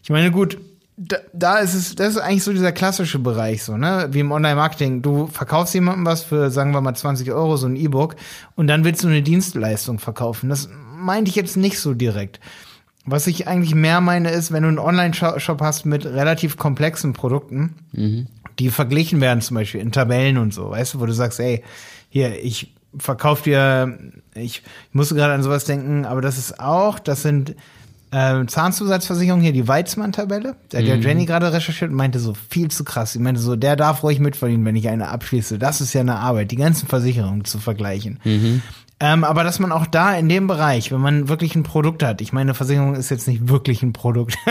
Ich 0.03 0.11
meine, 0.11 0.31
gut, 0.31 0.59
da, 0.99 1.19
da 1.33 1.59
ist 1.59 1.75
es, 1.75 1.95
das 1.95 2.11
ist 2.11 2.19
eigentlich 2.19 2.43
so 2.43 2.53
dieser 2.53 2.73
klassische 2.73 3.21
Bereich, 3.21 3.63
so, 3.63 3.77
ne? 3.77 4.09
Wie 4.11 4.19
im 4.19 4.33
Online-Marketing. 4.33 5.01
Du 5.01 5.29
verkaufst 5.29 5.73
jemandem 5.75 6.05
was 6.05 6.25
für, 6.25 6.51
sagen 6.51 6.73
wir 6.73 6.81
mal, 6.81 6.95
20 6.95 7.31
Euro, 7.31 7.57
so 7.57 7.69
ein 7.69 7.77
E-Book, 7.77 8.17
und 8.57 8.67
dann 8.67 8.85
willst 8.85 9.05
du 9.05 9.09
eine 9.09 9.23
Dienstleistung 9.23 10.01
verkaufen. 10.01 10.49
Das 10.49 10.69
meinte 10.97 11.29
ich 11.29 11.37
jetzt 11.37 11.57
nicht 11.57 11.79
so 11.79 11.95
direkt. 11.95 12.41
Was 13.05 13.29
ich 13.29 13.47
eigentlich 13.47 13.77
mehr 13.77 14.01
meine, 14.01 14.31
ist, 14.31 14.53
wenn 14.53 14.65
du 14.65 14.69
einen 14.69 14.81
Online-Shop 14.81 15.61
hast 15.61 15.87
mit 15.87 16.05
relativ 16.05 16.57
komplexen 16.57 17.13
Produkten, 17.13 17.77
mhm. 17.93 18.27
die 18.59 18.71
verglichen 18.71 19.21
werden, 19.21 19.41
zum 19.41 19.55
Beispiel 19.55 19.81
in 19.81 19.93
Tabellen 19.93 20.37
und 20.37 20.53
so, 20.53 20.71
weißt 20.71 20.95
du, 20.95 21.01
wo 21.01 21.07
du 21.07 21.13
sagst, 21.15 21.39
ey, 21.39 21.63
hier, 22.11 22.45
ich 22.45 22.75
verkaufe 22.99 23.45
dir, 23.45 23.99
ich, 24.35 24.63
ich 24.63 24.63
musste 24.93 25.15
gerade 25.15 25.33
an 25.33 25.45
sowas 25.45 25.65
denken, 25.65 26.05
aber 26.05 26.21
das 26.21 26.39
ist 26.39 26.59
auch, 26.59 26.99
das 26.99 27.23
sind 27.23 27.55
äh, 28.11 28.47
Zahnzusatzversicherung 28.47 29.41
hier, 29.41 29.53
die 29.53 29.67
Weizmann-Tabelle. 29.67 30.57
Der 30.73 30.81
hat 30.81 30.87
mhm. 30.87 31.03
ja 31.03 31.09
Jenny 31.09 31.27
gerade 31.27 31.53
recherchiert 31.53 31.91
und 31.91 31.97
meinte 31.97 32.19
so, 32.19 32.35
viel 32.35 32.71
zu 32.71 32.85
krass. 32.85 33.15
Ich 33.15 33.21
meinte 33.21 33.41
so, 33.41 33.57
der 33.57 33.77
darf 33.77 34.03
ruhig 34.03 34.21
mitverdienen, 34.21 34.65
wenn 34.65 34.77
ich 34.77 34.89
eine 34.89 35.09
abschließe. 35.09 35.59
Das 35.59 35.81
ist 35.81 35.93
ja 35.93 36.01
eine 36.01 36.17
Arbeit, 36.17 36.51
die 36.51 36.57
ganzen 36.57 36.89
Versicherungen 36.89 37.45
zu 37.45 37.59
vergleichen. 37.59 38.21
Mhm. 38.25 38.63
Ähm, 39.01 39.23
aber 39.23 39.45
dass 39.45 39.61
man 39.61 39.71
auch 39.71 39.87
da 39.87 40.15
in 40.15 40.29
dem 40.29 40.49
Bereich, 40.49 40.91
wenn 40.91 41.01
man 41.01 41.29
wirklich 41.29 41.55
ein 41.55 41.63
Produkt 41.63 42.03
hat, 42.03 42.21
ich 42.21 42.33
meine, 42.33 42.55
Versicherung 42.55 42.97
ist 42.97 43.11
jetzt 43.11 43.29
nicht 43.29 43.49
wirklich 43.49 43.83
ein 43.83 43.93
Produkt. 43.93 44.37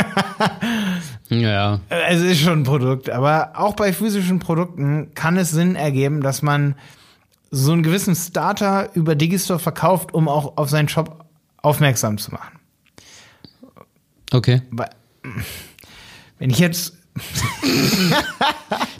Ja. 1.30 1.82
es 1.90 2.22
ist 2.22 2.40
schon 2.40 2.62
ein 2.62 2.64
Produkt, 2.64 3.10
aber 3.10 3.52
auch 3.56 3.76
bei 3.76 3.92
physischen 3.92 4.40
Produkten 4.40 5.14
kann 5.14 5.36
es 5.36 5.52
Sinn 5.52 5.76
ergeben, 5.76 6.22
dass 6.22 6.42
man 6.42 6.76
so 7.52 7.74
einen 7.74 7.84
gewissen 7.84 8.16
Starter 8.16 8.96
über 8.96 9.14
Digistore 9.14 9.60
verkauft, 9.60 10.14
um 10.14 10.30
auch 10.30 10.56
auf 10.56 10.70
seinen 10.70 10.88
Shop 10.88 11.26
aufmerksam 11.58 12.18
zu 12.18 12.32
machen. 12.32 12.57
Okay. 14.32 14.62
Wenn 16.40 16.50
ich 16.50 16.60
jetzt 16.60 16.97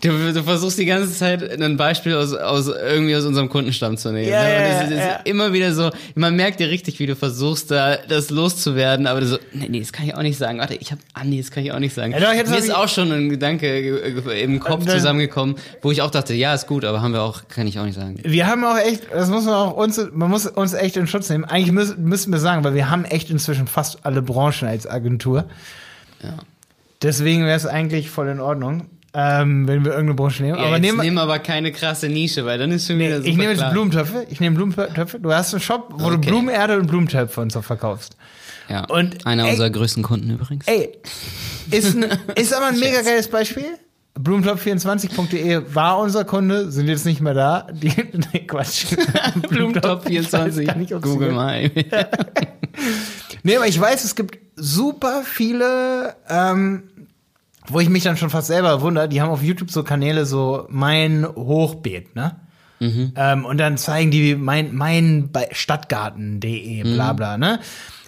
Du, 0.02 0.10
du 0.34 0.44
versuchst 0.44 0.78
die 0.78 0.86
ganze 0.86 1.12
Zeit 1.14 1.60
ein 1.60 1.76
Beispiel 1.78 2.14
aus, 2.16 2.34
aus 2.34 2.68
irgendwie 2.68 3.16
aus 3.16 3.26
unserem 3.26 3.50
Kundenstamm 3.50 3.98
zu 3.98 4.12
nehmen. 4.12 4.30
Ja, 4.30 4.44
ne? 4.44 4.48
Und 4.48 4.54
ja, 4.54 4.68
das, 4.70 4.82
ist- 4.84 4.92
das 4.92 5.00
ja. 5.00 5.12
ist 5.16 5.28
immer 5.28 5.54
wieder 5.54 5.74
so, 5.74 5.90
man 6.16 6.36
merkt 6.36 6.60
dir 6.60 6.70
richtig, 6.70 7.00
wie 7.00 7.08
du 7.08 7.16
versuchst, 7.16 7.72
da 7.72 7.98
das 7.98 8.30
loszuwerden, 8.30 9.08
aber 9.08 9.22
du 9.22 9.28
so, 9.28 9.38
nee, 9.54 9.68
nee, 9.70 9.80
das 9.80 9.92
kann 9.92 10.06
ich 10.06 10.16
auch 10.16 10.22
nicht 10.22 10.38
sagen. 10.38 10.60
Warte, 10.60 10.76
ich 10.76 10.92
hab, 10.92 11.00
ah 11.14 11.24
nee, 11.24 11.40
das 11.40 11.50
kann 11.52 11.64
ich 11.64 11.72
auch 11.72 11.80
nicht 11.80 11.94
sagen. 11.94 12.12
Ja, 12.14 12.20
doch, 12.20 12.32
Mir 12.34 12.58
ist 12.58 12.74
auch 12.74 12.88
schon 12.88 13.12
ein 13.12 13.30
Gedanke 13.30 13.82
ge- 13.82 14.22
ge- 14.22 14.42
im 14.44 14.60
Kopf 14.60 14.82
Und 14.82 14.88
dann- 14.90 14.98
zusammengekommen, 14.98 15.56
wo 15.82 15.92
ich 15.92 16.02
auch 16.02 16.12
dachte, 16.12 16.34
ja, 16.36 16.54
ist 16.54 16.68
gut, 16.68 16.86
aber 16.86 17.02
haben 17.02 17.14
wir 17.14 17.24
auch, 17.24 17.48
kann 17.50 17.66
ich 17.68 17.80
auch 17.80 17.86
nicht 17.86 17.96
sagen. 17.96 18.20
Wir 18.24 18.48
haben 18.48 18.64
auch 18.64 18.78
echt, 18.78 19.04
das 19.12 19.30
muss 19.30 19.46
man 19.46 19.56
auch 19.56 19.74
uns, 19.76 20.00
man 20.14 20.30
muss 20.30 20.46
uns 20.46 20.74
echt 20.74 20.96
in 20.96 21.08
Schutz 21.08 21.30
nehmen. 21.30 21.44
Eigentlich 21.46 21.72
müssen, 21.72 22.04
müssen 22.04 22.32
wir 22.32 22.40
sagen, 22.40 22.64
weil 22.64 22.76
wir 22.76 22.90
haben 22.90 23.04
echt 23.06 23.30
inzwischen 23.30 23.68
fast 23.68 24.00
alle 24.06 24.22
Branchen 24.22 24.68
als 24.68 24.88
Agentur. 24.88 25.46
Ja. 26.24 26.36
Deswegen 27.02 27.46
wäre 27.46 27.56
es 27.58 27.66
eigentlich 27.66 28.10
voll 28.10 28.28
in 28.30 28.40
Ordnung, 28.40 28.88
ähm, 29.14 29.68
wenn 29.68 29.84
wir 29.86 29.92
irgendeine 29.92 30.16
Branche 30.16 30.44
nehmen. 30.44 30.58
Ja, 30.58 30.66
aber 30.66 30.80
nehmen, 30.80 31.00
nimm 31.00 31.18
aber 31.18 31.40
keine 31.40 31.72
krasse 31.72 32.08
Nische, 32.10 32.46
weil 32.46 32.58
dann 32.58 32.72
ist 32.72 32.88
schon 32.88 32.98
wieder 33.00 33.18
super 33.18 33.28
ich 33.30 33.38
nehme 33.38 33.52
jetzt. 33.54 33.70
Blumentöpfe. 33.72 34.26
Ich 34.30 34.40
nehme 34.40 34.56
Blumentöpfe. 34.56 35.20
Du 35.20 35.32
hast 35.32 35.54
einen 35.54 35.62
Shop, 35.62 35.90
wo 35.94 36.10
du 36.10 36.16
Okay. 36.18 36.28
Blumenerde 36.30 36.78
und 36.80 36.88
Blumentöpfe 36.88 37.42
und 37.42 37.52
so 37.52 37.62
verkaufst. 37.62 38.16
Ja. 38.70 38.86
Und, 38.86 39.26
Einer 39.26 39.46
ey- 39.46 39.52
unserer 39.52 39.70
größten 39.70 40.04
Kunden 40.04 40.30
übrigens. 40.32 40.66
Ey, 40.68 40.90
ist, 41.72 41.96
ein, 41.96 42.06
ist 42.36 42.54
aber 42.54 42.68
ein 42.68 42.80
mega 42.80 43.02
geiles 43.02 43.28
Beispiel. 43.30 43.66
Blumentop24.de 44.20 45.62
war 45.76 46.00
unser 46.00 46.26
Kunde, 46.26 46.72
sind 46.72 46.88
jetzt 46.88 47.06
nicht 47.06 47.22
mehr 47.22 47.36
da. 47.36 47.68
Die, 47.72 47.90
nee, 48.34 48.40
Quatsch. 48.48 48.88
Blumentop 49.50 50.10
Ich 50.10 50.18
weiß 50.20 50.28
24. 50.32 50.68
gar 50.68 50.76
nicht, 50.76 50.94
ob 50.96 51.04
sie- 51.06 51.10
Google 51.12 51.32
mal. 51.32 51.70
Nee, 53.44 53.56
aber 53.56 53.68
ich 53.68 53.80
weiß, 53.80 54.04
es 54.04 54.16
gibt 54.16 54.38
super 54.58 55.24
viele, 55.24 56.16
ähm, 56.30 56.84
wo 57.68 57.80
ich 57.80 57.90
mich 57.90 58.04
dann 58.04 58.18
schon 58.18 58.30
fast 58.30 58.48
selber 58.48 58.82
wundere, 58.82 59.08
die 59.08 59.22
haben 59.22 59.30
auf 59.30 59.42
YouTube 59.44 59.72
so 59.72 59.84
Kanäle, 59.84 60.26
so 60.26 60.66
mein 60.70 61.26
Hochbeet, 61.26 62.16
ne? 62.16 62.36
Ähm, 63.16 63.46
und 63.46 63.58
dann 63.58 63.78
zeigen 63.78 64.12
die 64.12 64.36
mein, 64.36 64.76
mein 64.76 65.30
Stadtgarten.de, 65.52 66.84
bla 66.84 67.14
bla, 67.14 67.38
ne? 67.38 67.60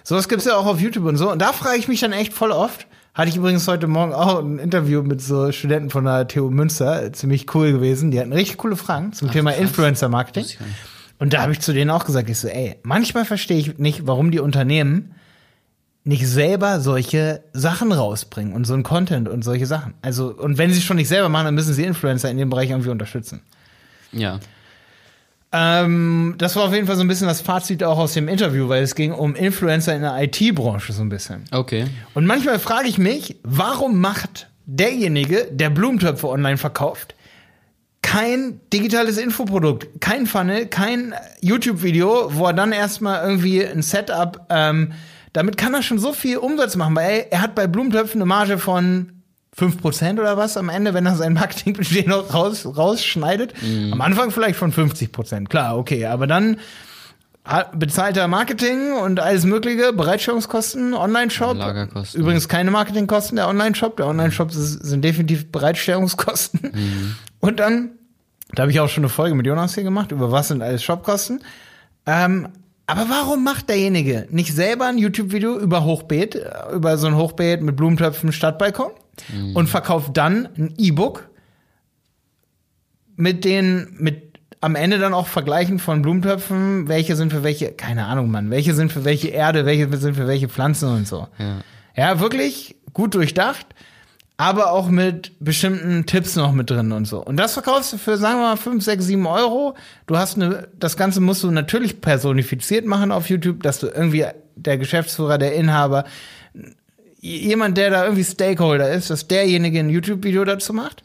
Sowas 0.04 0.28
gibt's 0.28 0.46
ja 0.46 0.56
auch 0.56 0.66
auf 0.66 0.80
YouTube 0.80 1.06
und 1.06 1.18
so. 1.18 1.32
Und 1.32 1.42
da 1.42 1.54
frage 1.54 1.78
ich 1.78 1.88
mich 1.88 2.00
dann 2.00 2.14
echt 2.14 2.34
voll 2.34 2.52
oft. 2.52 2.88
Hatte 3.14 3.30
ich 3.30 3.36
übrigens 3.36 3.68
heute 3.68 3.88
Morgen 3.88 4.14
auch 4.14 4.40
ein 4.40 4.60
Interview 4.60 5.02
mit 5.02 5.22
so 5.22 5.52
Studenten 5.52 5.90
von 5.90 6.06
der 6.06 6.28
TU 6.28 6.50
Münster, 6.50 7.12
ziemlich 7.14 7.54
cool 7.54 7.72
gewesen. 7.72 8.12
Die 8.12 8.20
hatten 8.20 8.32
richtig 8.32 8.58
coole 8.58 8.76
Fragen 8.76 9.14
zum 9.14 9.32
Thema 9.32 9.52
krass. 9.52 9.62
Influencer 9.62 10.10
Marketing. 10.10 10.44
Wusste 10.44 10.54
ich 10.54 10.60
gar 10.60 10.68
nicht. 10.68 10.80
Und 11.20 11.34
da 11.34 11.42
habe 11.42 11.52
ich 11.52 11.60
zu 11.60 11.74
denen 11.74 11.90
auch 11.92 12.06
gesagt, 12.06 12.30
ich 12.30 12.38
so, 12.38 12.48
ey, 12.48 12.78
manchmal 12.84 13.26
verstehe 13.26 13.58
ich 13.58 13.78
nicht, 13.78 14.08
warum 14.08 14.32
die 14.32 14.40
Unternehmen 14.40 15.16
nicht 16.10 16.28
selber 16.28 16.80
solche 16.80 17.44
Sachen 17.54 17.92
rausbringen 17.92 18.54
und 18.54 18.66
so 18.66 18.74
ein 18.74 18.82
Content 18.82 19.30
und 19.30 19.44
solche 19.44 19.68
Sachen. 19.68 19.94
Also, 20.02 20.34
und 20.36 20.58
wenn 20.58 20.72
sie 20.72 20.80
es 20.80 20.84
schon 20.84 20.98
nicht 20.98 21.08
selber 21.08 21.30
machen, 21.30 21.46
dann 21.46 21.56
müssen 21.56 21.74
sie 21.74 21.84
Influencer 21.84 22.32
in 22.32 22.38
dem 22.38 22.50
Bereich 22.50 22.72
irgendwie 22.72 22.90
unterstützen. 22.90 23.42
Ja. 24.12 24.40
Ähm, 25.52 26.34
das 26.40 26.56
war 26.56 26.64
auf 26.64 26.74
jeden 26.74 26.88
Fall 26.88 26.96
so 26.96 27.04
ein 27.04 27.08
bisschen 27.08 27.28
das 27.28 27.42
Fazit 27.42 27.84
auch 27.84 28.00
aus 28.00 28.14
dem 28.14 28.28
Interview, 28.28 28.68
weil 28.68 28.82
es 28.82 28.96
ging 28.96 29.12
um 29.12 29.36
Influencer 29.36 29.96
in 29.96 30.02
der 30.02 30.18
IT-Branche 30.22 30.94
so 30.94 31.04
ein 31.04 31.10
bisschen. 31.10 31.44
Okay. 31.52 31.86
Und 32.16 32.26
manchmal 32.26 32.58
frage 32.58 32.88
ich 32.88 32.98
mich, 32.98 33.38
warum 33.44 34.02
macht 34.02 34.48
derjenige, 34.66 35.48
der 35.52 35.70
Blumentöpfe 35.70 36.28
online 36.28 36.58
verkauft, 36.58 37.14
kein 38.02 38.60
digitales 38.74 39.20
Infoprodukt, 39.20 40.02
kein 40.02 40.26
Funnel, 40.26 40.66
kein 40.66 41.14
YouTube-Video, 41.42 42.32
wo 42.34 42.48
er 42.48 42.54
dann 42.54 42.72
erstmal 42.72 43.24
irgendwie 43.24 43.64
ein 43.64 43.84
Setup, 43.84 44.48
ähm, 44.50 44.94
damit 45.34 45.58
kann 45.58 45.74
er 45.74 45.82
schon 45.84 46.00
so 46.00 46.14
viel 46.14 46.38
Umsatz 46.38 46.76
machen, 46.76 46.96
weil 46.96 47.10
ey, 47.10 47.26
er 47.32 47.42
hat 47.42 47.56
bei 47.56 47.68
Blumentöpfen 47.68 48.20
eine 48.22 48.26
Marge 48.28 48.58
von 48.58 49.12
5% 49.58 50.14
oder 50.20 50.38
was 50.38 50.58
am 50.58 50.70
Ende, 50.70 50.94
wenn 50.94 51.06
er 51.06 51.16
sein 51.16 51.34
Marketingbudget 51.34 52.08
noch 52.08 52.34
raus, 52.34 52.66
rausschneidet. 52.66 53.54
Am 53.92 54.00
Anfang 54.02 54.32
vielleicht 54.32 54.58
von 54.58 54.72
50%, 54.72 55.48
klar, 55.50 55.78
okay, 55.78 56.06
aber 56.06 56.28
dann 56.28 56.58
hat- 57.44 57.78
bezahlt 57.80 58.16
er 58.16 58.28
Marketing 58.28 58.94
und 58.94 59.20
alles 59.20 59.46
mögliche, 59.46 59.92
Bereitstellungskosten, 59.92 60.94
Online-Shop. 60.94 61.58
Lagerkosten. 61.58 62.22
Übrigens 62.22 62.48
keine 62.48 62.70
Marketingkosten, 62.72 63.38
der 63.38 63.48
Online-Shop. 63.48 63.98
Der 63.98 64.06
Online-Shop 64.08 64.50
sind 64.52 65.04
definitiv 65.04 65.52
Bereitstellungskosten. 65.52 67.18
Und 67.40 67.60
dann, 67.60 67.92
da 68.54 68.64
habe 68.64 68.72
ich 68.72 68.80
auch 68.80 68.90
schon 68.90 69.04
eine 69.04 69.10
Folge 69.10 69.36
mit 69.36 69.46
Jonas 69.48 69.74
hier 69.74 69.84
gemacht, 69.84 70.12
über 70.12 70.32
was 70.32 70.50
sind 70.50 70.62
alles 70.62 70.84
Shopkosten. 70.84 71.42
Ähm, 72.06 72.50
aber 72.90 73.08
warum 73.08 73.44
macht 73.44 73.70
derjenige 73.70 74.28
nicht 74.32 74.54
selber 74.54 74.88
ein 74.88 74.98
YouTube-Video 74.98 75.60
über 75.60 75.84
Hochbeet, 75.84 76.42
über 76.74 76.98
so 76.98 77.06
ein 77.06 77.16
Hochbeet 77.16 77.62
mit 77.62 77.76
Blumentöpfen 77.76 78.32
Stadtbalkon 78.32 78.92
und 79.54 79.68
verkauft 79.68 80.18
dann 80.18 80.50
ein 80.58 80.74
E-Book 80.78 81.30
mit 83.16 83.46
den, 83.46 83.96
mit 84.00 84.40
am 84.62 84.76
Ende 84.76 84.98
dann 84.98 85.14
auch 85.14 85.28
Vergleichen 85.28 85.78
von 85.78 86.02
Blumentöpfen, 86.02 86.88
welche 86.88 87.16
sind 87.16 87.32
für 87.32 87.44
welche, 87.44 87.74
keine 87.74 88.06
Ahnung, 88.06 88.32
Mann, 88.32 88.50
welche 88.50 88.74
sind 88.74 88.92
für 88.92 89.06
welche 89.06 89.28
Erde, 89.28 89.66
welche 89.66 89.96
sind 89.98 90.16
für 90.16 90.28
welche 90.28 90.50
Pflanzen 90.50 90.90
und 90.90 91.08
so. 91.08 91.28
Ja. 91.38 91.62
Ja, 91.96 92.20
wirklich 92.20 92.76
gut 92.94 93.14
durchdacht, 93.14 93.68
aber 94.40 94.72
auch 94.72 94.88
mit 94.88 95.34
bestimmten 95.42 96.06
Tipps 96.06 96.38
noch 96.38 96.54
mit 96.54 96.70
drin 96.70 96.94
und 96.94 97.04
so. 97.04 97.22
Und 97.22 97.36
das 97.36 97.56
verkaufst 97.56 97.92
du 97.92 97.98
für, 97.98 98.16
sagen 98.18 98.40
wir 98.40 98.48
mal, 98.48 98.56
5, 98.56 98.82
6, 98.82 99.04
7 99.04 99.28
Euro. 99.28 99.76
Du 100.08 100.16
hast 100.16 100.38
eine, 100.38 100.70
das 100.80 100.96
Ganze 100.96 101.20
musst 101.20 101.44
du 101.44 101.52
natürlich 101.52 102.00
personifiziert 102.00 102.86
machen 102.86 103.12
auf 103.12 103.30
YouTube, 103.30 103.62
dass 103.64 103.80
du 103.80 103.88
irgendwie 103.88 104.26
der 104.56 104.78
Geschäftsführer, 104.78 105.38
der 105.40 105.56
Inhaber, 105.56 106.06
jemand, 107.20 107.78
der 107.78 107.90
da 107.90 108.04
irgendwie 108.06 108.24
Stakeholder 108.24 108.90
ist, 108.90 109.10
dass 109.10 109.28
derjenige 109.28 109.78
ein 109.78 109.90
YouTube-Video 109.90 110.46
dazu 110.46 110.72
macht. 110.74 111.04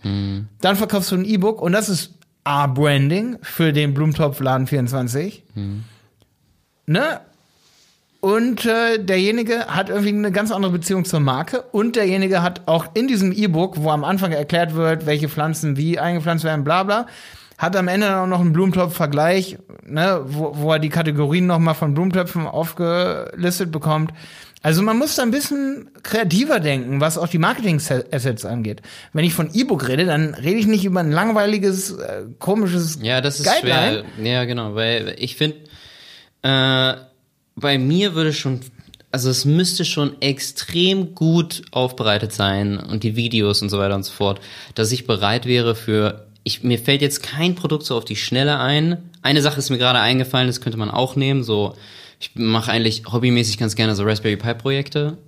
Dann 0.60 0.76
verkaufst 0.76 1.10
du 1.10 1.16
ein 1.16 1.24
E-Book 1.24 1.60
und 1.60 1.72
das 1.72 1.88
ist 1.88 2.14
A-Branding 2.44 3.38
für 3.42 3.72
den 3.72 3.94
Blumentopf-Laden 3.94 4.68
24. 4.68 5.42
Ne? 6.86 7.20
Und 8.24 8.64
äh, 8.64 9.04
derjenige 9.04 9.66
hat 9.66 9.90
irgendwie 9.90 10.08
eine 10.08 10.32
ganz 10.32 10.50
andere 10.50 10.72
Beziehung 10.72 11.04
zur 11.04 11.20
Marke. 11.20 11.60
Und 11.72 11.94
derjenige 11.94 12.40
hat 12.40 12.62
auch 12.64 12.87
in 12.94 13.06
diesem 13.06 13.32
E-Book, 13.32 13.74
wo 13.76 13.90
am 13.90 14.02
Anfang 14.02 14.32
erklärt 14.32 14.74
wird, 14.74 15.04
welche 15.04 15.28
Pflanzen 15.28 15.76
wie 15.76 15.98
eingepflanzt 15.98 16.42
werden, 16.42 16.64
bla 16.64 16.84
bla, 16.84 17.06
hat 17.58 17.76
am 17.76 17.87
Ende 17.87 18.06
dann 18.06 18.20
auch 18.20 18.26
noch 18.26 18.40
einen 18.40 18.54
Blumentopf-Vergleich, 18.54 19.58
ne, 19.84 20.22
wo, 20.24 20.52
wo 20.56 20.72
er 20.72 20.78
die 20.78 20.88
Kategorien 20.88 21.46
nochmal 21.46 21.74
von 21.74 21.92
Blumentöpfen 21.92 22.46
aufgelistet 22.46 23.70
bekommt. 23.70 24.10
Also 24.62 24.80
man 24.80 24.96
muss 24.96 25.16
da 25.16 25.22
ein 25.22 25.30
bisschen 25.30 25.90
kreativer 26.02 26.60
denken, 26.60 27.02
was 27.02 27.18
auch 27.18 27.28
die 27.28 27.37
Marketing-Assets 27.37 28.46
angeht. 28.46 28.80
Wenn 29.12 29.26
ich 29.26 29.34
von 29.34 29.50
E-Book 29.52 29.87
rede, 29.87 30.06
dann 30.06 30.32
rede 30.32 30.58
ich 30.58 30.66
nicht 30.66 30.87
über 30.87 31.00
ein 31.00 31.12
langweiliges, 31.12 31.90
äh, 31.98 32.22
komisches 32.38 33.00
Ja, 33.02 33.20
das 33.20 33.40
ist 33.40 33.44
Guideline. 33.44 34.06
schwer. 34.16 34.32
Ja, 34.32 34.44
genau, 34.46 34.74
weil 34.74 35.14
ich 35.18 35.37
finde, 35.37 35.58
äh, 36.42 36.94
bei 37.56 37.78
mir 37.78 38.14
würde 38.14 38.32
schon, 38.32 38.60
also 39.10 39.30
es 39.30 39.44
müsste 39.44 39.84
schon 39.84 40.20
extrem 40.20 41.14
gut 41.14 41.62
aufbereitet 41.70 42.32
sein 42.32 42.78
und 42.78 43.02
die 43.02 43.16
Videos 43.16 43.62
und 43.62 43.70
so 43.70 43.78
weiter 43.78 43.94
und 43.94 44.04
so 44.04 44.12
fort, 44.12 44.40
dass 44.74 44.92
ich 44.92 45.06
bereit 45.06 45.46
wäre 45.46 45.74
für, 45.74 46.26
ich, 46.42 46.62
mir 46.62 46.78
fällt 46.78 47.02
jetzt 47.02 47.22
kein 47.22 47.54
Produkt 47.54 47.86
so 47.86 47.96
auf 47.96 48.04
die 48.04 48.16
Schnelle 48.16 48.58
ein. 48.58 49.10
Eine 49.22 49.42
Sache 49.42 49.58
ist 49.58 49.70
mir 49.70 49.78
gerade 49.78 50.00
eingefallen, 50.00 50.46
das 50.46 50.60
könnte 50.60 50.78
man 50.78 50.90
auch 50.90 51.16
nehmen, 51.16 51.42
so, 51.42 51.74
ich 52.20 52.30
mache 52.34 52.70
eigentlich 52.70 53.04
hobbymäßig 53.10 53.58
ganz 53.58 53.76
gerne 53.76 53.94
so 53.94 54.04
Raspberry 54.04 54.36
Pi 54.36 54.54
Projekte. 54.54 55.18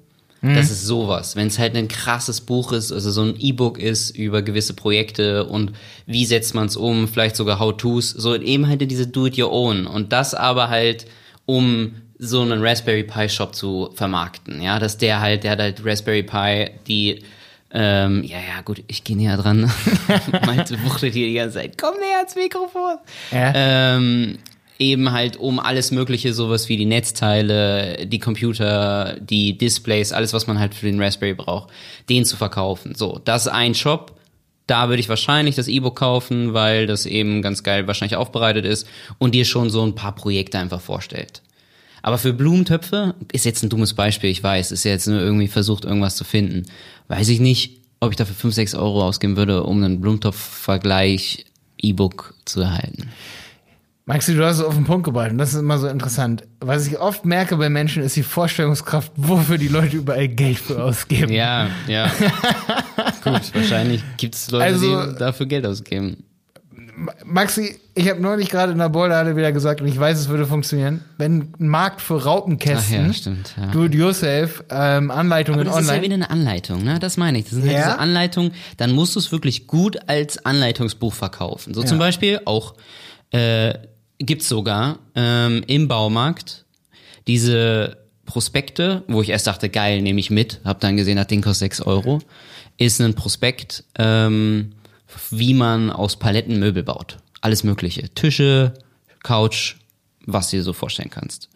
Das 0.43 0.71
ist 0.71 0.85
sowas. 0.85 1.35
Wenn 1.35 1.49
es 1.49 1.59
halt 1.59 1.77
ein 1.77 1.89
krasses 1.89 2.41
Buch 2.41 2.73
ist, 2.73 2.93
also 2.93 3.11
so 3.11 3.23
ein 3.23 3.35
E-Book 3.39 3.79
ist 3.79 4.11
über 4.11 4.43
gewisse 4.43 4.75
Projekte 4.75 5.45
und 5.45 5.73
wie 6.07 6.27
setzt 6.27 6.55
man 6.55 6.67
es 6.67 6.77
um, 6.77 7.09
vielleicht 7.09 7.37
sogar 7.37 7.59
How-Tos, 7.59 8.11
so 8.11 8.35
eben 8.35 8.69
halt 8.69 8.89
diese 8.89 9.07
Do-it-your-own. 9.07 9.87
Und 9.87 10.13
das 10.13 10.35
aber 10.35 10.69
halt, 10.69 11.07
um 11.47 11.95
so 12.19 12.43
einen 12.43 12.63
Raspberry 12.63 13.05
Pi 13.05 13.29
Shop 13.29 13.55
zu 13.55 13.91
vermarkten. 13.95 14.61
Ja, 14.63 14.79
dass 14.79 14.99
der 14.99 15.21
halt, 15.21 15.45
der 15.45 15.53
hat 15.53 15.61
halt 15.61 15.85
Raspberry 15.85 16.23
Pi, 16.23 16.71
die, 16.87 17.23
ähm, 17.73 18.23
ja, 18.25 18.39
ja, 18.39 18.63
gut, 18.65 18.83
ich 18.87 19.05
gehe 19.05 19.17
näher 19.17 19.37
dran. 19.37 19.71
Malte 20.47 20.83
wuchtet 20.85 21.13
hier 21.13 21.27
die 21.27 21.35
ganze 21.35 21.59
Zeit. 21.59 21.77
Komm 21.79 21.95
näher 21.99 22.19
ans 22.19 22.35
Mikrofon. 22.35 22.97
Ja. 23.31 23.97
Ähm, 23.97 24.39
eben 24.79 25.13
halt 25.13 25.37
um 25.37 25.59
alles 25.59 25.91
Mögliche, 25.91 26.33
sowas 26.33 26.69
wie 26.69 26.77
die 26.77 26.87
Netzteile, 26.87 28.07
die 28.07 28.19
Computer, 28.19 29.17
die 29.21 29.57
Displays, 29.57 30.13
alles, 30.13 30.33
was 30.33 30.47
man 30.47 30.59
halt 30.59 30.75
für 30.75 30.87
den 30.87 31.03
Raspberry 31.03 31.35
braucht, 31.35 31.71
den 32.09 32.25
zu 32.25 32.37
verkaufen. 32.37 32.95
So, 32.95 33.21
das 33.25 33.47
ist 33.47 33.53
ein 33.53 33.75
Shop. 33.75 34.13
Da 34.67 34.89
würde 34.89 34.99
ich 34.99 35.09
wahrscheinlich 35.09 35.55
das 35.55 35.69
E-Book 35.69 35.97
kaufen, 35.97 36.53
weil 36.53 36.87
das 36.87 37.07
eben 37.07 37.41
ganz 37.41 37.63
geil 37.63 37.87
wahrscheinlich 37.87 38.17
aufbereitet 38.17 38.65
ist 38.65 38.89
und 39.19 39.35
dir 39.35 39.45
schon 39.45 39.71
so 39.71 39.85
ein 39.85 39.95
paar 39.95 40.15
Projekte 40.15 40.59
einfach 40.59 40.81
vorstellt. 40.81 41.43
Aber 42.07 42.19
für 42.19 42.33
Blumentöpfe 42.33 43.17
ist 43.33 43.45
jetzt 43.45 43.65
ein 43.65 43.69
dummes 43.69 43.93
Beispiel, 43.93 44.31
ich 44.31 44.41
weiß, 44.41 44.71
ist 44.71 44.85
jetzt 44.85 45.09
nur 45.09 45.19
irgendwie 45.19 45.49
versucht, 45.49 45.85
irgendwas 45.85 46.15
zu 46.15 46.23
finden. 46.23 46.63
Weiß 47.09 47.29
ich 47.29 47.41
nicht, 47.41 47.81
ob 47.99 48.13
ich 48.13 48.17
dafür 48.17 48.37
5, 48.37 48.55
6 48.55 48.75
Euro 48.77 49.03
ausgeben 49.05 49.37
würde, 49.37 49.65
um 49.65 49.83
einen 49.83 50.01
Blumentopf-Vergleich 50.01 51.47
E-Book 51.83 52.35
zu 52.45 52.61
erhalten. 52.61 53.09
Maxi, 54.05 54.37
du 54.37 54.47
hast 54.47 54.59
es 54.59 54.63
auf 54.65 54.77
den 54.77 54.85
Punkt 54.85 55.03
gebracht 55.03 55.33
und 55.33 55.39
das 55.39 55.53
ist 55.53 55.59
immer 55.59 55.79
so 55.79 55.89
interessant. 55.89 56.45
Was 56.61 56.87
ich 56.87 56.97
oft 57.01 57.25
merke 57.25 57.57
bei 57.57 57.69
Menschen, 57.69 58.05
ist 58.05 58.15
die 58.15 58.23
Vorstellungskraft, 58.23 59.11
wofür 59.17 59.59
die 59.59 59.67
Leute 59.67 59.97
überall 59.97 60.29
Geld 60.29 60.59
für 60.59 60.81
ausgeben. 60.85 61.33
Ja, 61.33 61.71
ja. 61.89 62.09
Gut, 63.25 63.53
wahrscheinlich 63.53 64.05
gibt 64.17 64.37
es 64.37 64.49
Leute, 64.53 64.65
Also- 64.65 65.07
die 65.07 65.19
dafür 65.19 65.47
Geld 65.47 65.67
ausgeben. 65.67 66.19
Maxi, 67.25 67.77
ich 67.95 68.09
habe 68.09 68.21
neulich 68.21 68.49
gerade 68.49 68.73
in 68.73 68.79
der 68.79 68.89
Boulderhalle 68.89 69.37
wieder 69.37 69.53
gesagt 69.53 69.81
und 69.83 69.87
ich 69.87 69.99
weiß, 69.99 70.19
es 70.19 70.29
würde 70.29 70.47
funktionieren. 70.47 71.05
Wenn 71.19 71.53
ein 71.61 71.69
Markt 71.69 72.01
für 72.01 72.17
Ach 72.21 72.27
Raupenkästen, 72.27 73.07
ja, 73.07 73.13
stimmt. 73.13 73.55
Ja. 73.57 73.67
do 73.71 73.85
it 73.85 73.95
yourself, 73.95 74.65
ähm, 74.71 75.11
Anleitungen 75.11 75.61
Aber 75.61 75.71
das 75.71 75.81
ist 75.81 75.89
ja 75.89 75.95
online. 75.95 76.05
wieder 76.05 76.15
eine 76.15 76.31
Anleitung, 76.31 76.83
ne? 76.85 76.99
Das 76.99 77.17
meine 77.19 77.39
ich. 77.39 77.45
Das 77.45 77.53
sind 77.55 77.65
halt 77.65 77.73
Ja. 77.73 77.85
diese 77.85 77.99
Anleitungen, 77.99 78.53
dann 78.79 78.93
musst 78.93 79.15
du 79.15 79.19
es 79.21 79.31
wirklich 79.31 79.67
gut 79.67 79.99
als 80.09 80.45
Anleitungsbuch 80.47 81.13
verkaufen. 81.13 81.75
So 81.75 81.83
zum 81.83 81.99
Ja. 81.99 82.05
Beispiel 82.07 82.41
auch 82.47 82.75
äh, 83.33 83.75
gibt's 84.19 84.49
sogar 84.49 84.99
ähm, 85.15 85.63
im 85.67 85.89
Baumarkt 85.89 86.65
diese 87.27 87.99
Prospekte, 88.25 89.03
wo 89.09 89.21
ich 89.23 89.29
erst 89.31 89.47
dachte, 89.47 89.69
geil, 89.69 90.01
nehme 90.03 90.21
ich 90.21 90.31
mit, 90.31 90.61
hab 90.65 90.81
dann 90.81 90.97
gesehen, 90.97 91.17
das 91.17 91.27
Ding 91.27 91.43
kostet 91.43 91.73
6 91.73 91.81
Euro, 91.83 92.21
ist 92.79 93.01
ein 93.01 93.15
Prospekt, 93.15 93.85
ähm, 93.99 94.73
wie 95.31 95.55
man 95.55 95.91
aus 95.91 96.17
Paletten 96.17 96.59
Möbel 96.59 96.83
baut. 96.83 97.19
Alles 97.41 97.65
mögliche. 97.65 98.09
Tische, 98.15 98.75
Couch, 99.23 99.77
was 100.25 100.51
du 100.51 100.57
dir 100.57 100.63
so 100.63 100.73
vorstellen 100.73 101.11
kannst. 101.11 101.49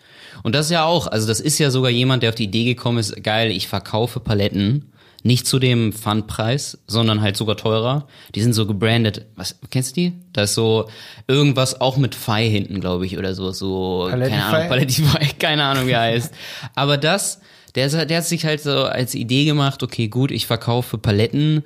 Und 0.43 0.55
das 0.55 0.67
ist 0.67 0.73
ja 0.73 0.85
auch, 0.85 1.07
also 1.07 1.27
das 1.27 1.41
ist 1.41 1.59
ja 1.59 1.71
sogar 1.71 1.91
jemand, 1.91 2.23
der 2.23 2.31
auf 2.31 2.37
die 2.37 2.45
Idee 2.45 2.65
gekommen 2.65 2.99
ist, 2.99 3.23
geil, 3.23 3.51
ich 3.51 3.69
verkaufe 3.69 4.21
Paletten, 4.21 4.93
nicht 5.23 5.47
zu 5.47 5.59
dem 5.59 5.93
Pfandpreis, 5.93 6.79
sondern 6.87 7.21
halt 7.21 7.37
sogar 7.37 7.57
teurer. 7.57 8.07
Die 8.35 8.41
sind 8.41 8.55
so 8.55 8.67
gebrandet. 8.67 9.27
Was, 9.37 9.57
kennst 9.71 9.97
du 9.97 10.01
die? 10.01 10.13
Da 10.33 10.43
ist 10.43 10.55
so 10.55 10.89
irgendwas 11.29 11.81
auch 11.81 11.99
mit 11.99 12.15
Pfei 12.15 12.49
hinten, 12.49 12.81
glaube 12.81 13.05
ich, 13.05 13.19
oder 13.19 13.35
so, 13.35 13.51
so, 13.51 14.07
keine 14.09 14.25
Palettify? 14.25 14.55
Ahnung, 14.55 14.69
Palettify, 14.69 15.35
keine 15.39 15.65
Ahnung, 15.65 15.87
wie 15.87 15.93
er 15.93 16.01
heißt. 16.13 16.33
Aber 16.75 16.97
das, 16.97 17.41
der, 17.75 18.07
der 18.07 18.19
hat 18.19 18.25
sich 18.25 18.47
halt 18.47 18.63
so 18.63 18.85
als 18.85 19.15
Idee 19.15 19.45
gemacht, 19.45 19.83
okay, 19.83 20.09
gut, 20.09 20.31
ich 20.31 20.47
verkaufe 20.47 20.97
Paletten 20.97 21.65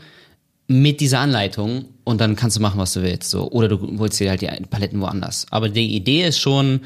mit 0.67 1.01
dieser 1.01 1.21
Anleitung 1.21 1.87
und 2.05 2.21
dann 2.21 2.37
kannst 2.37 2.57
du 2.57 2.61
machen, 2.61 2.79
was 2.79 2.93
du 2.95 3.03
willst. 3.03 3.31
So. 3.31 3.51
Oder 3.51 3.69
du 3.69 3.99
holst 3.99 4.19
dir 4.21 4.31
halt 4.31 4.41
die 4.41 4.49
Paletten 4.69 5.01
woanders. 5.01 5.47
Aber 5.51 5.69
die 5.69 5.95
Idee 5.95 6.27
ist 6.27 6.39
schon, 6.39 6.81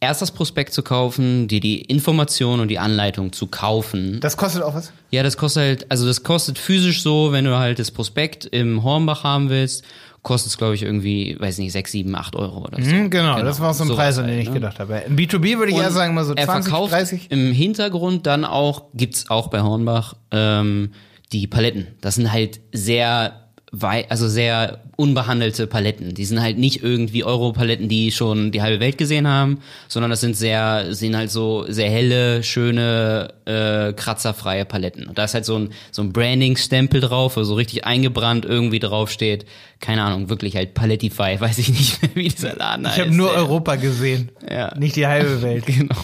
erst 0.00 0.22
das 0.22 0.30
Prospekt 0.30 0.72
zu 0.72 0.82
kaufen, 0.82 1.48
dir 1.48 1.60
die 1.60 1.80
Information 1.80 2.60
und 2.60 2.68
die 2.68 2.78
Anleitung 2.78 3.32
zu 3.32 3.46
kaufen. 3.46 4.18
Das 4.20 4.36
kostet 4.36 4.62
auch 4.62 4.74
was? 4.74 4.92
Ja, 5.10 5.22
das 5.22 5.36
kostet 5.36 5.62
halt, 5.62 5.90
also 5.90 6.06
das 6.06 6.22
kostet 6.22 6.58
physisch 6.58 7.02
so, 7.02 7.32
wenn 7.32 7.44
du 7.44 7.56
halt 7.56 7.78
das 7.78 7.90
Prospekt 7.90 8.44
im 8.44 8.82
Hornbach 8.82 9.24
haben 9.24 9.48
willst, 9.50 9.84
kostet 10.22 10.52
es, 10.52 10.58
glaube 10.58 10.74
ich, 10.74 10.82
irgendwie, 10.82 11.36
weiß 11.38 11.58
nicht, 11.58 11.72
6, 11.72 11.92
7, 11.92 12.14
8 12.14 12.36
Euro 12.36 12.64
oder 12.64 12.82
so. 12.82 12.90
Hm, 12.90 13.10
genau, 13.10 13.42
das 13.42 13.60
war 13.60 13.70
auch 13.70 13.74
so 13.74 13.84
ein 13.84 13.88
sowas 13.88 13.98
Preis, 13.98 14.18
an 14.18 14.26
den 14.26 14.34
halt, 14.36 14.42
ich 14.42 14.48
ne? 14.48 14.54
gedacht 14.54 14.78
habe. 14.78 15.02
Im 15.06 15.16
B2B 15.16 15.58
würde 15.58 15.72
ich 15.72 15.78
eher 15.78 15.90
sagen, 15.90 16.14
mal 16.14 16.24
so 16.24 16.34
er 16.34 16.46
20, 16.46 16.70
verkauft 16.70 16.92
30. 16.92 17.30
im 17.30 17.52
Hintergrund 17.52 18.26
dann 18.26 18.44
auch, 18.44 18.84
gibt's 18.94 19.28
auch 19.30 19.48
bei 19.48 19.60
Hornbach, 19.62 20.14
ähm, 20.30 20.92
die 21.32 21.46
Paletten. 21.46 21.86
Das 22.00 22.14
sind 22.16 22.32
halt 22.32 22.60
sehr 22.72 23.40
also 23.82 24.28
sehr 24.28 24.82
unbehandelte 24.96 25.66
Paletten. 25.66 26.14
Die 26.14 26.24
sind 26.24 26.40
halt 26.40 26.58
nicht 26.58 26.84
irgendwie 26.84 27.24
Euro-Paletten, 27.24 27.88
die 27.88 28.12
schon 28.12 28.52
die 28.52 28.62
halbe 28.62 28.78
Welt 28.78 28.98
gesehen 28.98 29.26
haben, 29.26 29.58
sondern 29.88 30.10
das 30.12 30.20
sind 30.20 30.36
sehr, 30.36 30.94
sind 30.94 31.16
halt 31.16 31.32
so 31.32 31.64
sehr 31.68 31.90
helle, 31.90 32.44
schöne, 32.44 33.34
äh, 33.46 33.92
kratzerfreie 33.92 34.64
Paletten. 34.64 35.08
Und 35.08 35.18
da 35.18 35.24
ist 35.24 35.34
halt 35.34 35.44
so 35.44 35.56
ein, 35.58 35.70
so 35.90 36.02
ein 36.02 36.12
Branding-Stempel 36.12 37.00
drauf, 37.00 37.36
wo 37.36 37.42
so 37.42 37.54
richtig 37.54 37.84
eingebrannt 37.84 38.44
irgendwie 38.44 38.78
draufsteht. 38.78 39.44
Keine 39.80 40.02
Ahnung, 40.04 40.28
wirklich 40.28 40.54
halt 40.54 40.74
Palettify, 40.74 41.36
weiß 41.40 41.58
ich 41.58 41.70
nicht 41.70 42.00
mehr, 42.00 42.10
wie 42.14 42.28
dieser 42.28 42.54
Laden 42.54 42.86
heißt. 42.86 42.98
Ich 42.98 43.04
habe 43.06 43.16
nur 43.16 43.32
Ja. 43.32 43.38
Europa 43.38 43.74
gesehen, 43.74 44.30
Ja. 44.48 44.72
nicht 44.78 44.94
die 44.94 45.08
halbe 45.08 45.42
Welt. 45.42 45.64
Genau. 45.74 45.96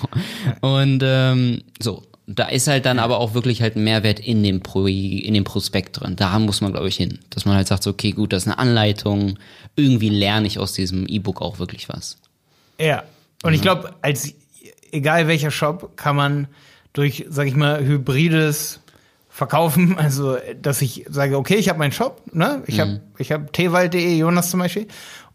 Und 0.62 1.02
ähm, 1.04 1.62
so, 1.80 2.02
da 2.34 2.46
ist 2.46 2.68
halt 2.68 2.86
dann 2.86 2.98
aber 2.98 3.18
auch 3.18 3.34
wirklich 3.34 3.60
halt 3.60 3.76
ein 3.76 3.84
Mehrwert 3.84 4.20
in 4.20 4.42
dem, 4.42 4.60
Pro 4.60 4.86
in 4.86 5.34
dem 5.34 5.44
Prospekt 5.44 6.00
drin. 6.00 6.14
Da 6.16 6.38
muss 6.38 6.60
man, 6.60 6.72
glaube 6.72 6.88
ich, 6.88 6.96
hin. 6.96 7.18
Dass 7.30 7.44
man 7.44 7.56
halt 7.56 7.66
sagt, 7.66 7.82
so, 7.82 7.90
okay, 7.90 8.12
gut, 8.12 8.32
das 8.32 8.44
ist 8.44 8.48
eine 8.48 8.58
Anleitung. 8.58 9.38
Irgendwie 9.74 10.10
lerne 10.10 10.46
ich 10.46 10.58
aus 10.58 10.72
diesem 10.72 11.06
E-Book 11.06 11.42
auch 11.42 11.58
wirklich 11.58 11.88
was. 11.88 12.18
Ja. 12.78 13.02
Und 13.42 13.54
ich 13.54 13.62
glaube, 13.62 13.94
als 14.02 14.32
egal 14.92 15.26
welcher 15.26 15.50
Shop 15.50 15.96
kann 15.96 16.14
man 16.14 16.48
durch, 16.92 17.26
sag 17.28 17.46
ich 17.46 17.56
mal, 17.56 17.84
hybrides 17.84 18.80
Verkaufen, 19.28 19.98
also 19.98 20.36
dass 20.60 20.82
ich 20.82 21.06
sage, 21.08 21.36
okay, 21.36 21.56
ich 21.56 21.68
habe 21.68 21.78
meinen 21.78 21.92
Shop, 21.92 22.22
ne? 22.32 22.62
Ich 22.66 22.78
habe 22.78 23.00
ich 23.18 23.32
habe 23.32 23.50
tewald.de, 23.50 24.18
Jonas 24.18 24.50
zum 24.50 24.60
Beispiel. 24.60 24.86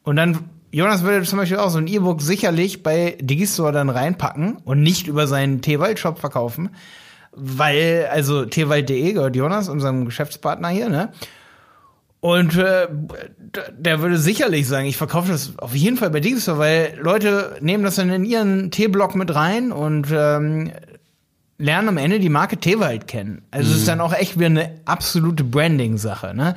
Und 0.04 0.16
dann, 0.16 0.50
Jonas 0.76 1.04
würde 1.04 1.26
zum 1.26 1.40
Beispiel 1.40 1.60
auch 1.60 1.70
so 1.70 1.78
ein 1.78 1.88
E-Book 1.88 2.22
sicherlich 2.22 2.84
bei 2.84 3.18
Digistore 3.22 3.72
dann 3.72 3.90
reinpacken 3.90 4.58
und 4.66 4.82
nicht 4.82 5.08
über 5.08 5.26
seinen 5.26 5.62
Tewald-Shop 5.62 6.20
verkaufen. 6.20 6.72
Weil, 7.32 8.10
also 8.12 8.44
tewald.de 8.44 9.14
gehört 9.14 9.38
Jonas, 9.38 9.70
unserem 9.70 10.04
Geschäftspartner 10.04 10.68
hier, 10.68 10.90
ne? 10.90 11.14
Und 12.20 12.58
äh, 12.58 12.90
der 13.72 14.02
würde 14.02 14.18
sicherlich 14.18 14.68
sagen, 14.68 14.86
ich 14.86 14.98
verkaufe 14.98 15.32
das 15.32 15.58
auf 15.60 15.74
jeden 15.76 15.96
Fall 15.96 16.10
bei 16.10 16.20
Digistore, 16.20 16.58
weil 16.58 17.00
Leute 17.02 17.56
nehmen 17.62 17.86
das 17.86 17.96
dann 17.96 18.10
in 18.10 18.26
ihren 18.26 18.70
T-Block 18.70 19.16
mit 19.16 19.34
rein 19.34 19.72
und 19.72 20.08
ähm, 20.12 20.74
lernen 21.58 21.88
am 21.88 21.98
Ende 21.98 22.20
die 22.20 22.28
Marke 22.28 22.58
Tewald 22.58 23.08
kennen. 23.08 23.44
Also 23.50 23.72
es 23.72 23.78
ist 23.78 23.88
dann 23.88 24.02
auch 24.02 24.14
echt 24.14 24.38
wie 24.38 24.46
eine 24.46 24.82
absolute 24.84 25.46
Branding-Sache, 25.46 26.34
ne? 26.36 26.56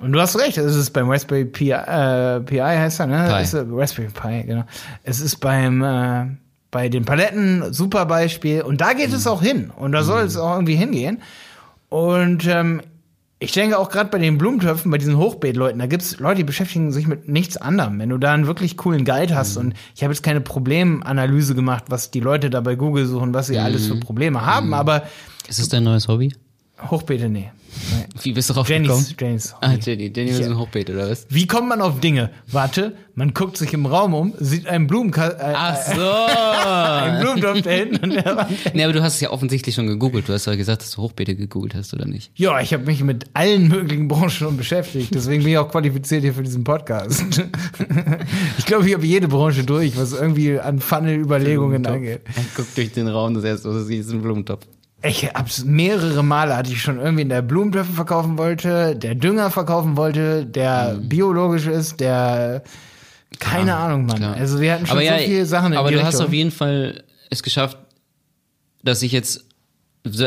Und 0.00 0.12
du 0.12 0.20
hast 0.20 0.38
recht, 0.38 0.56
es 0.58 0.76
ist 0.76 0.90
beim 0.90 1.10
Raspberry 1.10 1.44
Pi, 1.44 1.70
äh, 1.70 2.40
Pi 2.40 2.56
heißt 2.58 3.00
er, 3.00 3.06
ne? 3.06 3.40
Es 3.40 3.52
ist, 3.52 3.54
äh, 3.54 3.64
Raspberry 3.68 4.08
Pi, 4.08 4.46
genau. 4.46 4.64
Es 5.02 5.20
ist 5.20 5.36
beim 5.36 5.82
äh, 5.82 6.26
bei 6.70 6.88
den 6.88 7.04
Paletten 7.04 7.72
super 7.72 8.06
Beispiel 8.06 8.62
und 8.62 8.80
da 8.80 8.92
geht 8.92 9.12
es 9.12 9.26
auch 9.26 9.42
hin 9.42 9.70
und 9.76 9.92
da 9.92 10.02
soll 10.02 10.22
es 10.22 10.36
auch 10.36 10.54
irgendwie 10.54 10.76
hingehen. 10.76 11.22
Und 11.88 12.46
ähm, 12.46 12.82
ich 13.40 13.52
denke 13.52 13.78
auch 13.78 13.88
gerade 13.88 14.10
bei 14.10 14.18
den 14.18 14.36
Blumentöpfen, 14.36 14.90
bei 14.90 14.98
diesen 14.98 15.16
Hochbeetleuten, 15.16 15.78
da 15.78 15.86
gibt's 15.86 16.18
Leute, 16.18 16.38
die 16.38 16.44
beschäftigen 16.44 16.92
sich 16.92 17.06
mit 17.06 17.28
nichts 17.28 17.56
anderem. 17.56 17.98
Wenn 17.98 18.10
du 18.10 18.18
da 18.18 18.34
einen 18.34 18.46
wirklich 18.46 18.76
coolen 18.76 19.04
Guide 19.04 19.34
hast 19.34 19.56
und 19.56 19.74
ich 19.94 20.02
habe 20.02 20.12
jetzt 20.12 20.22
keine 20.22 20.40
Problemanalyse 20.40 21.54
gemacht, 21.54 21.84
was 21.88 22.10
die 22.10 22.20
Leute 22.20 22.50
da 22.50 22.60
bei 22.60 22.74
Google 22.74 23.06
suchen, 23.06 23.32
was 23.32 23.46
sie 23.46 23.58
alles 23.58 23.86
für 23.86 23.96
Probleme 23.96 24.44
haben, 24.44 24.74
aber 24.74 25.04
Ist 25.48 25.60
das 25.60 25.68
dein 25.68 25.84
neues 25.84 26.08
Hobby? 26.08 26.34
Hochbeete, 26.90 27.28
nee. 27.28 27.50
Wie 28.22 28.32
bist 28.32 28.50
du 28.50 28.54
drauf 28.54 28.66
gekommen? 28.66 28.88
Jennys, 28.88 29.14
Jennys. 29.18 29.54
Ah, 29.60 29.74
Jenny. 29.74 30.12
Jenny 30.14 30.30
ist 30.30 30.42
ein 30.42 30.58
Hochbeet, 30.58 30.90
oder 30.90 31.10
was? 31.10 31.26
Wie 31.28 31.46
kommt 31.46 31.68
man 31.68 31.80
auf 31.80 32.00
Dinge? 32.00 32.30
Warte, 32.50 32.96
man 33.14 33.34
guckt 33.34 33.56
sich 33.56 33.72
im 33.72 33.86
Raum 33.86 34.14
um, 34.14 34.34
sieht 34.38 34.66
einen 34.66 34.86
Blumenka 34.86 35.28
äh, 35.28 35.54
Ach 35.54 35.76
so. 35.76 36.00
einen 36.68 37.20
Blumentopf 37.20 37.62
da 37.62 37.70
hinten 37.70 38.04
an 38.04 38.10
der 38.10 38.36
Wand. 38.36 38.74
nee, 38.74 38.84
aber 38.84 38.92
du 38.92 39.02
hast 39.02 39.14
es 39.14 39.20
ja 39.20 39.30
offensichtlich 39.30 39.74
schon 39.74 39.86
gegoogelt. 39.86 40.28
Du 40.28 40.32
hast 40.32 40.46
ja 40.46 40.56
gesagt, 40.56 40.82
dass 40.82 40.92
du 40.92 41.02
Hochbeete 41.02 41.36
gegoogelt 41.36 41.74
hast, 41.74 41.94
oder 41.94 42.06
nicht? 42.06 42.32
Ja, 42.34 42.60
ich 42.60 42.72
habe 42.72 42.84
mich 42.84 43.02
mit 43.02 43.26
allen 43.34 43.68
möglichen 43.68 44.08
Branchen 44.08 44.30
schon 44.30 44.56
beschäftigt. 44.56 45.14
Deswegen 45.14 45.42
bin 45.42 45.52
ich 45.52 45.58
auch 45.58 45.70
qualifiziert 45.70 46.22
hier 46.22 46.34
für 46.34 46.42
diesen 46.42 46.64
Podcast. 46.64 47.24
ich 48.58 48.66
glaube, 48.66 48.88
ich 48.88 48.94
habe 48.94 49.06
jede 49.06 49.28
Branche 49.28 49.64
durch, 49.64 49.96
was 49.96 50.12
irgendwie 50.12 50.58
an 50.58 50.80
Funnel-Überlegungen 50.80 51.86
angeht. 51.86 52.22
Guck 52.56 52.74
durch 52.74 52.92
den 52.92 53.08
Raum, 53.08 53.34
das 53.34 53.44
erste, 53.44 53.68
was 53.68 53.76
du 53.76 53.84
siehst, 53.84 54.08
ist 54.08 54.14
ein 54.14 54.22
Blumentopf. 54.22 54.66
Ich 55.02 55.24
hab's 55.26 55.64
mehrere 55.64 56.24
Male 56.24 56.56
hatte 56.56 56.72
ich 56.72 56.82
schon 56.82 56.98
irgendwie 56.98 57.22
in 57.22 57.28
der 57.28 57.42
Blumentöpfe 57.42 57.92
verkaufen 57.92 58.36
wollte, 58.36 58.96
der 58.96 59.14
Dünger 59.14 59.50
verkaufen 59.50 59.96
wollte, 59.96 60.44
der 60.44 60.98
biologisch 61.00 61.66
ist, 61.66 62.00
der 62.00 62.64
keine 63.38 63.76
Ahnung, 63.76 64.06
Mann. 64.06 64.16
Klar. 64.16 64.34
Also 64.34 64.60
wir 64.60 64.72
hatten 64.72 64.86
schon 64.86 64.98
so 64.98 65.14
viele 65.18 65.46
Sachen 65.46 65.72
in 65.72 65.78
Aber 65.78 65.90
du 65.90 66.02
hast 66.02 66.14
Richtung. 66.14 66.26
auf 66.26 66.32
jeden 66.32 66.50
Fall 66.50 67.04
es 67.30 67.42
geschafft, 67.42 67.78
dass 68.82 69.02
ich 69.02 69.12
jetzt, 69.12 69.44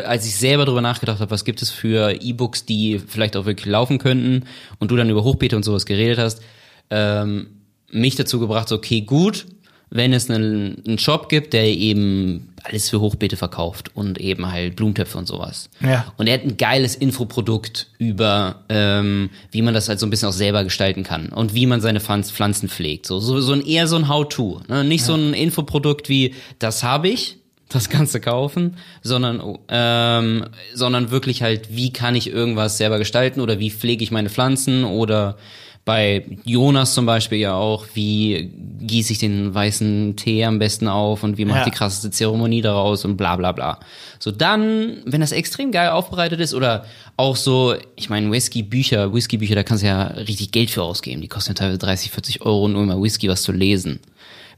als 0.05 0.25
ich 0.25 0.37
selber 0.37 0.65
drüber 0.65 0.81
nachgedacht 0.81 1.19
habe, 1.19 1.31
was 1.31 1.43
gibt 1.43 1.61
es 1.61 1.71
für 1.71 2.11
E-Books, 2.21 2.65
die 2.65 2.99
vielleicht 2.99 3.35
auch 3.35 3.45
wirklich 3.45 3.65
laufen 3.65 3.97
könnten, 3.97 4.45
und 4.79 4.91
du 4.91 4.95
dann 4.95 5.09
über 5.09 5.23
Hochbeete 5.23 5.55
und 5.55 5.63
sowas 5.63 5.85
geredet 5.85 6.19
hast, 6.19 6.41
ähm, 6.89 7.47
mich 7.91 8.15
dazu 8.15 8.39
gebracht, 8.39 8.69
so, 8.69 8.75
okay, 8.75 9.01
gut, 9.01 9.47
wenn 9.91 10.13
es 10.13 10.29
einen, 10.29 10.81
einen 10.87 10.97
Shop 10.97 11.29
gibt, 11.29 11.53
der 11.53 11.67
eben 11.67 12.47
alles 12.63 12.89
für 12.89 13.01
Hochbeete 13.01 13.35
verkauft 13.35 13.91
und 13.93 14.19
eben 14.19 14.49
halt 14.51 14.77
Blumentöpfe 14.77 15.17
und 15.17 15.27
sowas. 15.27 15.69
Ja. 15.81 16.11
Und 16.17 16.27
er 16.27 16.35
hat 16.35 16.43
ein 16.43 16.57
geiles 16.57 16.95
Infoprodukt 16.95 17.87
über, 17.97 18.63
ähm, 18.69 19.29
wie 19.51 19.61
man 19.61 19.73
das 19.73 19.89
halt 19.89 19.99
so 19.99 20.05
ein 20.05 20.09
bisschen 20.09 20.29
auch 20.29 20.33
selber 20.33 20.63
gestalten 20.63 21.03
kann 21.03 21.29
und 21.29 21.53
wie 21.53 21.65
man 21.65 21.81
seine 21.81 21.99
Pflanz 21.99 22.31
Pflanzen 22.31 22.69
pflegt. 22.69 23.05
So, 23.05 23.19
so, 23.19 23.41
so 23.41 23.51
ein 23.53 23.65
eher 23.65 23.87
so 23.87 23.97
ein 23.97 24.07
How-To. 24.07 24.61
Ne? 24.69 24.83
Nicht 24.85 25.03
so 25.03 25.13
ein 25.13 25.33
Infoprodukt 25.33 26.07
wie, 26.07 26.35
das 26.57 26.83
habe 26.83 27.09
ich, 27.09 27.37
das 27.67 27.89
Ganze 27.89 28.21
kaufen, 28.21 28.77
sondern, 29.01 29.57
ähm, 29.69 30.45
sondern 30.73 31.11
wirklich 31.11 31.41
halt, 31.41 31.75
wie 31.75 31.91
kann 31.91 32.15
ich 32.15 32.29
irgendwas 32.29 32.77
selber 32.77 32.97
gestalten 32.97 33.41
oder 33.41 33.59
wie 33.59 33.71
pflege 33.71 34.03
ich 34.03 34.11
meine 34.11 34.29
Pflanzen 34.29 34.83
oder 34.83 35.37
bei 35.83 36.25
Jonas 36.45 36.93
zum 36.93 37.05
Beispiel 37.07 37.39
ja 37.39 37.55
auch, 37.55 37.85
wie 37.95 38.51
gieße 38.81 39.13
ich 39.13 39.19
den 39.19 39.53
weißen 39.53 40.15
Tee 40.15 40.45
am 40.45 40.59
besten 40.59 40.87
auf 40.87 41.23
und 41.23 41.37
wie 41.37 41.45
mache 41.45 41.59
ich 41.59 41.65
Ja. 41.65 41.71
die 41.71 41.75
krasseste 41.77 42.11
Zeremonie 42.11 42.61
daraus 42.61 43.03
und 43.03 43.17
bla 43.17 43.35
bla 43.35 43.51
bla. 43.51 43.79
So 44.19 44.31
dann, 44.31 44.97
wenn 45.05 45.21
das 45.21 45.31
extrem 45.31 45.71
geil 45.71 45.89
aufbereitet 45.89 46.39
ist 46.39 46.53
oder 46.53 46.85
auch 47.17 47.35
so, 47.35 47.75
ich 47.95 48.09
meine 48.09 48.31
Whisky-Bücher, 48.31 49.11
Whisky-Bücher, 49.13 49.55
da 49.55 49.63
kannst 49.63 49.83
du 49.83 49.87
ja 49.87 50.03
richtig 50.03 50.51
Geld 50.51 50.69
für 50.69 50.83
ausgeben. 50.83 51.21
Die 51.21 51.27
kosten 51.27 51.51
ja 51.51 51.55
teilweise 51.55 51.79
30, 51.79 52.11
40 52.11 52.41
Euro 52.43 52.67
nur 52.67 52.83
immer 52.83 53.01
Whisky 53.01 53.27
was 53.27 53.41
zu 53.41 53.51
lesen. 53.51 53.99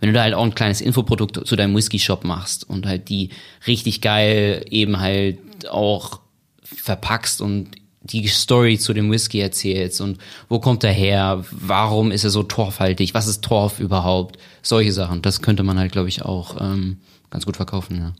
Wenn 0.02 0.10
du 0.10 0.14
da 0.14 0.24
halt 0.24 0.34
auch 0.34 0.44
ein 0.44 0.56
kleines 0.56 0.82
Infoprodukt 0.82 1.48
zu 1.48 1.56
deinem 1.56 1.74
Whisky-Shop 1.76 2.26
machst 2.26 2.70
und 2.70 2.86
halt 2.86 3.08
die 3.08 3.30
richtig 3.66 4.02
geil 4.02 4.66
eben 4.70 5.00
halt 5.00 5.40
auch 5.70 6.20
verpackst 6.64 7.42
und 7.42 7.70
die 8.04 8.28
Story 8.28 8.78
zu 8.78 8.94
dem 8.94 9.10
Whisky 9.12 9.40
erzählst 9.40 10.02
und 10.02 10.18
wo 10.50 10.60
kommt 10.60 10.84
er 10.84 10.92
her, 10.92 11.44
warum 11.52 12.12
ist 12.12 12.24
er 12.24 12.30
so 12.30 12.44
torfhaltig, 12.44 13.14
was 13.14 13.28
ist 13.28 13.44
Torf 13.44 13.80
überhaupt, 13.80 14.38
solche 14.62 14.92
Sachen. 14.92 15.22
Das 15.22 15.42
könnte 15.42 15.64
man 15.64 15.80
halt, 15.80 15.92
glaube 15.94 16.10
ich, 16.10 16.22
auch 16.24 16.60
ähm, 16.60 16.98
ganz 17.32 17.46
gut 17.46 17.56
verkaufen, 17.56 17.98
ja. 17.98 18.14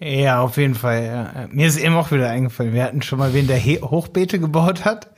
Ja, 0.00 0.40
auf 0.42 0.56
jeden 0.58 0.76
Fall. 0.76 1.04
Ja. 1.04 1.48
Mir 1.50 1.66
ist 1.66 1.76
eben 1.76 1.96
auch 1.96 2.12
wieder 2.12 2.30
eingefallen. 2.30 2.72
Wir 2.72 2.84
hatten 2.84 3.02
schon 3.02 3.18
mal 3.18 3.34
wen, 3.34 3.48
der 3.48 3.56
He 3.56 3.80
Hochbeete 3.80 4.38
gebaut 4.38 4.84
hat. 4.84 5.08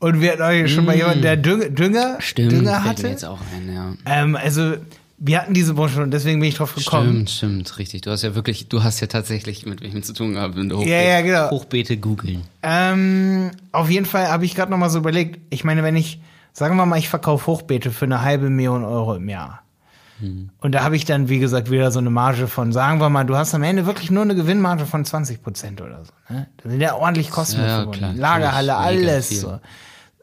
Und 0.00 0.20
wir 0.20 0.32
hatten 0.32 0.42
auch 0.42 0.68
schon 0.68 0.84
mal 0.84 0.94
jemanden, 0.96 1.22
der 1.22 1.38
Dünger, 1.38 1.70
Dünger, 1.70 2.18
Mm. 2.18 2.20
Stimmt, 2.20 2.52
Dünger 2.52 2.72
fällt 2.72 2.82
mir 2.84 2.90
hatte. 2.90 3.08
jetzt 3.08 3.24
auch 3.24 3.38
ein, 3.56 3.74
ja. 3.74 3.94
Ähm, 4.04 4.36
also, 4.36 4.74
wir 5.20 5.40
hatten 5.40 5.52
diese 5.52 5.74
Branche 5.74 6.02
und 6.02 6.12
deswegen 6.12 6.38
bin 6.40 6.48
ich 6.48 6.54
drauf 6.54 6.74
gekommen. 6.74 7.26
Stimmt, 7.26 7.30
stimmt, 7.30 7.78
richtig. 7.78 8.02
Du 8.02 8.10
hast 8.10 8.22
ja 8.22 8.34
wirklich, 8.34 8.68
du 8.68 8.84
hast 8.84 9.00
ja 9.00 9.08
tatsächlich 9.08 9.66
mit 9.66 9.82
welchem 9.82 10.02
zu 10.02 10.12
tun 10.12 10.34
gehabt, 10.34 10.56
wenn 10.56 10.68
du 10.68 10.80
Ja, 10.82 11.00
ja, 11.00 11.20
genau. 11.22 11.50
Hochbeete 11.50 11.96
googeln. 11.96 12.42
Ähm, 12.62 13.50
auf 13.72 13.90
jeden 13.90 14.06
Fall 14.06 14.28
habe 14.28 14.44
ich 14.44 14.54
gerade 14.54 14.70
noch 14.70 14.78
mal 14.78 14.90
so 14.90 14.98
überlegt. 14.98 15.40
Ich 15.50 15.64
meine, 15.64 15.82
wenn 15.82 15.96
ich, 15.96 16.20
sagen 16.52 16.76
wir 16.76 16.86
mal, 16.86 16.98
ich 16.98 17.08
verkaufe 17.08 17.48
Hochbeete 17.48 17.90
für 17.90 18.04
eine 18.04 18.22
halbe 18.22 18.48
Million 18.48 18.84
Euro 18.84 19.16
im 19.16 19.28
Jahr. 19.28 19.62
Hm. 20.20 20.50
Und 20.60 20.72
da 20.72 20.84
habe 20.84 20.94
ich 20.96 21.04
dann, 21.04 21.28
wie 21.28 21.38
gesagt, 21.38 21.70
wieder 21.70 21.90
so 21.90 21.98
eine 21.98 22.10
Marge 22.10 22.46
von, 22.46 22.72
sagen 22.72 23.00
wir 23.00 23.08
mal, 23.08 23.24
du 23.24 23.36
hast 23.36 23.54
am 23.54 23.62
Ende 23.64 23.86
wirklich 23.86 24.10
nur 24.10 24.22
eine 24.22 24.34
Gewinnmarge 24.34 24.86
von 24.86 25.04
20 25.04 25.42
Prozent 25.42 25.80
oder 25.80 26.04
so. 26.04 26.12
Ne? 26.32 26.46
Da 26.62 26.70
sind 26.70 26.80
ja 26.80 26.94
ordentlich 26.94 27.30
Kosten 27.30 27.60
Ja, 27.60 27.82
verbunden. 27.82 28.16
Lagerhalle, 28.16 28.76
alles 28.76 29.40
so. 29.40 29.58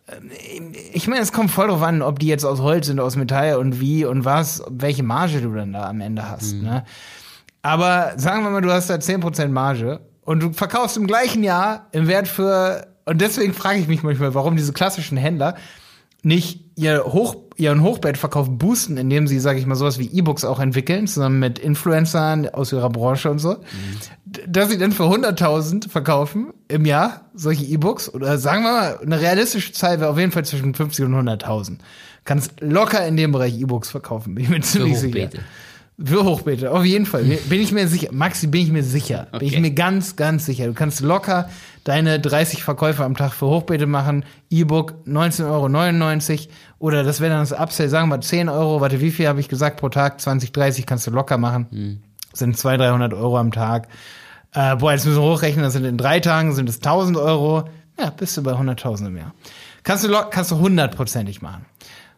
Ähm, 0.07 0.71
Ich 0.93 1.07
meine, 1.07 1.21
es 1.21 1.31
kommt 1.31 1.51
voll 1.51 1.67
drauf 1.67 1.81
an, 1.81 2.01
ob 2.01 2.19
die 2.19 2.27
jetzt 2.27 2.45
aus 2.45 2.59
Holz 2.59 2.87
sind, 2.87 2.99
aus 2.99 3.15
Metall 3.15 3.57
und 3.57 3.79
wie 3.79 4.05
und 4.05 4.25
was, 4.25 4.63
welche 4.69 5.03
Marge 5.03 5.41
du 5.41 5.53
dann 5.53 5.73
da 5.73 5.89
am 5.89 6.01
Ende 6.01 6.29
hast. 6.29 6.51
Hm. 6.53 6.63
Ne? 6.63 6.85
Aber 7.61 8.13
sagen 8.17 8.43
wir 8.43 8.51
mal, 8.51 8.61
du 8.61 8.71
hast 8.71 8.89
da 8.89 8.95
10% 8.95 9.47
Marge 9.47 10.01
und 10.21 10.43
du 10.43 10.53
verkaufst 10.53 10.97
im 10.97 11.07
gleichen 11.07 11.43
Jahr 11.43 11.87
im 11.91 12.07
Wert 12.07 12.27
für, 12.27 12.87
und 13.05 13.21
deswegen 13.21 13.53
frage 13.53 13.79
ich 13.79 13.87
mich 13.87 14.03
manchmal, 14.03 14.33
warum 14.35 14.55
diese 14.55 14.73
klassischen 14.73 15.17
Händler 15.17 15.55
nicht 16.25 16.61
ihr 16.75 17.03
Hoch, 17.05 17.35
ihren 17.55 17.81
Hochbettverkauf 17.83 18.47
boosten, 18.49 18.97
indem 18.97 19.27
sie, 19.27 19.39
sage 19.39 19.59
ich 19.59 19.65
mal, 19.65 19.75
sowas 19.75 19.97
wie 19.99 20.07
E-Books 20.07 20.43
auch 20.43 20.59
entwickeln, 20.59 21.07
zusammen 21.07 21.39
mit 21.39 21.57
Influencern 21.59 22.49
aus 22.49 22.73
ihrer 22.73 22.89
Branche 22.89 23.31
und 23.31 23.39
so, 23.39 23.55
D- 24.25 24.41
dass 24.47 24.69
sie 24.69 24.77
dann 24.77 24.91
für 24.91 25.03
100.000 25.03 25.87
verkaufen 25.89 26.47
im 26.67 26.85
Jahr 26.85 27.21
solche 27.33 27.63
E-Books 27.63 28.13
oder 28.13 28.37
sagen 28.37 28.63
wir 28.63 28.71
mal, 28.73 28.99
eine 29.01 29.21
realistische 29.21 29.71
Zahl 29.71 30.01
wäre 30.01 30.09
auf 30.09 30.17
jeden 30.19 30.31
Fall 30.33 30.43
zwischen 30.43 30.73
50 30.73 31.05
und 31.05 31.13
100.000. 31.15 31.77
Kannst 32.25 32.59
locker 32.59 33.05
in 33.07 33.15
dem 33.15 33.31
Bereich 33.31 33.57
E-Books 33.57 33.91
verkaufen, 33.91 34.35
bin 34.35 34.43
ich 34.43 34.49
mir 34.49 34.59
ziemlich 34.61 34.97
sicher. 34.99 35.25
Hochbeete. 35.27 35.39
Für 36.03 36.25
Hochbeete, 36.25 36.71
auf 36.71 36.83
jeden 36.83 37.05
Fall. 37.05 37.23
Bin 37.23 37.61
ich 37.61 37.71
mir 37.71 37.87
sicher. 37.87 38.09
Maxi, 38.11 38.47
bin 38.47 38.63
ich 38.63 38.71
mir 38.71 38.83
sicher. 38.83 39.27
Bin 39.31 39.47
ich 39.47 39.53
Okay. 39.53 39.61
mir 39.61 39.71
ganz, 39.71 40.17
ganz 40.17 40.45
sicher. 40.45 40.65
Du 40.65 40.73
kannst 40.73 40.99
locker 40.99 41.49
deine 41.85 42.19
30 42.19 42.63
Verkäufe 42.63 43.05
am 43.05 43.15
Tag 43.15 43.31
für 43.31 43.45
Hochbeete 43.45 43.85
machen. 43.85 44.25
E-Book 44.49 44.95
19,99 45.07 46.31
Euro. 46.31 46.51
Oder 46.79 47.03
das 47.03 47.21
wäre 47.21 47.31
dann 47.31 47.47
das 47.47 47.53
Upsell, 47.53 47.87
sagen 47.87 48.09
wir 48.09 48.19
10 48.19 48.49
Euro. 48.49 48.81
Warte, 48.81 48.99
wie 48.99 49.11
viel 49.11 49.27
habe 49.27 49.39
ich 49.39 49.47
gesagt 49.47 49.79
pro 49.79 49.87
Tag? 49.87 50.19
20, 50.19 50.51
30 50.51 50.85
kannst 50.85 51.07
du 51.07 51.11
locker 51.11 51.37
machen. 51.37 51.67
Sind 52.33 52.57
200, 52.57 52.89
300 52.89 53.13
Euro 53.13 53.37
am 53.37 53.51
Tag. 53.51 53.87
Äh, 54.53 54.75
boah, 54.75 54.91
jetzt 54.91 55.05
müssen 55.05 55.21
wir 55.21 55.29
hochrechnen. 55.29 55.63
Das 55.63 55.73
sind 55.73 55.85
in 55.85 55.97
drei 55.97 56.19
Tagen 56.19 56.53
sind 56.53 56.67
es 56.67 56.77
1000 56.77 57.17
Euro. 57.17 57.69
Ja, 57.99 58.09
bist 58.09 58.35
du 58.35 58.43
bei 58.43 58.51
100.000 58.51 59.07
im 59.07 59.17
Jahr. 59.17 59.33
Kannst 59.83 60.03
du, 60.03 60.09
kannst 60.31 60.51
du 60.51 60.57
hundertprozentig 60.57 61.41
machen. 61.41 61.65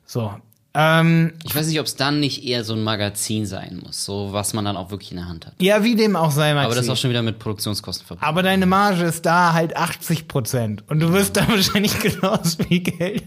So. 0.06 0.34
Ähm, 0.80 1.34
Ich 1.44 1.56
weiß 1.56 1.66
nicht, 1.68 1.80
ob 1.80 1.88
es 1.88 1.96
dann 1.96 2.20
nicht 2.20 2.46
eher 2.46 2.64
so 2.64 2.74
ein 2.74 2.84
Magazin 2.84 3.48
sein 3.48 3.82
muss, 3.84 4.06
so 4.06 4.30
was 4.32 4.54
man 4.54 4.64
dann 4.64 4.78
auch 4.78 4.92
wirklich 4.92 5.10
in 5.12 5.18
der 5.18 5.28
Hand 5.28 5.48
hat. 5.48 5.54
ja, 5.60 5.84
wie 5.84 5.96
dem 5.96 6.16
auch 6.16 6.30
sei, 6.30 6.54
Maxi. 6.54 6.66
Aber 6.68 6.76
das 6.76 6.86
ist 6.86 6.92
auch 6.92 6.98
schon 6.98 7.10
wieder 7.10 7.24
mit 7.24 7.40
Produktionskosten 7.40 8.06
verbunden. 8.06 8.26
Aber 8.28 8.44
deine 8.44 8.68
Marge 8.68 9.04
ist 9.06 9.26
da 9.26 9.54
halt 9.54 9.76
80 9.76 10.28
Prozent. 10.28 10.84
Und 10.88 11.00
du 11.00 11.12
wirst 11.14 11.36
da 11.36 11.48
wahrscheinlich 11.50 11.98
genauso 12.00 12.64
viel 12.64 12.82
Geld. 12.82 13.24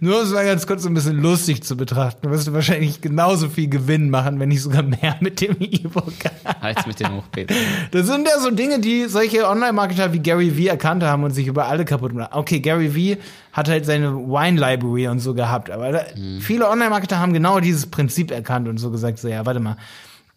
Nur 0.00 0.18
um 0.20 0.24
es 0.24 0.32
mal 0.32 0.46
ganz 0.46 0.66
kurz 0.66 0.82
so 0.82 0.88
ein 0.88 0.94
bisschen 0.94 1.20
lustig 1.20 1.62
zu 1.62 1.76
betrachten, 1.76 2.30
wirst 2.30 2.46
du 2.46 2.54
wahrscheinlich 2.54 3.02
genauso 3.02 3.50
viel 3.50 3.68
Gewinn 3.68 4.08
machen, 4.08 4.40
wenn 4.40 4.48
nicht 4.48 4.62
sogar 4.62 4.82
mehr 4.82 5.16
mit 5.20 5.42
dem 5.42 5.56
E-Book. 5.60 6.12
Als 6.62 6.86
mit 6.86 7.00
den 7.00 7.12
Hochbeeten. 7.12 7.54
Das 7.90 8.06
sind 8.06 8.26
ja 8.26 8.40
so 8.40 8.50
Dinge, 8.50 8.80
die 8.80 9.08
solche 9.08 9.46
Online-Marketer 9.46 10.14
wie 10.14 10.20
Gary 10.20 10.56
Vee 10.56 10.68
erkannt 10.68 11.02
haben 11.02 11.22
und 11.24 11.32
sich 11.32 11.46
über 11.48 11.66
alle 11.66 11.84
kaputt 11.84 12.14
machen. 12.14 12.30
Okay, 12.32 12.60
Gary 12.60 12.94
Vee 12.94 13.18
hat 13.54 13.68
halt 13.68 13.86
seine 13.86 14.14
Wine-Library 14.14 15.08
und 15.08 15.20
so 15.20 15.32
gehabt, 15.32 15.70
aber 15.70 15.92
da, 15.92 16.04
viele 16.40 16.68
Online-Marketer 16.68 17.18
haben 17.18 17.32
genau 17.32 17.60
dieses 17.60 17.86
Prinzip 17.86 18.30
erkannt 18.30 18.68
und 18.68 18.78
so 18.78 18.90
gesagt, 18.90 19.18
so, 19.18 19.28
ja, 19.28 19.46
warte 19.46 19.60
mal. 19.60 19.76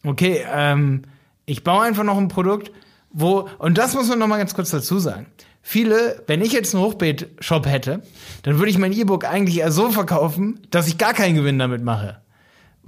Okay, 0.05 0.45
ähm, 0.53 1.01
ich 1.45 1.63
baue 1.63 1.83
einfach 1.83 2.03
noch 2.03 2.17
ein 2.17 2.29
Produkt, 2.29 2.71
wo, 3.11 3.49
und 3.57 3.77
das 3.77 3.95
muss 3.95 4.07
man 4.07 4.19
noch 4.19 4.27
mal 4.27 4.37
ganz 4.37 4.53
kurz 4.53 4.69
dazu 4.69 4.99
sagen. 4.99 5.25
Viele, 5.63 6.23
wenn 6.27 6.41
ich 6.41 6.53
jetzt 6.53 6.73
einen 6.73 6.83
Hochbeet-Shop 6.83 7.65
hätte, 7.65 8.03
dann 8.43 8.59
würde 8.59 8.69
ich 8.69 8.77
mein 8.77 8.93
E-Book 8.93 9.25
eigentlich 9.25 9.57
eher 9.57 9.71
so 9.71 9.89
verkaufen, 9.89 10.61
dass 10.69 10.87
ich 10.87 10.97
gar 10.97 11.13
keinen 11.13 11.35
Gewinn 11.35 11.59
damit 11.59 11.83
mache 11.83 12.21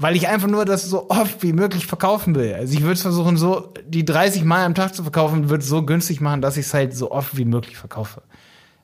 weil 0.01 0.15
ich 0.15 0.29
einfach 0.29 0.47
nur 0.47 0.63
das 0.63 0.85
so 0.85 1.09
oft 1.09 1.43
wie 1.43 1.51
möglich 1.51 1.85
verkaufen 1.85 2.33
will. 2.33 2.53
Also 2.53 2.73
ich 2.73 2.83
würde 2.83 2.93
es 2.93 3.01
versuchen, 3.01 3.35
so 3.35 3.73
die 3.85 4.05
30 4.05 4.45
Mal 4.45 4.63
am 4.63 4.73
Tag 4.73 4.95
zu 4.95 5.03
verkaufen, 5.03 5.49
würde 5.49 5.61
es 5.61 5.67
so 5.67 5.83
günstig 5.83 6.21
machen, 6.21 6.41
dass 6.41 6.55
ich 6.55 6.67
es 6.67 6.73
halt 6.73 6.95
so 6.95 7.11
oft 7.11 7.35
wie 7.35 7.43
möglich 7.43 7.75
verkaufe. 7.75 8.21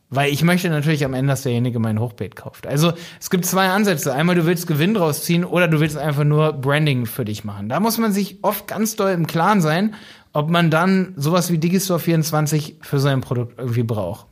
Weil 0.10 0.32
ich 0.32 0.44
möchte 0.44 0.70
natürlich 0.70 1.04
am 1.04 1.14
Ende, 1.14 1.32
dass 1.32 1.42
derjenige 1.42 1.80
mein 1.80 2.00
Hochbeet 2.00 2.36
kauft. 2.36 2.68
Also 2.68 2.94
es 3.20 3.30
gibt 3.30 3.46
zwei 3.46 3.70
Ansätze. 3.70 4.14
Einmal, 4.14 4.36
du 4.36 4.46
willst 4.46 4.68
Gewinn 4.68 4.94
draus 4.94 5.24
ziehen 5.24 5.44
oder 5.44 5.68
du 5.68 5.80
willst 5.80 5.98
einfach 5.98 6.24
nur 6.24 6.54
Branding 6.54 7.06
für 7.08 7.26
dich 7.26 7.44
machen. 7.44 7.70
Da 7.70 7.80
muss 7.80 7.98
man 7.98 8.14
sich 8.14 8.44
oft 8.44 8.68
ganz 8.68 8.96
doll 8.96 9.12
im 9.12 9.26
Klaren 9.26 9.62
sein, 9.62 9.96
ob 10.32 10.50
man 10.50 10.70
dann 10.70 11.14
sowas 11.16 11.52
wie 11.52 11.58
Digistore 11.58 12.00
24 12.00 12.78
für 12.82 13.00
sein 13.00 13.22
Produkt 13.22 13.58
irgendwie 13.58 13.84
braucht. 13.84 14.28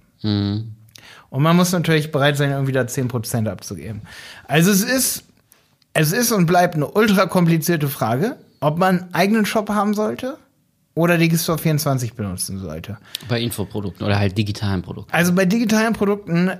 Und 1.29 1.41
man 1.41 1.55
muss 1.55 1.71
natürlich 1.71 2.11
bereit 2.11 2.37
sein, 2.37 2.51
irgendwie 2.51 2.71
da 2.71 2.81
10% 2.81 3.49
abzugeben. 3.49 4.03
Also 4.47 4.69
es 4.69 4.83
ist, 4.83 5.23
es 5.93 6.11
ist 6.11 6.31
und 6.31 6.45
bleibt 6.45 6.75
eine 6.75 6.87
ultra 6.87 7.25
komplizierte 7.25 7.87
Frage, 7.87 8.37
ob 8.59 8.77
man 8.77 8.99
einen 8.99 9.13
eigenen 9.13 9.45
Shop 9.45 9.69
haben 9.69 9.95
sollte 9.95 10.37
oder 10.95 11.17
Digistore 11.17 11.57
24 11.57 12.13
benutzen 12.13 12.59
sollte. 12.59 12.97
Bei 13.27 13.41
Infoprodukten 13.41 14.05
oder 14.05 14.19
halt 14.19 14.37
digitalen 14.37 14.81
Produkten. 14.81 15.11
Also 15.13 15.33
bei 15.33 15.45
digitalen 15.45 15.93
Produkten 15.93 16.51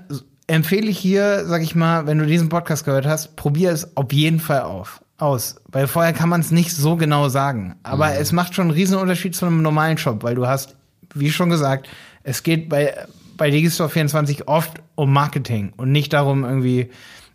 empfehle 0.47 0.87
ich 0.87 0.97
hier, 0.97 1.45
sag 1.45 1.61
ich 1.61 1.75
mal, 1.75 2.07
wenn 2.07 2.17
du 2.17 2.25
diesen 2.25 2.49
Podcast 2.49 2.85
gehört 2.85 3.05
hast, 3.05 3.35
probier 3.35 3.71
es 3.71 3.95
auf 3.95 4.11
jeden 4.11 4.39
Fall 4.39 4.61
auf, 4.61 5.01
aus. 5.17 5.55
Weil 5.71 5.87
vorher 5.87 6.13
kann 6.13 6.29
man 6.29 6.41
es 6.41 6.51
nicht 6.51 6.71
so 6.71 6.95
genau 6.95 7.29
sagen. 7.29 7.75
Aber 7.83 8.15
es 8.15 8.31
macht 8.31 8.55
schon 8.55 8.65
einen 8.65 8.71
riesen 8.71 8.97
Unterschied 8.97 9.35
zu 9.35 9.45
einem 9.45 9.61
normalen 9.61 9.97
Shop, 9.97 10.23
weil 10.23 10.35
du 10.35 10.47
hast, 10.47 10.75
wie 11.13 11.31
schon 11.31 11.49
gesagt, 11.49 11.87
es 12.23 12.43
geht 12.43 12.69
bei, 12.69 12.93
bei 13.37 13.51
Digistore 13.51 13.89
24 13.89 14.47
oft 14.47 14.81
um 14.95 15.13
Marketing 15.13 15.73
und 15.77 15.91
nicht 15.91 16.13
darum 16.13 16.43
irgendwie, 16.43 16.89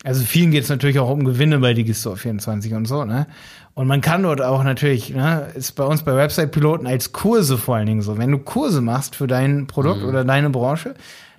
also 0.05 0.25
vielen 0.25 0.51
geht 0.51 0.65
es 0.65 0.69
natürlich 0.69 0.99
auch 0.99 1.11
um 1.11 1.25
Gewinne 1.25 1.59
bei 1.59 1.75
Digistore 1.75 2.17
24 2.17 2.75
und 2.75 2.87
so, 2.87 3.05
ne? 3.05 3.27
Und 3.75 3.87
man 3.87 4.01
kann 4.01 4.25
dort 4.25 4.43
auch 4.43 4.65
natürlich, 4.65 5.11
ne, 5.11 5.47
ist 5.55 5.77
bei 5.77 5.85
uns 5.85 6.03
bei 6.03 6.17
Website-Piloten 6.17 6.87
als 6.89 7.13
Kurse 7.13 7.59
vor 7.59 7.77
allen 7.77 7.87
Dingen 7.87 8.03
so. 8.03 8.19
Wenn 8.19 8.33
du 8.33 8.39
Kurse 8.39 8.81
machst 8.81 9.15
für 9.15 9.29
dein 9.29 9.69
Produkt 9.69 10.03
oder 10.03 10.25
deine 10.25 10.51
Branche, 10.51 10.95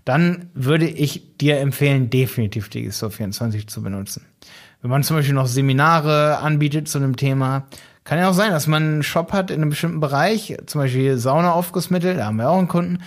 dann 0.06 0.50
würde 0.54 0.88
ich 0.88 1.38
dir 1.38 1.60
empfehlen, 1.60 2.10
definitiv 2.10 2.70
Digistore 2.70 3.12
24 3.12 3.68
zu 3.68 3.84
benutzen. 3.84 4.26
Wenn 4.82 4.90
man 4.90 5.04
zum 5.04 5.18
Beispiel 5.18 5.36
noch 5.36 5.48
Seminare 5.48 6.38
anbietet 6.38 6.88
zu 6.88 7.00
einem 7.00 7.18
Thema, 7.18 7.66
kann 8.06 8.18
ja 8.18 8.30
auch 8.30 8.34
sein, 8.34 8.52
dass 8.52 8.68
man 8.68 8.84
einen 8.84 9.04
Shop 9.04 9.34
hat 9.34 9.52
in 9.52 9.62
einem 9.62 9.72
bestimmten 9.72 10.00
Bereich, 10.00 10.56
zum 10.66 10.80
Beispiel 10.80 11.18
Sauna-Aufgussmittel, 11.18 12.16
da 12.16 12.28
haben 12.28 12.38
wir 12.38 12.50
auch 12.50 12.58
einen 12.58 12.70
Kunden. 12.70 13.00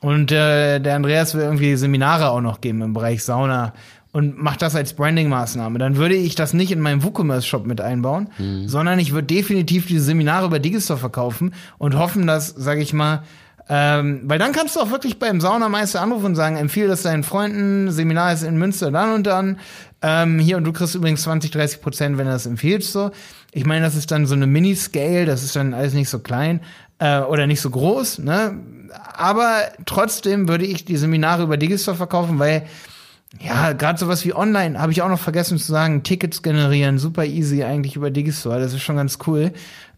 Und 0.00 0.32
äh, 0.32 0.78
der 0.78 0.96
Andreas 0.96 1.34
will 1.34 1.42
irgendwie 1.42 1.76
Seminare 1.76 2.30
auch 2.30 2.40
noch 2.40 2.60
geben 2.60 2.82
im 2.82 2.92
Bereich 2.94 3.22
Sauna 3.22 3.74
und 4.18 4.36
macht 4.36 4.62
das 4.62 4.74
als 4.74 4.94
Branding-Maßnahme. 4.94 5.78
Dann 5.78 5.94
würde 5.96 6.16
ich 6.16 6.34
das 6.34 6.52
nicht 6.52 6.72
in 6.72 6.80
meinem 6.80 7.04
WooCommerce-Shop 7.04 7.64
mit 7.66 7.80
einbauen, 7.80 8.28
sondern 8.66 8.98
ich 8.98 9.12
würde 9.12 9.28
definitiv 9.28 9.86
diese 9.86 10.02
Seminare 10.02 10.46
über 10.46 10.58
Digistore 10.58 10.98
verkaufen 10.98 11.54
und 11.78 11.96
hoffen, 11.96 12.26
dass, 12.26 12.48
sage 12.48 12.80
ich 12.80 12.92
mal, 12.92 13.22
ähm, 13.68 14.22
weil 14.24 14.40
dann 14.40 14.50
kannst 14.50 14.74
du 14.74 14.80
auch 14.80 14.90
wirklich 14.90 15.20
beim 15.20 15.40
Saunameister 15.40 16.00
anrufen 16.00 16.26
und 16.26 16.34
sagen, 16.34 16.56
empfehle 16.56 16.88
das 16.88 17.02
deinen 17.02 17.22
Freunden, 17.22 17.92
Seminar 17.92 18.32
ist 18.32 18.42
in 18.42 18.56
Münster 18.58 18.90
dann 18.90 19.12
und 19.12 19.24
dann. 19.26 19.60
Ähm, 20.02 20.40
hier 20.40 20.56
und 20.56 20.64
du 20.64 20.72
kriegst 20.72 20.96
übrigens 20.96 21.22
20, 21.22 21.52
30 21.52 21.80
Prozent, 21.80 22.18
wenn 22.18 22.26
du 22.26 22.32
das 22.32 22.46
empfiehlst 22.46 22.90
so. 22.92 23.12
Ich 23.52 23.66
meine, 23.66 23.84
das 23.84 23.94
ist 23.94 24.10
dann 24.10 24.26
so 24.26 24.34
eine 24.34 24.48
Mini-Scale, 24.48 25.26
das 25.26 25.44
ist 25.44 25.54
dann 25.54 25.74
alles 25.74 25.94
nicht 25.94 26.08
so 26.08 26.18
klein. 26.18 26.60
äh, 26.98 27.20
oder 27.20 27.46
nicht 27.46 27.60
so 27.60 27.70
groß, 27.70 28.18
ne? 28.18 28.58
Aber 29.14 29.60
trotzdem 29.86 30.48
würde 30.48 30.64
ich 30.64 30.84
die 30.84 30.96
Seminare 30.96 31.42
über 31.44 31.56
Digistore 31.56 31.96
verkaufen, 31.96 32.38
weil 32.38 32.66
ja, 33.40 33.72
gerade 33.72 33.98
sowas 33.98 34.24
wie 34.24 34.34
online 34.34 34.80
habe 34.80 34.92
ich 34.92 35.02
auch 35.02 35.08
noch 35.08 35.18
vergessen 35.18 35.58
zu 35.58 35.70
sagen, 35.70 36.02
Tickets 36.02 36.42
generieren, 36.42 36.98
super 36.98 37.26
easy 37.26 37.62
eigentlich 37.62 37.96
über 37.96 38.10
Digistore, 38.10 38.58
das 38.58 38.72
ist 38.72 38.82
schon 38.82 38.96
ganz 38.96 39.18
cool. 39.26 39.52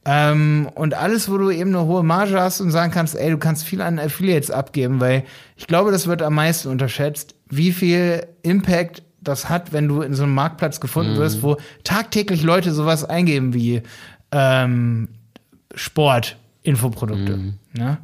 Ähm, 0.04 0.68
und 0.74 0.94
alles, 0.94 1.30
wo 1.30 1.36
du 1.36 1.50
eben 1.50 1.74
eine 1.74 1.84
hohe 1.84 2.02
Marge 2.02 2.40
hast 2.40 2.60
und 2.60 2.70
sagen 2.70 2.90
kannst, 2.90 3.14
ey, 3.14 3.30
du 3.30 3.38
kannst 3.38 3.64
viel 3.64 3.82
an 3.82 3.98
Affiliates 3.98 4.50
abgeben, 4.50 4.98
weil 4.98 5.24
ich 5.56 5.66
glaube, 5.66 5.92
das 5.92 6.06
wird 6.06 6.22
am 6.22 6.34
meisten 6.34 6.68
unterschätzt, 6.68 7.34
wie 7.48 7.72
viel 7.72 8.26
Impact 8.42 9.02
das 9.20 9.48
hat, 9.50 9.72
wenn 9.72 9.88
du 9.88 10.00
in 10.00 10.14
so 10.14 10.22
einem 10.22 10.34
Marktplatz 10.34 10.80
gefunden 10.80 11.16
wirst, 11.16 11.42
wo 11.42 11.58
tagtäglich 11.84 12.42
Leute 12.42 12.72
sowas 12.72 13.04
eingeben 13.04 13.52
wie 13.52 13.82
ähm, 14.32 15.08
Sport, 15.74 16.36
Infoprodukte. 16.62 17.54
Ne? 17.74 17.98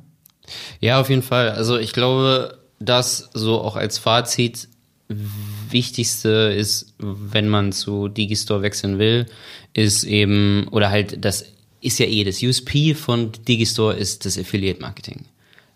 Ja, 0.80 1.00
auf 1.00 1.08
jeden 1.08 1.22
Fall. 1.22 1.50
Also 1.50 1.78
ich 1.78 1.92
glaube, 1.92 2.58
dass 2.78 3.30
so 3.32 3.60
auch 3.60 3.76
als 3.76 3.98
Fazit 3.98 4.68
Wichtigste 5.08 6.52
ist, 6.56 6.94
wenn 6.98 7.48
man 7.48 7.72
zu 7.72 8.08
Digistore 8.08 8.62
wechseln 8.62 8.98
will, 8.98 9.26
ist 9.72 10.04
eben, 10.04 10.66
oder 10.70 10.90
halt, 10.90 11.24
das 11.24 11.44
ist 11.80 11.98
ja 11.98 12.06
eh, 12.06 12.24
das 12.24 12.42
USP 12.42 12.94
von 12.94 13.30
Digistore 13.46 13.94
ist 13.94 14.24
das 14.24 14.38
Affiliate 14.38 14.80
Marketing. 14.80 15.26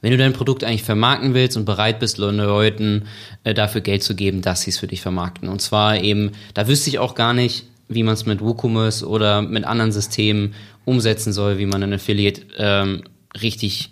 Wenn 0.00 0.12
du 0.12 0.18
dein 0.18 0.32
Produkt 0.32 0.64
eigentlich 0.64 0.82
vermarkten 0.82 1.34
willst 1.34 1.56
und 1.56 1.66
bereit 1.66 2.00
bist, 2.00 2.18
Leuten 2.18 3.04
äh, 3.44 3.52
dafür 3.54 3.82
Geld 3.82 4.02
zu 4.02 4.14
geben, 4.14 4.40
dass 4.40 4.62
sie 4.62 4.70
es 4.70 4.78
für 4.78 4.86
dich 4.86 5.02
vermarkten. 5.02 5.48
Und 5.48 5.60
zwar 5.60 6.02
eben, 6.02 6.32
da 6.54 6.66
wüsste 6.66 6.90
ich 6.90 6.98
auch 6.98 7.14
gar 7.14 7.34
nicht, 7.34 7.66
wie 7.88 8.02
man 8.02 8.14
es 8.14 8.24
mit 8.24 8.40
WooCommerce 8.40 9.06
oder 9.06 9.42
mit 9.42 9.64
anderen 9.64 9.92
Systemen 9.92 10.54
umsetzen 10.84 11.32
soll, 11.32 11.58
wie 11.58 11.66
man 11.66 11.82
ein 11.82 11.92
Affiliate 11.92 12.42
ähm, 12.56 13.02
richtig 13.42 13.90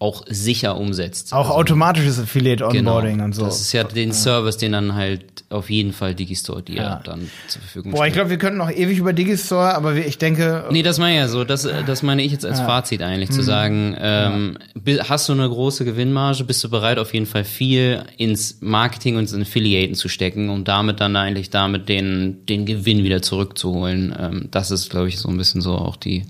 auch 0.00 0.24
sicher 0.26 0.78
umsetzt. 0.78 1.34
Auch 1.34 1.50
automatisches 1.50 2.18
Affiliate-Onboarding 2.18 3.20
und 3.20 3.34
so. 3.34 3.44
Das 3.44 3.60
ist 3.60 3.72
ja 3.74 3.84
den 3.84 4.14
Service, 4.14 4.56
den 4.56 4.72
dann 4.72 4.94
halt 4.94 5.44
auf 5.50 5.68
jeden 5.68 5.92
Fall 5.92 6.14
Digistore 6.14 6.62
dir 6.62 6.76
ja. 6.76 7.00
dann 7.04 7.30
zur 7.48 7.60
Verfügung 7.60 7.92
Boah, 7.92 8.06
ich 8.06 8.14
glaube, 8.14 8.30
wir 8.30 8.38
könnten 8.38 8.56
noch 8.56 8.70
ewig 8.70 8.96
über 8.96 9.12
Digistore, 9.12 9.74
aber 9.74 9.94
ich 9.94 10.16
denke. 10.16 10.64
Nee, 10.70 10.82
das 10.82 10.98
meine 10.98 11.16
ich 11.16 11.20
ja 11.20 11.28
so. 11.28 11.44
Das, 11.44 11.68
das 11.86 12.02
meine 12.02 12.22
ich 12.22 12.32
jetzt 12.32 12.46
als 12.46 12.60
ja. 12.60 12.64
Fazit 12.64 13.02
eigentlich, 13.02 13.30
zu 13.30 13.42
sagen, 13.42 13.94
ähm, 14.00 14.58
ja. 14.86 15.10
hast 15.10 15.28
du 15.28 15.34
eine 15.34 15.46
große 15.46 15.84
Gewinnmarge, 15.84 16.44
bist 16.44 16.64
du 16.64 16.70
bereit, 16.70 16.98
auf 16.98 17.12
jeden 17.12 17.26
Fall 17.26 17.44
viel 17.44 18.02
ins 18.16 18.56
Marketing 18.62 19.16
und 19.16 19.30
ins 19.30 19.34
Affiliaten 19.34 19.94
zu 19.94 20.08
stecken, 20.08 20.48
um 20.48 20.64
damit 20.64 21.00
dann 21.00 21.14
eigentlich 21.14 21.50
damit 21.50 21.90
den, 21.90 22.46
den 22.46 22.64
Gewinn 22.64 23.04
wieder 23.04 23.20
zurückzuholen. 23.20 24.16
Ähm, 24.18 24.48
das 24.50 24.70
ist, 24.70 24.88
glaube 24.88 25.08
ich, 25.08 25.18
so 25.18 25.28
ein 25.28 25.36
bisschen 25.36 25.60
so 25.60 25.74
auch 25.74 25.96
die, 25.96 26.24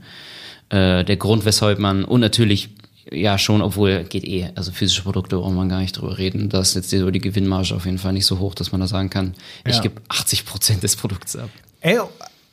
äh, 0.71 1.05
der 1.05 1.17
Grund, 1.19 1.45
weshalb 1.45 1.79
man, 1.79 2.05
und 2.05 2.19
natürlich 2.19 2.71
ja, 3.11 3.39
schon, 3.39 3.63
obwohl 3.63 4.05
geht 4.05 4.25
eh. 4.25 4.51
Also 4.55 4.73
physische 4.73 5.03
Produkte 5.03 5.37
braucht 5.37 5.55
man 5.55 5.69
gar 5.69 5.81
nicht 5.81 5.93
drüber 5.93 6.19
reden. 6.19 6.49
Da 6.49 6.61
ist 6.61 6.75
jetzt 6.75 6.93
die, 6.93 6.99
Gewinnmarge 6.99 7.75
auf 7.75 7.85
jeden 7.85 7.99
Fall 7.99 8.13
nicht 8.13 8.27
so 8.27 8.39
hoch, 8.39 8.55
dass 8.55 8.73
man 8.73 8.81
da 8.81 8.87
sagen 8.87 9.11
kann, 9.11 9.35
ich 9.65 9.77
ja. 9.77 9.83
gebe 9.83 10.01
80 10.09 10.47
Prozent 10.47 10.83
des 10.83 10.97
Produkts 10.97 11.37
ab. 11.37 11.51
Ey, 11.81 11.99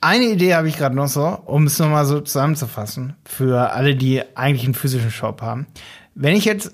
eine 0.01 0.25
Idee 0.25 0.55
habe 0.55 0.67
ich 0.67 0.77
gerade 0.77 0.95
noch 0.95 1.07
so, 1.07 1.25
um 1.45 1.65
es 1.65 1.79
nochmal 1.79 2.05
so 2.05 2.21
zusammenzufassen, 2.21 3.15
für 3.25 3.71
alle, 3.71 3.95
die 3.95 4.21
eigentlich 4.35 4.65
einen 4.65 4.73
physischen 4.73 5.11
Shop 5.11 5.41
haben. 5.41 5.67
Wenn 6.15 6.35
ich 6.35 6.45
jetzt 6.45 6.71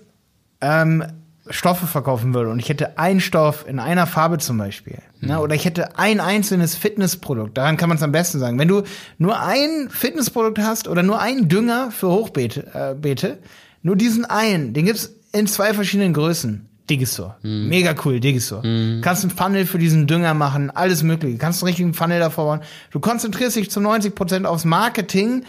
ähm, 0.61 1.05
Stoffe 1.49 1.87
verkaufen 1.87 2.33
würde 2.33 2.49
und 2.49 2.59
ich 2.59 2.69
hätte 2.69 2.97
einen 2.97 3.19
Stoff 3.19 3.65
in 3.67 3.79
einer 3.79 4.07
Farbe 4.07 4.37
zum 4.37 4.57
Beispiel, 4.57 4.99
mhm. 5.19 5.27
ne, 5.27 5.39
oder 5.41 5.55
ich 5.55 5.65
hätte 5.65 5.97
ein 5.97 6.19
einzelnes 6.19 6.75
Fitnessprodukt, 6.75 7.57
daran 7.57 7.75
kann 7.75 7.89
man 7.89 7.97
es 7.97 8.03
am 8.03 8.13
besten 8.13 8.39
sagen. 8.39 8.57
Wenn 8.59 8.69
du 8.69 8.83
nur 9.17 9.39
ein 9.39 9.89
Fitnessprodukt 9.89 10.59
hast 10.59 10.87
oder 10.87 11.03
nur 11.03 11.19
einen 11.19 11.49
Dünger 11.49 11.91
für 11.91 12.07
Hochbeete, 12.07 12.67
äh, 12.73 12.95
Beete, 12.95 13.39
nur 13.83 13.95
diesen 13.95 14.25
einen, 14.25 14.73
den 14.73 14.85
gibt's 14.85 15.13
in 15.31 15.47
zwei 15.47 15.73
verschiedenen 15.73 16.13
Größen. 16.13 16.67
Digistore. 16.89 17.35
Mhm. 17.43 17.69
Mega 17.69 17.95
cool, 18.03 18.19
Digistore. 18.19 18.65
Mhm. 18.65 19.01
Kannst 19.01 19.23
ein 19.23 19.29
Funnel 19.29 19.65
für 19.65 19.77
diesen 19.77 20.07
Dünger 20.07 20.33
machen, 20.33 20.69
alles 20.69 21.03
mögliche. 21.03 21.37
Kannst 21.37 21.61
einen 21.61 21.67
richtigen 21.67 21.93
Funnel 21.93 22.19
davor 22.19 22.45
bauen. 22.45 22.59
Du 22.91 22.99
konzentrierst 22.99 23.55
dich 23.55 23.71
zu 23.71 23.79
90 23.79 24.15
Prozent 24.15 24.45
aufs 24.45 24.65
Marketing 24.65 25.43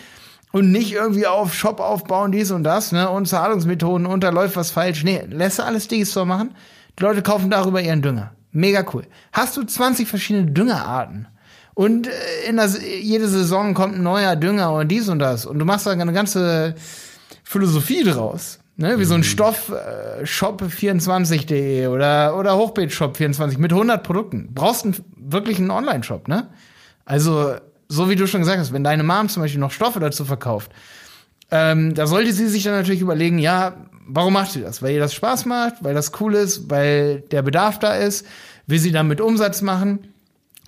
und 0.53 0.71
nicht 0.71 0.93
irgendwie 0.93 1.27
auf 1.27 1.53
Shop 1.53 1.81
aufbauen, 1.81 2.31
dies 2.31 2.53
und 2.53 2.63
das, 2.63 2.93
ne, 2.93 3.11
und 3.11 3.27
Zahlungsmethoden 3.27 4.07
und 4.07 4.23
da 4.23 4.31
läuft 4.31 4.55
was 4.57 4.71
falsch. 4.71 5.03
Nee, 5.03 5.23
lässt 5.29 5.59
du 5.59 5.65
alles 5.65 5.89
Digistore 5.89 6.27
machen. 6.27 6.55
Die 6.99 7.03
Leute 7.03 7.23
kaufen 7.23 7.51
darüber 7.51 7.81
ihren 7.81 8.03
Dünger. 8.03 8.33
Mega 8.53 8.85
cool. 8.93 9.03
Hast 9.33 9.57
du 9.57 9.65
20 9.65 10.07
verschiedene 10.07 10.53
Düngerarten 10.53 11.27
und 11.75 12.07
äh, 12.07 12.11
in 12.49 12.57
das, 12.57 12.79
jede 12.81 13.27
Saison 13.27 13.75
kommt 13.75 13.97
ein 13.97 14.05
neuer 14.05 14.37
Dünger 14.37 14.73
und 14.73 14.89
dies 14.89 15.09
und 15.09 15.19
das 15.19 15.45
und 15.45 15.59
du 15.59 15.65
machst 15.65 15.87
da 15.87 15.91
eine 15.91 16.13
ganze 16.13 16.77
Philosophie 17.45 18.03
draus. 18.03 18.59
Ne, 18.77 18.99
wie 18.99 19.05
so 19.05 19.15
ein 19.15 19.21
mhm. 19.21 19.25
Stoff 19.25 19.71
äh, 19.71 20.25
Shop24.de 20.25 21.87
oder 21.87 22.37
oder 22.37 22.57
Hochbeet 22.57 22.91
Shop 22.91 23.17
24 23.17 23.57
mit 23.57 23.73
100 23.73 24.03
Produkten. 24.03 24.49
Brauchst 24.53 24.85
einen, 24.85 24.97
wirklich 25.17 25.59
einen 25.59 25.71
Online 25.71 26.03
Shop, 26.03 26.27
ne? 26.27 26.49
Also 27.05 27.55
so 27.89 28.11
wie 28.11 28.17
du 28.17 28.27
schon 28.27 28.41
gesagt 28.41 28.59
hast, 28.59 28.73
wenn 28.73 28.83
deine 28.83 29.05
Mom 29.05 29.29
zum 29.29 29.43
Beispiel 29.43 29.61
noch 29.61 29.71
Stoffe 29.71 30.01
dazu 30.01 30.25
verkauft, 30.25 30.73
ähm, 31.53 31.95
da 31.95 32.09
sollte 32.09 32.33
sie 32.33 32.49
sich 32.49 32.65
dann 32.65 32.73
natürlich 32.73 33.01
überlegen, 33.01 33.39
ja, 33.39 33.77
warum 34.09 34.33
macht 34.33 34.51
sie 34.51 34.63
das? 34.63 34.83
Weil 34.83 34.95
ihr 34.95 35.01
das 35.01 35.15
Spaß 35.15 35.45
macht, 35.45 35.85
weil 35.85 35.95
das 35.95 36.11
cool 36.21 36.35
ist, 36.35 36.69
weil 36.69 37.21
der 37.21 37.43
Bedarf 37.43 37.79
da 37.79 37.95
ist, 37.95 38.27
will 38.67 38.81
sie 38.81 38.91
damit 38.91 39.21
Umsatz 39.21 39.63
machen 39.63 40.14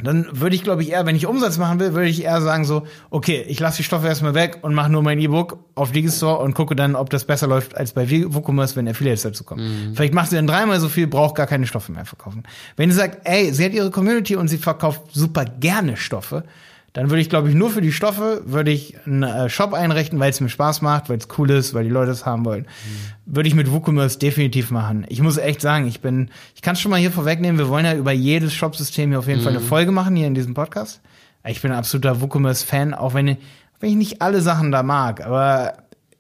dann 0.03 0.27
würde 0.31 0.55
ich, 0.55 0.63
glaube 0.63 0.83
ich, 0.83 0.91
eher, 0.91 1.07
wenn 1.07 1.17
ich 1.17 1.27
Umsatz 1.27 1.57
machen 1.57 1.81
will, 1.81 1.95
würde 1.95 2.09
ich 2.09 2.23
eher 2.23 2.43
sagen 2.43 2.67
so, 2.67 2.87
okay, 3.09 3.45
ich 3.49 3.59
lasse 3.61 3.79
die 3.79 3.83
Stoffe 3.83 4.07
erstmal 4.07 4.35
weg 4.35 4.59
und 4.61 4.75
mache 4.75 4.91
nur 4.91 5.03
mein 5.03 5.19
E-Book 5.19 5.59
auf 5.75 5.91
Digistore 5.91 6.43
und 6.43 6.55
gucke 6.55 6.77
dann, 6.77 6.95
ob 6.95 7.09
das 7.09 7.25
besser 7.25 7.47
läuft 7.47 7.77
als 7.77 7.93
bei 7.93 8.09
WooCommerce, 8.11 8.77
wenn 8.77 8.87
Affiliates 8.87 9.23
dazu 9.23 9.45
kommen. 9.45 9.91
Mhm. 9.91 9.97
Vielleicht 9.97 10.13
macht 10.13 10.29
sie 10.29 10.37
dann 10.37 10.47
dreimal 10.47 10.81
so 10.81 10.91
viel, 10.91 11.07
braucht 11.07 11.35
gar 11.35 11.47
keine 11.47 11.67
Stoffe 11.67 11.93
mehr 11.93 12.05
verkaufen. 12.05 12.43
Wenn 12.77 12.91
sie 12.91 12.97
sagt, 12.97 13.21
ey, 13.25 13.53
sie 13.55 13.65
hat 13.65 13.73
ihre 13.73 13.91
Community 13.91 14.37
und 14.37 14.49
sie 14.49 14.59
verkauft 14.59 15.01
super 15.13 15.47
gerne 15.47 15.97
Stoffe, 15.97 16.45
dann 16.97 17.11
würde 17.11 17.21
ich, 17.21 17.29
glaube 17.29 17.51
ich, 17.51 17.55
nur 17.55 17.69
für 17.69 17.83
die 17.83 17.93
Stoffe 17.93 18.41
würde 18.47 18.71
ich 18.71 18.97
einen 19.05 19.23
äh, 19.23 19.51
Shop 19.51 19.75
einrichten, 19.75 20.19
weil 20.19 20.31
es 20.31 20.41
mir 20.41 20.49
Spaß 20.49 20.81
macht, 20.81 21.11
weil 21.11 21.19
es 21.19 21.29
cool 21.37 21.51
ist, 21.51 21.75
weil 21.75 21.85
die 21.85 21.91
Leute 21.91 22.11
es 22.11 22.25
haben 22.25 22.47
wollen. 22.47 22.63
Mhm. 22.63 23.35
Würde 23.35 23.51
ich 23.51 23.55
mit 23.55 23.71
WooCommerce 23.71 24.19
definitiv 24.19 24.71
machen. 24.71 25.05
Ich 25.11 25.21
muss 25.21 25.37
echt 25.37 25.61
sagen, 25.61 25.87
ich 25.87 26.01
bin, 26.01 26.31
ich 26.55 26.63
kann 26.63 26.73
es 26.73 26.81
schon 26.81 26.91
mal 26.91 26.99
hier 26.99 27.11
vorwegnehmen, 27.11 27.59
wir 27.59 27.69
wollen 27.69 27.85
ja 27.85 27.95
über 27.95 28.13
jedes 28.13 28.55
Shopsystem 28.55 29.11
hier 29.11 29.19
auf 29.19 29.29
jeden 29.29 29.41
mhm. 29.41 29.45
Fall 29.45 29.53
eine 29.53 29.61
mhm. 29.61 29.69
Folge 29.69 29.93
machen 29.93 30.17
hier 30.17 30.27
in 30.27 30.35
diesem 30.35 30.55
Podcast. 30.55 31.03
Ich 31.47 31.61
bin 31.61 31.71
ein 31.71 31.77
absoluter 31.77 32.23
WooCommerce-Fan, 32.23 32.95
auch 32.95 33.13
wenn, 33.13 33.37
wenn 33.79 33.91
ich 33.91 33.97
nicht 33.97 34.23
alle 34.23 34.41
Sachen 34.41 34.73
da 34.73 34.83
mag, 34.83 35.23
aber 35.23 35.75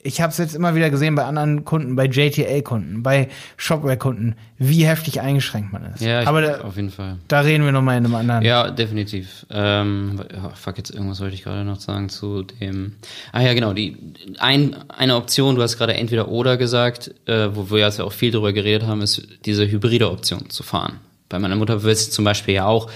ich 0.07 0.21
habe 0.21 0.31
es 0.31 0.39
jetzt 0.39 0.55
immer 0.55 0.75
wieder 0.75 0.91
gesehen 0.91 1.15
bei 1.15 1.25
anderen 1.25 1.65
Kunden, 1.65 1.97
bei 1.97 2.07
JTL-Kunden, 2.07 3.03
bei 3.03 3.29
Shopware-Kunden, 3.57 4.37
wie 4.59 4.87
heftig 4.87 5.21
eingeschränkt 5.21 5.73
man 5.73 5.85
ist. 5.93 6.01
Ja, 6.01 6.27
Aber 6.27 6.41
da, 6.41 6.61
auf 6.61 6.77
jeden 6.77 6.91
Fall. 6.91 7.17
Da 7.29 7.41
reden 7.41 7.65
wir 7.65 7.73
nochmal 7.73 7.99
in 7.99 8.05
einem 8.05 8.15
anderen. 8.15 8.45
Ja, 8.45 8.71
definitiv. 8.71 9.45
Ähm, 9.51 10.21
oh, 10.45 10.51
fuck, 10.55 10.79
jetzt 10.79 10.91
irgendwas 10.91 11.21
wollte 11.21 11.35
ich 11.35 11.43
gerade 11.43 11.65
noch 11.65 11.81
sagen 11.81 12.09
zu 12.09 12.43
dem. 12.43 12.93
Ah 13.33 13.43
ja, 13.43 13.53
genau. 13.55 13.73
Die 13.73 13.97
ein, 14.39 14.77
eine 14.89 15.17
Option, 15.17 15.57
du 15.57 15.63
hast 15.63 15.77
gerade 15.77 15.95
entweder 15.95 16.29
oder 16.29 16.57
gesagt, 16.57 17.13
äh, 17.27 17.49
wo 17.55 17.71
wir 17.71 17.81
jetzt 17.81 17.99
ja 17.99 18.05
auch 18.05 18.13
viel 18.13 18.31
drüber 18.31 18.53
geredet 18.53 18.87
haben, 18.87 19.03
ist 19.03 19.27
diese 19.45 19.69
hybride 19.69 20.11
Option 20.11 20.49
zu 20.49 20.63
fahren. 20.63 21.01
Bei 21.29 21.39
meiner 21.39 21.57
Mutter 21.57 21.83
wird 21.83 21.97
es 21.97 22.11
zum 22.11 22.25
Beispiel 22.25 22.55
ja 22.55 22.67
auch 22.67 22.89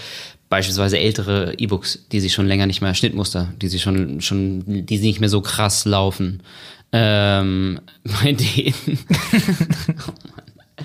beispielsweise 0.50 0.98
ältere 0.98 1.54
E-Books, 1.56 2.06
die 2.12 2.20
sich 2.20 2.34
schon 2.34 2.46
länger 2.46 2.66
nicht 2.66 2.82
mehr 2.82 2.94
Schnittmuster, 2.94 3.54
die 3.62 3.68
sich 3.68 3.82
schon, 3.82 4.20
schon, 4.20 4.64
die 4.66 4.98
nicht 4.98 5.20
mehr 5.20 5.28
so 5.28 5.40
krass 5.40 5.84
laufen. 5.84 6.42
Ähm, 6.92 7.80
bei 8.04 8.32
denen. 8.32 8.74
oh 10.08 10.12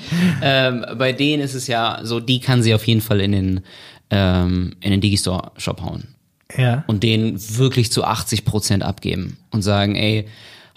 ähm, 0.41 0.85
bei 0.97 1.13
denen 1.13 1.43
ist 1.43 1.53
es 1.53 1.67
ja 1.67 1.99
so, 2.03 2.19
die 2.19 2.39
kann 2.39 2.61
sie 2.61 2.73
auf 2.73 2.85
jeden 2.85 3.01
Fall 3.01 3.21
in 3.21 3.31
den, 3.31 3.61
ähm, 4.09 4.75
in 4.81 4.91
den 4.91 5.01
Digistore-Shop 5.01 5.81
hauen. 5.81 6.07
Ja. 6.55 6.83
Und 6.87 7.03
den 7.03 7.39
wirklich 7.57 7.91
zu 7.91 8.03
80 8.03 8.45
Prozent 8.45 8.83
abgeben 8.83 9.37
und 9.51 9.61
sagen, 9.61 9.95
ey, 9.95 10.27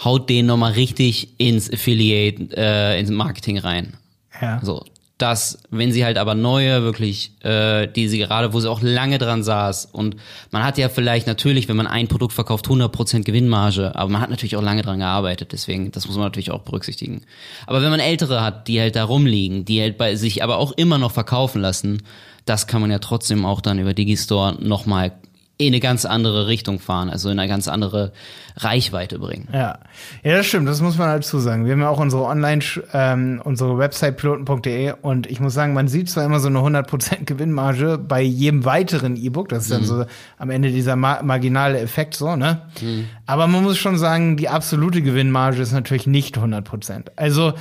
haut 0.02 0.28
den 0.30 0.46
nochmal 0.46 0.72
richtig 0.72 1.38
ins 1.38 1.72
Affiliate, 1.72 2.56
äh, 2.56 2.98
ins 2.98 3.10
Marketing 3.10 3.58
rein. 3.58 3.94
Ja. 4.40 4.60
So, 4.62 4.84
dass, 5.18 5.58
wenn 5.70 5.90
sie 5.90 6.04
halt 6.04 6.16
aber 6.16 6.34
neue, 6.34 6.82
wirklich, 6.82 7.32
äh, 7.40 7.88
die 7.88 8.08
sie 8.08 8.18
gerade, 8.18 8.52
wo 8.52 8.60
sie 8.60 8.70
auch 8.70 8.80
lange 8.80 9.18
dran 9.18 9.42
saß 9.42 9.86
und 9.86 10.16
man 10.52 10.64
hat 10.64 10.78
ja 10.78 10.88
vielleicht 10.88 11.26
natürlich, 11.26 11.68
wenn 11.68 11.76
man 11.76 11.88
ein 11.88 12.06
Produkt 12.06 12.32
verkauft, 12.32 12.66
100% 12.68 13.24
Gewinnmarge, 13.24 13.96
aber 13.96 14.10
man 14.10 14.20
hat 14.20 14.30
natürlich 14.30 14.56
auch 14.56 14.62
lange 14.62 14.82
dran 14.82 15.00
gearbeitet, 15.00 15.52
deswegen, 15.52 15.90
das 15.90 16.06
muss 16.06 16.16
man 16.16 16.26
natürlich 16.26 16.52
auch 16.52 16.60
berücksichtigen. 16.60 17.22
Aber 17.66 17.82
wenn 17.82 17.90
man 17.90 18.00
ältere 18.00 18.42
hat, 18.42 18.68
die 18.68 18.80
halt 18.80 18.94
da 18.94 19.04
rumliegen, 19.04 19.64
die 19.64 19.80
halt 19.80 19.98
bei 19.98 20.14
sich 20.14 20.44
aber 20.44 20.56
auch 20.58 20.72
immer 20.72 20.98
noch 20.98 21.10
verkaufen 21.10 21.60
lassen, 21.60 22.02
das 22.44 22.68
kann 22.68 22.80
man 22.80 22.90
ja 22.90 23.00
trotzdem 23.00 23.44
auch 23.44 23.60
dann 23.60 23.78
über 23.78 23.94
Digistore 23.94 24.56
nochmal 24.60 25.12
in 25.60 25.74
eine 25.74 25.80
ganz 25.80 26.04
andere 26.04 26.46
Richtung 26.46 26.78
fahren, 26.78 27.10
also 27.10 27.30
in 27.30 27.38
eine 27.38 27.48
ganz 27.48 27.66
andere 27.66 28.12
Reichweite 28.56 29.18
bringen. 29.18 29.48
Ja, 29.52 29.80
ja, 30.22 30.36
das 30.36 30.46
stimmt. 30.46 30.68
Das 30.68 30.80
muss 30.80 30.96
man 30.98 31.08
dazu 31.08 31.40
sagen. 31.40 31.64
Wir 31.64 31.72
haben 31.72 31.80
ja 31.80 31.88
auch 31.88 31.98
unsere 31.98 32.22
Online, 32.22 32.62
ähm, 32.92 33.42
unsere 33.42 33.76
Website 33.76 34.16
piloten.de 34.18 34.94
und 35.02 35.26
ich 35.26 35.40
muss 35.40 35.54
sagen, 35.54 35.74
man 35.74 35.88
sieht 35.88 36.08
zwar 36.10 36.24
immer 36.24 36.38
so 36.38 36.46
eine 36.46 36.60
100% 36.60 37.24
Gewinnmarge 37.24 37.98
bei 37.98 38.22
jedem 38.22 38.64
weiteren 38.64 39.16
E-Book. 39.16 39.48
Das 39.48 39.64
ist 39.64 39.72
dann 39.72 39.82
mhm. 39.82 39.86
so 39.86 40.04
am 40.38 40.50
Ende 40.50 40.70
dieser 40.70 40.94
ma 40.94 41.22
marginale 41.24 41.80
Effekt 41.80 42.14
so, 42.14 42.36
ne? 42.36 42.62
Mhm. 42.80 43.06
Aber 43.26 43.48
man 43.48 43.64
muss 43.64 43.78
schon 43.78 43.98
sagen, 43.98 44.36
die 44.36 44.48
absolute 44.48 45.02
Gewinnmarge 45.02 45.60
ist 45.60 45.72
natürlich 45.72 46.06
nicht 46.06 46.38
100%. 46.38 47.06
Also, 47.16 47.54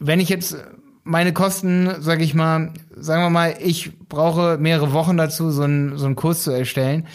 wenn 0.00 0.18
ich 0.18 0.28
jetzt 0.28 0.56
meine 1.08 1.32
Kosten, 1.32 1.90
sag 2.00 2.20
ich 2.20 2.34
mal, 2.34 2.72
sagen 2.94 3.22
wir 3.22 3.30
mal, 3.30 3.54
ich 3.60 3.92
brauche 4.08 4.58
mehrere 4.58 4.92
Wochen 4.92 5.16
dazu, 5.16 5.50
so 5.50 5.62
einen, 5.62 5.96
so 5.96 6.04
einen 6.04 6.16
Kurs 6.16 6.42
zu 6.42 6.50
erstellen. 6.50 7.06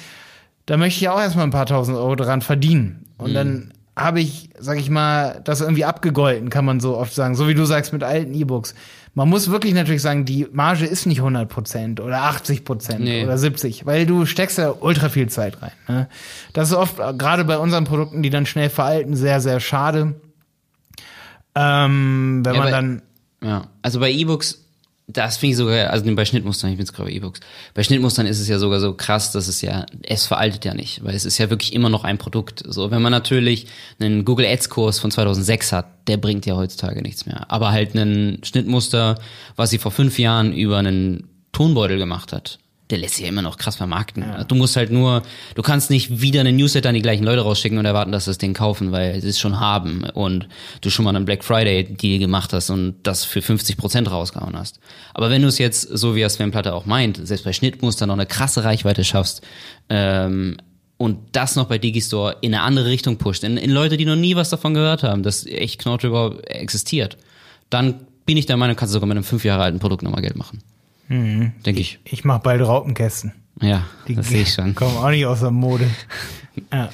Da 0.65 0.77
möchte 0.77 0.99
ich 0.99 1.09
auch 1.09 1.19
erstmal 1.19 1.45
ein 1.45 1.51
paar 1.51 1.67
tausend 1.67 1.97
Euro 1.97 2.15
dran 2.15 2.41
verdienen. 2.41 3.05
Und 3.17 3.31
mhm. 3.31 3.35
dann 3.35 3.73
habe 3.95 4.19
ich, 4.19 4.49
sag 4.57 4.79
ich 4.79 4.89
mal, 4.89 5.41
das 5.43 5.61
irgendwie 5.61 5.85
abgegolten, 5.85 6.49
kann 6.49 6.65
man 6.65 6.79
so 6.79 6.97
oft 6.97 7.13
sagen. 7.13 7.35
So 7.35 7.47
wie 7.47 7.53
du 7.53 7.65
sagst 7.65 7.93
mit 7.93 8.03
alten 8.03 8.33
E-Books. 8.33 8.73
Man 9.13 9.29
muss 9.29 9.51
wirklich 9.51 9.75
natürlich 9.75 10.01
sagen, 10.01 10.25
die 10.25 10.47
Marge 10.51 10.87
ist 10.87 11.05
nicht 11.05 11.19
100 11.19 11.47
Prozent 11.47 11.99
oder 11.99 12.23
80 12.23 12.65
Prozent 12.65 13.01
nee. 13.01 13.23
oder 13.23 13.37
70, 13.37 13.85
weil 13.85 14.07
du 14.07 14.25
steckst 14.25 14.57
ja 14.57 14.73
ultra 14.79 15.09
viel 15.09 15.29
Zeit 15.29 15.61
rein. 15.61 15.71
Ne? 15.87 16.09
Das 16.53 16.69
ist 16.69 16.75
oft, 16.75 16.97
gerade 16.97 17.45
bei 17.45 17.59
unseren 17.59 17.83
Produkten, 17.83 18.23
die 18.23 18.31
dann 18.31 18.47
schnell 18.47 18.71
veralten, 18.71 19.15
sehr, 19.15 19.39
sehr 19.39 19.59
schade. 19.59 20.15
Ähm, 21.53 22.41
wenn 22.43 22.55
ja, 22.55 22.59
man 22.59 22.71
dann 22.71 23.01
ja, 23.43 23.67
also 23.81 23.99
bei 23.99 24.11
E-Books, 24.11 24.59
das 25.07 25.37
finde 25.37 25.51
ich 25.51 25.57
sogar, 25.57 25.89
also 25.89 26.15
bei 26.15 26.25
Schnittmustern, 26.25 26.71
ich 26.71 26.77
bin 26.77 26.85
es 26.85 26.93
gerade 26.93 27.09
bei 27.09 27.15
E-Books, 27.15 27.41
bei 27.73 27.83
Schnittmustern 27.83 28.25
ist 28.25 28.39
es 28.39 28.47
ja 28.47 28.57
sogar 28.57 28.79
so 28.79 28.93
krass, 28.93 29.31
dass 29.31 29.47
es 29.47 29.61
ja, 29.61 29.85
es 30.03 30.25
veraltet 30.25 30.63
ja 30.65 30.73
nicht, 30.73 31.03
weil 31.03 31.13
es 31.13 31.25
ist 31.25 31.37
ja 31.37 31.49
wirklich 31.49 31.73
immer 31.73 31.89
noch 31.89 32.05
ein 32.05 32.17
Produkt. 32.17 32.63
So, 32.65 32.89
wenn 32.89 33.01
man 33.01 33.11
natürlich 33.11 33.67
einen 33.99 34.23
Google 34.23 34.45
Ads 34.45 34.69
Kurs 34.69 34.99
von 34.99 35.11
2006 35.11 35.73
hat, 35.73 36.07
der 36.07 36.17
bringt 36.17 36.45
ja 36.45 36.55
heutzutage 36.55 37.01
nichts 37.01 37.25
mehr. 37.25 37.51
Aber 37.51 37.71
halt 37.71 37.95
einen 37.95 38.43
Schnittmuster, 38.43 39.19
was 39.55 39.69
sie 39.69 39.77
vor 39.77 39.91
fünf 39.91 40.17
Jahren 40.19 40.53
über 40.53 40.77
einen 40.77 41.27
Tonbeutel 41.51 41.97
gemacht 41.97 42.31
hat, 42.31 42.59
der 42.89 42.97
lässt 42.97 43.15
sich 43.15 43.23
ja 43.23 43.29
immer 43.29 43.41
noch 43.41 43.57
krass 43.57 43.75
vermarkten. 43.77 44.23
Ja. 44.23 44.43
Du 44.43 44.55
musst 44.55 44.75
halt 44.75 44.91
nur, 44.91 45.23
du 45.55 45.61
kannst 45.61 45.89
nicht 45.89 46.21
wieder 46.21 46.41
eine 46.41 46.51
Newsletter 46.51 46.89
an 46.89 46.95
die 46.95 47.01
gleichen 47.01 47.23
Leute 47.23 47.41
rausschicken 47.41 47.77
und 47.77 47.85
erwarten, 47.85 48.11
dass 48.11 48.25
sie 48.25 48.31
das 48.31 48.37
Ding 48.37 48.53
kaufen, 48.53 48.91
weil 48.91 49.21
sie 49.21 49.29
es 49.29 49.39
schon 49.39 49.59
haben 49.59 50.03
und 50.03 50.47
du 50.81 50.89
schon 50.89 51.05
mal 51.05 51.15
einen 51.15 51.25
Black 51.25 51.43
Friday 51.43 51.85
Deal 51.85 52.19
gemacht 52.19 52.51
hast 52.53 52.69
und 52.69 52.95
das 53.03 53.23
für 53.23 53.41
50 53.41 53.77
Prozent 53.77 54.11
rausgehauen 54.11 54.57
hast. 54.57 54.79
Aber 55.13 55.29
wenn 55.29 55.41
du 55.41 55.47
es 55.47 55.57
jetzt, 55.57 55.81
so 55.81 56.15
wie 56.15 56.21
es 56.21 56.33
Sven 56.33 56.51
Platte 56.51 56.73
auch 56.73 56.85
meint, 56.85 57.25
selbst 57.25 57.45
bei 57.45 57.53
Schnittmustern 57.53 58.09
noch 58.09 58.15
eine 58.15 58.25
krasse 58.25 58.63
Reichweite 58.63 59.03
schaffst, 59.03 59.41
ähm, 59.89 60.57
und 60.97 61.17
das 61.33 61.55
noch 61.55 61.65
bei 61.65 61.79
Digistore 61.79 62.37
in 62.41 62.53
eine 62.53 62.63
andere 62.63 62.85
Richtung 62.85 63.17
pusht, 63.17 63.43
in, 63.43 63.57
in 63.57 63.71
Leute, 63.71 63.97
die 63.97 64.05
noch 64.05 64.15
nie 64.15 64.35
was 64.35 64.49
davon 64.49 64.73
gehört 64.73 65.03
haben, 65.03 65.23
dass 65.23 65.45
echt 65.45 65.81
Knorte 65.81 66.07
überhaupt 66.07 66.47
existiert, 66.47 67.17
dann 67.69 68.07
bin 68.25 68.37
ich 68.37 68.45
der 68.45 68.55
Meinung, 68.55 68.75
kannst 68.75 68.93
du 68.93 68.93
sogar 68.93 69.07
mit 69.07 69.17
einem 69.17 69.25
fünf 69.25 69.43
Jahre 69.43 69.63
alten 69.63 69.79
Produkt 69.79 70.03
nochmal 70.03 70.21
Geld 70.21 70.37
machen. 70.37 70.59
Mhm. 71.07 71.53
Denke 71.65 71.81
ich. 71.81 71.99
Ich, 72.03 72.13
ich 72.13 72.25
mache 72.25 72.41
bald 72.41 72.61
Raupenkästen. 72.61 73.33
Ja, 73.61 73.85
die 74.07 74.15
das 74.15 74.29
sehe 74.29 74.41
ich 74.41 74.53
schon. 74.53 74.75
Kommen 74.75 74.97
auch 74.97 75.09
nicht 75.09 75.25
aus 75.25 75.41
der 75.41 75.51
Mode. 75.51 75.89
ja. 76.73 76.89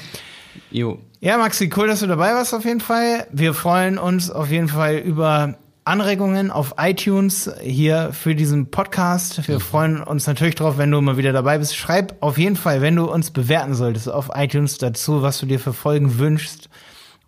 Jo. 0.71 0.99
Ja, 1.21 1.37
Maxi, 1.37 1.69
cool, 1.75 1.87
dass 1.87 1.99
du 1.99 2.07
dabei 2.07 2.33
warst 2.33 2.53
auf 2.53 2.63
jeden 2.63 2.79
Fall. 2.79 3.27
Wir 3.31 3.53
freuen 3.53 3.97
uns 3.97 4.31
auf 4.31 4.49
jeden 4.49 4.69
Fall 4.69 4.95
über 4.97 5.55
Anregungen 5.83 6.51
auf 6.51 6.75
iTunes 6.77 7.51
hier 7.61 8.11
für 8.13 8.35
diesen 8.35 8.69
Podcast. 8.69 9.47
Wir 9.47 9.55
mhm. 9.55 9.61
freuen 9.61 10.03
uns 10.03 10.27
natürlich 10.27 10.55
drauf, 10.55 10.77
wenn 10.77 10.91
du 10.91 11.01
mal 11.01 11.17
wieder 11.17 11.33
dabei 11.33 11.57
bist. 11.57 11.75
Schreib 11.75 12.15
auf 12.19 12.37
jeden 12.37 12.55
Fall, 12.55 12.81
wenn 12.81 12.95
du 12.95 13.11
uns 13.11 13.31
bewerten 13.31 13.73
solltest, 13.73 14.07
auf 14.07 14.29
iTunes 14.35 14.77
dazu, 14.77 15.23
was 15.23 15.39
du 15.39 15.45
dir 15.45 15.59
für 15.59 15.73
Folgen 15.73 16.19
wünschst. 16.19 16.69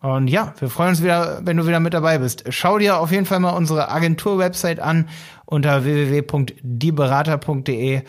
Und 0.02 0.28
ja, 0.28 0.54
wir 0.60 0.70
freuen 0.70 0.90
uns 0.90 1.04
wieder, 1.04 1.42
wenn 1.44 1.58
du 1.58 1.68
wieder 1.68 1.80
mit 1.80 1.94
dabei 1.94 2.20
bist. 2.20 2.44
Schau 2.50 2.78
dir 2.78 2.98
auf 2.98 3.12
jeden 3.12 3.26
Fall 3.26 3.40
mal 3.40 3.52
unsere 3.52 3.90
Agentur-Website 3.90 4.80
an 4.80 5.08
unter 5.52 5.84
www.dieberater.de. 5.84 8.02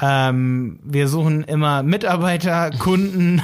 Ähm, 0.00 0.78
wir 0.82 1.08
suchen 1.08 1.44
immer 1.44 1.82
Mitarbeiter, 1.82 2.70
Kunden. 2.70 3.42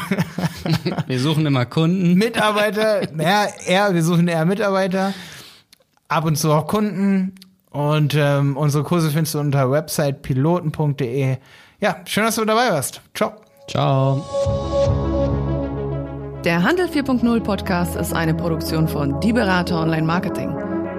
wir 1.06 1.20
suchen 1.20 1.44
immer 1.46 1.66
Kunden. 1.66 2.14
Mitarbeiter, 2.14 3.02
ja, 3.20 3.46
eher, 3.66 3.92
wir 3.94 4.02
suchen 4.02 4.26
eher 4.28 4.46
Mitarbeiter. 4.46 5.12
Ab 6.08 6.24
und 6.24 6.36
zu 6.36 6.50
auch 6.52 6.66
Kunden. 6.66 7.34
Und 7.70 8.14
ähm, 8.16 8.56
unsere 8.56 8.82
Kurse 8.82 9.10
findest 9.10 9.34
du 9.34 9.40
unter 9.40 9.70
websitepiloten.de. 9.70 11.36
Ja, 11.80 11.96
schön, 12.04 12.24
dass 12.24 12.36
du 12.36 12.44
dabei 12.44 12.70
warst. 12.70 13.00
Ciao. 13.14 13.32
Ciao. 13.68 14.24
Der 16.44 16.62
Handel 16.62 16.86
4.0 16.86 17.40
Podcast 17.40 17.96
ist 17.96 18.12
eine 18.12 18.34
Produktion 18.34 18.86
von 18.88 19.20
Die 19.20 19.32
Berater 19.32 19.80
Online 19.80 20.06
Marketing. 20.06 20.69